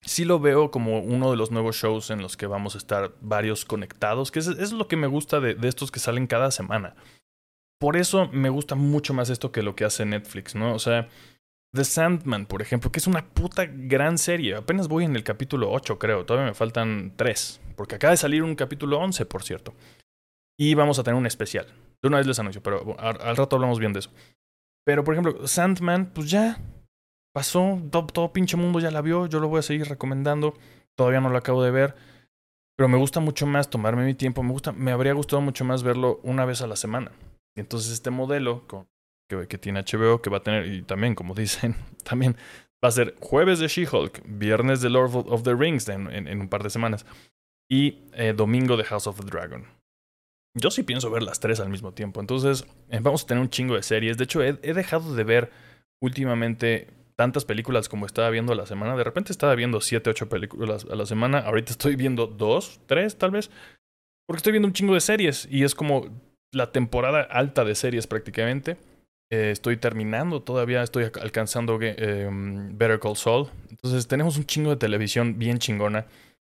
sí 0.00 0.24
lo 0.24 0.40
veo 0.40 0.70
como 0.70 1.00
uno 1.00 1.30
de 1.30 1.36
los 1.36 1.50
nuevos 1.50 1.76
shows 1.76 2.10
en 2.10 2.22
los 2.22 2.38
que 2.38 2.46
vamos 2.46 2.74
a 2.74 2.78
estar 2.78 3.12
varios 3.20 3.66
conectados, 3.66 4.30
que 4.30 4.38
es, 4.38 4.72
lo 4.72 4.88
que 4.88 4.96
me 4.96 5.08
gusta 5.08 5.40
de 5.40 5.68
estos 5.68 5.90
que 5.90 6.00
salen 6.00 6.26
cada 6.26 6.50
semana 6.50 6.96
por 7.78 7.96
eso 7.96 8.28
me 8.32 8.48
gusta 8.48 8.74
mucho 8.74 9.14
más 9.14 9.30
esto 9.30 9.52
que 9.52 9.62
lo 9.62 9.76
que 9.76 9.84
hace 9.84 10.04
Netflix, 10.04 10.54
¿no? 10.54 10.74
O 10.74 10.78
sea, 10.78 11.08
The 11.72 11.84
Sandman, 11.84 12.46
por 12.46 12.62
ejemplo, 12.62 12.90
que 12.90 12.98
es 12.98 13.06
una 13.06 13.24
puta 13.26 13.66
gran 13.66 14.18
serie. 14.18 14.56
Apenas 14.56 14.88
voy 14.88 15.04
en 15.04 15.14
el 15.14 15.22
capítulo 15.22 15.70
8, 15.70 15.98
creo. 15.98 16.24
Todavía 16.24 16.48
me 16.48 16.54
faltan 16.54 17.12
3. 17.16 17.60
Porque 17.76 17.96
acaba 17.96 18.12
de 18.12 18.16
salir 18.16 18.42
un 18.42 18.54
capítulo 18.54 18.98
11, 18.98 19.26
por 19.26 19.42
cierto. 19.42 19.74
Y 20.58 20.74
vamos 20.74 20.98
a 20.98 21.04
tener 21.04 21.18
un 21.18 21.26
especial. 21.26 21.66
De 22.02 22.08
una 22.08 22.16
vez 22.16 22.26
les 22.26 22.38
anuncio, 22.38 22.62
pero 22.62 22.96
al, 22.98 23.36
rato 23.36 23.56
hablamos 23.56 23.78
bien 23.78 23.92
de 23.92 24.00
eso. 24.00 24.10
Pero, 24.84 25.04
por 25.04 25.14
ejemplo, 25.14 25.46
Sandman, 25.46 26.06
pues 26.06 26.30
ya 26.30 26.58
pasó. 27.34 27.80
Todo, 27.90 28.06
todo, 28.06 28.32
pinche 28.32 28.56
mundo 28.56 28.80
ya 28.80 28.90
la 28.90 29.02
vio. 29.02 29.26
Yo 29.26 29.38
lo 29.38 29.48
voy 29.48 29.58
a 29.58 29.62
seguir 29.62 29.88
recomendando. 29.88 30.54
Todavía 30.96 31.20
no 31.20 31.28
lo 31.28 31.36
acabo 31.36 31.62
de 31.62 31.70
ver. 31.70 31.94
Pero 32.76 32.88
me 32.88 32.96
gusta 32.96 33.20
mucho 33.20 33.46
más 33.46 33.68
tomarme 33.68 34.06
mi 34.06 34.14
tiempo. 34.14 34.42
Me, 34.42 34.52
gusta, 34.52 34.72
me 34.72 34.90
habría 34.90 35.12
gustado 35.12 35.42
mucho 35.42 35.64
más 35.66 35.82
verlo 35.82 36.18
una 36.22 36.46
vez 36.46 36.62
a 36.62 36.66
la 36.66 36.76
semana. 36.76 37.12
Entonces 37.56 37.92
este 37.92 38.10
modelo 38.10 38.66
que, 39.28 39.58
tiene 39.58 39.82
HBO, 39.82 40.22
que 40.22 40.30
va 40.30 40.38
a 40.38 40.42
tener, 40.42 40.66
y 40.66 40.82
también, 40.82 41.14
como 41.14 41.34
dicen, 41.34 41.74
también 42.04 42.36
va 42.84 42.88
a 42.88 42.92
ser 42.92 43.14
jueves 43.20 43.58
de 43.58 43.68
She-Hulk, 43.68 44.22
viernes 44.24 44.80
de 44.80 44.90
Lord 44.90 45.26
of 45.28 45.42
the 45.42 45.54
Rings 45.54 45.88
en, 45.88 46.40
un 46.40 46.48
par 46.48 46.62
de 46.62 46.70
semanas 46.70 47.04
y 47.70 47.98
eh, 48.14 48.32
domingo 48.34 48.76
de 48.76 48.84
House 48.84 49.06
of 49.06 49.20
the 49.20 49.26
Dragon. 49.26 49.66
Yo 50.54 50.70
sí 50.70 50.82
pienso 50.82 51.10
ver 51.10 51.22
las 51.22 51.40
tres 51.40 51.60
al 51.60 51.68
mismo 51.68 51.92
tiempo, 51.92 52.20
entonces 52.20 52.66
eh, 52.88 53.00
vamos 53.02 53.24
a 53.24 53.26
tener 53.26 53.42
un 53.42 53.50
chingo 53.50 53.74
de 53.74 53.82
series. 53.82 54.16
De 54.16 54.24
hecho, 54.24 54.42
he, 54.42 54.52
dejado 54.54 55.14
de 55.14 55.24
ver 55.24 55.50
últimamente 56.00 56.88
tantas 57.16 57.44
películas 57.44 57.88
como 57.88 58.06
estaba 58.06 58.30
viendo 58.30 58.52
a 58.52 58.56
la 58.56 58.66
semana. 58.66 58.96
De 58.96 59.04
repente 59.04 59.32
estaba 59.32 59.54
viendo 59.54 59.80
siete, 59.80 60.10
ocho 60.10 60.28
películas 60.28 60.86
a 60.90 60.94
la 60.94 61.04
semana. 61.04 61.40
Ahorita 61.40 61.72
estoy 61.72 61.96
viendo 61.96 62.26
dos, 62.26 62.80
tres 62.86 63.18
tal 63.18 63.32
vez. 63.32 63.50
Porque 64.26 64.38
estoy 64.38 64.52
viendo 64.52 64.68
un 64.68 64.74
chingo 64.74 64.94
de 64.94 65.00
series 65.00 65.48
y 65.50 65.64
es 65.64 65.74
como 65.74 66.06
la 66.52 66.72
temporada 66.72 67.22
alta 67.22 67.64
de 67.64 67.74
series 67.74 68.06
prácticamente. 68.06 68.76
Eh, 69.30 69.50
estoy 69.50 69.76
terminando 69.76 70.42
todavía, 70.42 70.82
estoy 70.82 71.04
alcanzando 71.04 71.78
em, 71.80 72.76
Better 72.76 72.98
Call 72.98 73.16
Saul. 73.16 73.48
Entonces 73.70 74.08
tenemos 74.08 74.38
un 74.38 74.44
chingo 74.44 74.70
de 74.70 74.76
televisión 74.76 75.38
bien 75.38 75.58
chingona. 75.58 76.06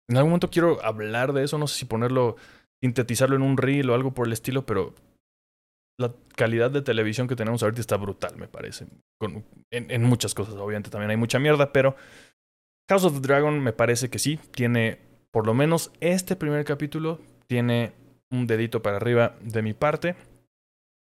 En 0.09 0.17
algún 0.17 0.31
momento 0.31 0.51
quiero 0.51 0.83
hablar 0.85 1.33
de 1.33 1.45
eso, 1.45 1.59
no 1.59 1.67
sé 1.67 1.81
si 1.81 1.85
ponerlo, 1.85 2.37
sintetizarlo 2.83 3.37
en 3.37 3.43
un 3.43 3.57
reel 3.57 3.91
o 3.91 3.95
algo 3.95 4.13
por 4.13 4.27
el 4.27 4.33
estilo, 4.33 4.65
pero 4.65 4.95
la 5.99 6.15
calidad 6.35 6.71
de 6.71 6.83
televisión 6.83 7.29
que 7.29 7.37
tenemos 7.37 7.63
ahorita 7.63 7.81
está 7.81 7.97
brutal, 7.97 8.37
me 8.37 8.49
parece. 8.49 8.87
En, 9.21 9.91
en, 9.91 10.03
muchas 10.03 10.35
cosas, 10.35 10.55
obviamente 10.55 10.91
también 10.91 11.11
hay 11.11 11.17
mucha 11.17 11.39
mierda, 11.39 11.73
pero 11.73 11.95
House 12.89 13.05
of 13.05 13.15
the 13.15 13.21
Dragon 13.21 13.61
me 13.61 13.73
parece 13.73 14.11
que 14.11 14.19
sí, 14.19 14.41
tiene, 14.51 14.99
por 15.31 15.47
lo 15.47 15.55
menos 15.55 15.93
este 16.01 16.35
primer 16.35 16.65
capítulo, 16.65 17.21
tiene 17.47 17.93
un 18.33 18.47
dedito 18.47 18.83
para 18.83 18.97
arriba 18.97 19.37
de 19.41 19.63
mi 19.63 19.75
parte. 19.75 20.17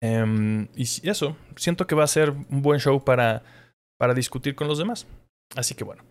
Em, 0.01 0.67
y 0.75 0.83
eso, 1.07 1.37
siento 1.55 1.85
que 1.85 1.95
va 1.95 2.05
a 2.05 2.07
ser 2.07 2.31
un 2.31 2.61
buen 2.61 2.79
show 2.79 3.03
para, 3.03 3.43
para 3.99 4.13
discutir 4.13 4.55
con 4.55 4.67
los 4.67 4.77
demás. 4.77 5.05
Así 5.55 5.75
que 5.75 5.83
bueno, 5.83 6.03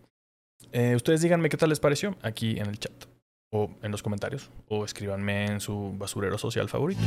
eh, 0.71 0.95
ustedes 0.95 1.21
díganme 1.21 1.49
qué 1.49 1.57
tal 1.57 1.69
les 1.69 1.79
pareció 1.79 2.15
aquí 2.21 2.59
en 2.59 2.67
el 2.67 2.79
chat 2.79 3.05
o 3.51 3.71
en 3.81 3.91
los 3.91 4.03
comentarios 4.03 4.51
o 4.67 4.85
escríbanme 4.85 5.45
en 5.45 5.59
su 5.59 5.95
basurero 5.97 6.37
social 6.37 6.69
favorito. 6.69 7.01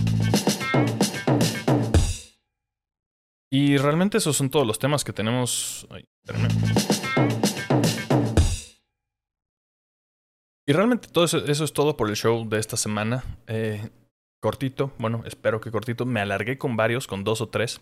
Y 3.51 3.77
realmente 3.77 4.19
esos 4.19 4.37
son 4.37 4.49
todos 4.49 4.67
los 4.67 4.79
temas 4.79 5.05
que 5.05 5.13
tenemos. 5.13 5.87
Ay, 5.91 6.05
Y 10.67 10.73
realmente 10.73 11.09
todo 11.09 11.25
eso, 11.25 11.39
es 11.39 11.73
todo 11.73 11.97
por 11.97 12.09
el 12.09 12.17
show 12.17 12.49
de 12.49 12.59
esta 12.59 12.77
semana. 12.77 13.25
Eh, 13.47 13.91
cortito, 14.41 14.93
bueno, 14.99 15.23
espero 15.27 15.61
que 15.61 15.71
cortito. 15.71 16.07
Me 16.07 16.21
alargué 16.21 16.59
con 16.59 16.77
varios, 16.77 17.07
con 17.07 17.25
dos 17.25 17.41
o 17.41 17.49
tres. 17.49 17.81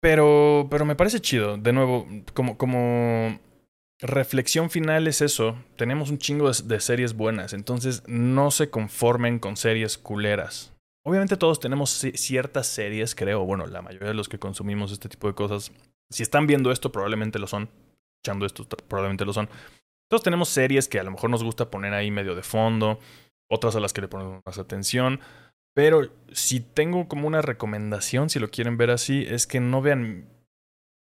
Pero, 0.00 0.68
pero 0.70 0.84
me 0.84 0.96
parece 0.96 1.20
chido. 1.20 1.58
De 1.58 1.72
nuevo, 1.72 2.06
como, 2.34 2.56
como 2.56 3.38
reflexión 4.00 4.70
final 4.70 5.06
es 5.06 5.20
eso. 5.20 5.56
Tenemos 5.76 6.10
un 6.10 6.18
chingo 6.18 6.50
de, 6.50 6.80
series 6.80 7.14
buenas. 7.14 7.52
Entonces 7.52 8.02
no 8.06 8.50
se 8.50 8.70
conformen 8.70 9.38
con 9.38 9.56
series 9.56 9.98
culeras. 9.98 10.72
Obviamente 11.04 11.36
todos 11.36 11.60
tenemos 11.60 11.90
ciertas 11.90 12.66
series, 12.66 13.14
creo. 13.14 13.44
Bueno, 13.44 13.66
la 13.66 13.82
mayoría 13.82 14.08
de 14.08 14.14
los 14.14 14.28
que 14.28 14.38
consumimos 14.38 14.92
este 14.92 15.08
tipo 15.08 15.26
de 15.26 15.34
cosas. 15.34 15.72
Si 16.10 16.22
están 16.22 16.46
viendo 16.46 16.70
esto, 16.70 16.92
probablemente 16.92 17.38
lo 17.38 17.46
son. 17.46 17.68
Echando 18.22 18.46
esto, 18.46 18.64
probablemente 18.64 19.24
lo 19.24 19.32
son. 19.32 19.48
Todos 20.10 20.24
tenemos 20.24 20.48
series 20.48 20.88
que 20.88 20.98
a 20.98 21.04
lo 21.04 21.12
mejor 21.12 21.30
nos 21.30 21.44
gusta 21.44 21.70
poner 21.70 21.94
ahí 21.94 22.10
medio 22.10 22.34
de 22.34 22.42
fondo, 22.42 22.98
otras 23.48 23.76
a 23.76 23.80
las 23.80 23.92
que 23.92 24.00
le 24.00 24.08
ponemos 24.08 24.42
más 24.44 24.58
atención. 24.58 25.20
Pero 25.72 26.10
si 26.32 26.58
tengo 26.58 27.06
como 27.06 27.28
una 27.28 27.42
recomendación, 27.42 28.28
si 28.28 28.40
lo 28.40 28.50
quieren 28.50 28.76
ver 28.76 28.90
así, 28.90 29.24
es 29.28 29.46
que 29.46 29.60
no 29.60 29.80
vean, 29.80 30.28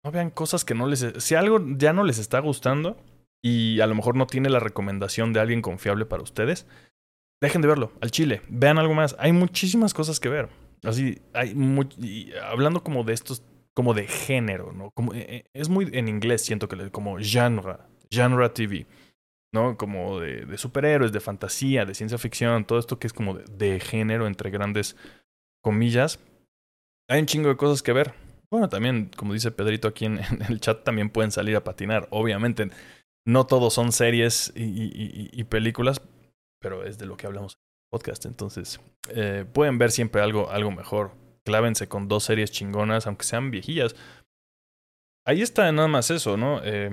no 0.04 0.10
vean 0.10 0.30
cosas 0.30 0.64
que 0.64 0.74
no 0.74 0.88
les... 0.88 1.06
Si 1.18 1.36
algo 1.36 1.60
ya 1.76 1.92
no 1.92 2.02
les 2.02 2.18
está 2.18 2.40
gustando 2.40 2.96
y 3.40 3.78
a 3.78 3.86
lo 3.86 3.94
mejor 3.94 4.16
no 4.16 4.26
tiene 4.26 4.50
la 4.50 4.58
recomendación 4.58 5.32
de 5.32 5.38
alguien 5.38 5.62
confiable 5.62 6.04
para 6.04 6.24
ustedes, 6.24 6.66
dejen 7.40 7.62
de 7.62 7.68
verlo, 7.68 7.92
al 8.00 8.10
chile, 8.10 8.42
vean 8.48 8.78
algo 8.78 8.94
más. 8.94 9.14
Hay 9.20 9.30
muchísimas 9.30 9.94
cosas 9.94 10.18
que 10.18 10.28
ver. 10.28 10.48
Así, 10.82 11.22
hay 11.32 11.54
hablando 12.42 12.82
como 12.82 13.04
de 13.04 13.12
estos, 13.12 13.44
como 13.72 13.94
de 13.94 14.08
género, 14.08 14.72
¿no? 14.72 14.90
Como, 14.90 15.14
eh, 15.14 15.26
eh, 15.28 15.44
es 15.52 15.68
muy 15.68 15.88
en 15.92 16.08
inglés, 16.08 16.42
siento 16.42 16.66
que 16.66 16.90
como 16.90 17.18
genre 17.20 17.76
genre 18.10 18.48
TV, 18.50 18.86
¿no? 19.52 19.76
Como 19.76 20.20
de, 20.20 20.46
de, 20.46 20.58
superhéroes, 20.58 21.12
de 21.12 21.20
fantasía, 21.20 21.84
de 21.84 21.94
ciencia 21.94 22.18
ficción, 22.18 22.64
todo 22.64 22.78
esto 22.78 22.98
que 22.98 23.06
es 23.06 23.12
como 23.12 23.34
de, 23.34 23.80
género, 23.80 24.26
entre 24.26 24.50
grandes 24.50 24.96
comillas. 25.62 26.20
Hay 27.08 27.20
un 27.20 27.26
chingo 27.26 27.48
de 27.48 27.56
cosas 27.56 27.82
que 27.82 27.92
ver. 27.92 28.14
Bueno, 28.50 28.68
también, 28.68 29.10
como 29.16 29.32
dice 29.32 29.50
Pedrito 29.50 29.88
aquí 29.88 30.04
en, 30.04 30.18
el 30.48 30.60
chat, 30.60 30.84
también 30.84 31.10
pueden 31.10 31.32
salir 31.32 31.56
a 31.56 31.64
patinar. 31.64 32.08
Obviamente, 32.10 32.70
no 33.26 33.46
todos 33.46 33.74
son 33.74 33.92
series 33.92 34.52
y, 34.54 35.42
películas, 35.44 36.00
pero 36.60 36.84
es 36.84 36.98
de 36.98 37.06
lo 37.06 37.16
que 37.16 37.26
hablamos 37.26 37.54
en 37.54 37.58
el 37.58 37.90
podcast. 37.90 38.24
Entonces, 38.26 38.80
eh, 39.10 39.44
pueden 39.52 39.78
ver 39.78 39.90
siempre 39.90 40.22
algo, 40.22 40.50
algo 40.50 40.70
mejor. 40.70 41.12
Clávense 41.44 41.88
con 41.88 42.08
dos 42.08 42.24
series 42.24 42.50
chingonas, 42.50 43.06
aunque 43.06 43.24
sean 43.24 43.50
viejillas. 43.50 43.96
Ahí 45.24 45.42
está 45.42 45.70
nada 45.72 45.88
más 45.88 46.12
eso, 46.12 46.36
¿no? 46.36 46.60
Eh, 46.62 46.88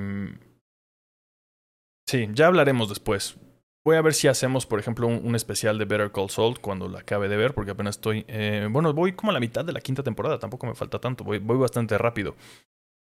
Sí, 2.08 2.30
ya 2.34 2.48
hablaremos 2.48 2.90
después. 2.90 3.38
Voy 3.86 3.98
a 3.98 4.02
ver 4.02 4.14
si 4.14 4.30
hacemos, 4.30 4.66
por 4.66 4.80
ejemplo, 4.80 5.08
un, 5.08 5.36
especial 5.36 5.78
de 5.78 5.86
Better 5.86 6.12
Call 6.12 6.30
Saul 6.30 6.60
cuando 6.60 6.88
la 6.88 7.00
acabe 7.00 7.28
de 7.28 7.36
ver, 7.36 7.54
porque 7.54 7.72
apenas 7.72 7.98
estoy. 7.98 8.24
Eh, 8.28 8.68
bueno, 8.72 8.94
voy 8.94 9.14
como 9.14 9.32
a 9.32 9.34
la 9.34 9.42
mitad 9.42 9.66
de 9.66 9.74
la 9.74 9.82
quinta 9.82 10.04
temporada, 10.04 10.40
tampoco 10.40 10.68
me 10.68 10.76
falta 10.76 11.00
tanto, 11.00 11.24
voy, 11.26 11.40
bastante 11.40 11.98
rápido. 11.98 12.36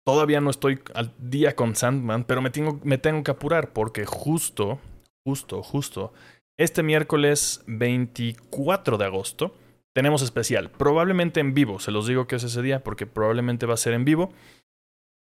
Todavía 0.05 0.39
no 0.39 0.49
estoy 0.49 0.79
al 0.93 1.13
día 1.17 1.55
con 1.55 1.75
Sandman, 1.75 2.23
pero 2.23 2.41
me 2.41 2.49
tengo, 2.49 2.79
me 2.83 2.97
tengo 2.97 3.23
que 3.23 3.31
apurar 3.31 3.73
porque 3.73 4.05
justo, 4.05 4.79
justo, 5.25 5.61
justo, 5.61 6.13
este 6.57 6.81
miércoles 6.81 7.61
24 7.67 8.97
de 8.97 9.05
agosto 9.05 9.53
tenemos 9.93 10.21
especial, 10.21 10.71
probablemente 10.71 11.41
en 11.41 11.53
vivo, 11.53 11.79
se 11.79 11.91
los 11.91 12.07
digo 12.07 12.25
que 12.25 12.37
es 12.37 12.43
ese 12.43 12.61
día 12.61 12.83
porque 12.83 13.05
probablemente 13.05 13.65
va 13.65 13.73
a 13.73 13.77
ser 13.77 13.93
en 13.93 14.05
vivo. 14.05 14.31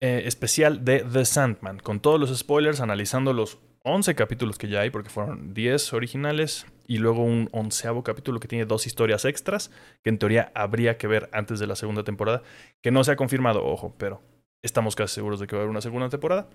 Eh, 0.02 0.24
especial 0.26 0.84
de 0.84 1.00
The 1.00 1.24
Sandman, 1.24 1.78
con 1.78 2.00
todos 2.00 2.20
los 2.20 2.36
spoilers, 2.36 2.82
analizando 2.82 3.32
los 3.32 3.58
11 3.86 4.16
capítulos 4.16 4.58
que 4.58 4.68
ya 4.68 4.80
hay, 4.80 4.90
porque 4.90 5.10
fueron 5.10 5.54
10 5.54 5.92
originales, 5.92 6.66
y 6.88 6.98
luego 6.98 7.22
un 7.22 7.48
onceavo 7.52 8.02
capítulo 8.02 8.40
que 8.40 8.48
tiene 8.48 8.66
dos 8.66 8.86
historias 8.86 9.24
extras, 9.24 9.70
que 10.02 10.10
en 10.10 10.18
teoría 10.18 10.50
habría 10.54 10.98
que 10.98 11.06
ver 11.06 11.28
antes 11.32 11.58
de 11.60 11.66
la 11.66 11.76
segunda 11.76 12.02
temporada, 12.02 12.42
que 12.82 12.90
no 12.90 13.04
se 13.04 13.12
ha 13.12 13.16
confirmado, 13.16 13.64
ojo, 13.64 13.94
pero 13.96 14.22
estamos 14.64 14.96
casi 14.96 15.14
seguros 15.14 15.38
de 15.40 15.46
que 15.46 15.54
va 15.54 15.60
a 15.60 15.62
haber 15.62 15.70
una 15.70 15.80
segunda 15.80 16.08
temporada. 16.08 16.48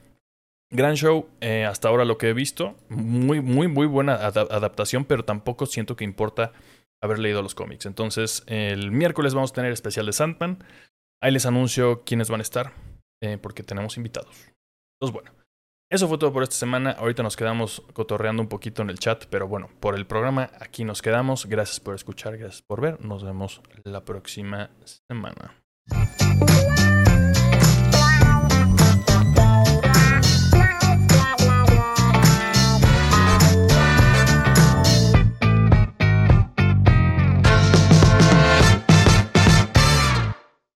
Gran 0.71 0.95
show, 0.95 1.29
eh, 1.41 1.65
hasta 1.65 1.87
ahora 1.87 2.05
lo 2.05 2.17
que 2.17 2.29
he 2.29 2.33
visto, 2.33 2.75
muy, 2.89 3.41
muy, 3.41 3.67
muy 3.67 3.87
buena 3.87 4.15
adaptación, 4.15 5.05
pero 5.05 5.23
tampoco 5.23 5.65
siento 5.65 5.95
que 5.95 6.03
importa 6.03 6.51
haber 7.01 7.19
leído 7.19 7.41
los 7.41 7.55
cómics. 7.55 7.85
Entonces, 7.85 8.43
el 8.47 8.91
miércoles 8.91 9.33
vamos 9.33 9.51
a 9.51 9.55
tener 9.55 9.71
especial 9.71 10.05
de 10.05 10.13
Sandman. 10.13 10.63
Ahí 11.21 11.31
les 11.31 11.45
anuncio 11.45 12.03
quiénes 12.03 12.29
van 12.29 12.39
a 12.39 12.43
estar, 12.43 12.73
eh, 13.21 13.37
porque 13.37 13.63
tenemos 13.63 13.97
invitados. 13.97 14.35
Entonces, 14.95 15.13
bueno, 15.13 15.31
eso 15.91 16.07
fue 16.07 16.17
todo 16.17 16.31
por 16.31 16.41
esta 16.41 16.55
semana. 16.55 16.91
Ahorita 16.91 17.21
nos 17.21 17.35
quedamos 17.35 17.83
cotorreando 17.93 18.41
un 18.41 18.47
poquito 18.47 18.81
en 18.81 18.89
el 18.89 18.97
chat, 18.97 19.25
pero 19.29 19.47
bueno, 19.47 19.69
por 19.81 19.95
el 19.95 20.07
programa 20.07 20.49
aquí 20.59 20.85
nos 20.85 21.01
quedamos. 21.01 21.45
Gracias 21.45 21.81
por 21.81 21.95
escuchar, 21.95 22.37
gracias 22.37 22.61
por 22.61 22.79
ver. 22.79 23.03
Nos 23.03 23.25
vemos 23.25 23.61
la 23.83 24.05
próxima 24.05 24.71
semana. 25.09 25.61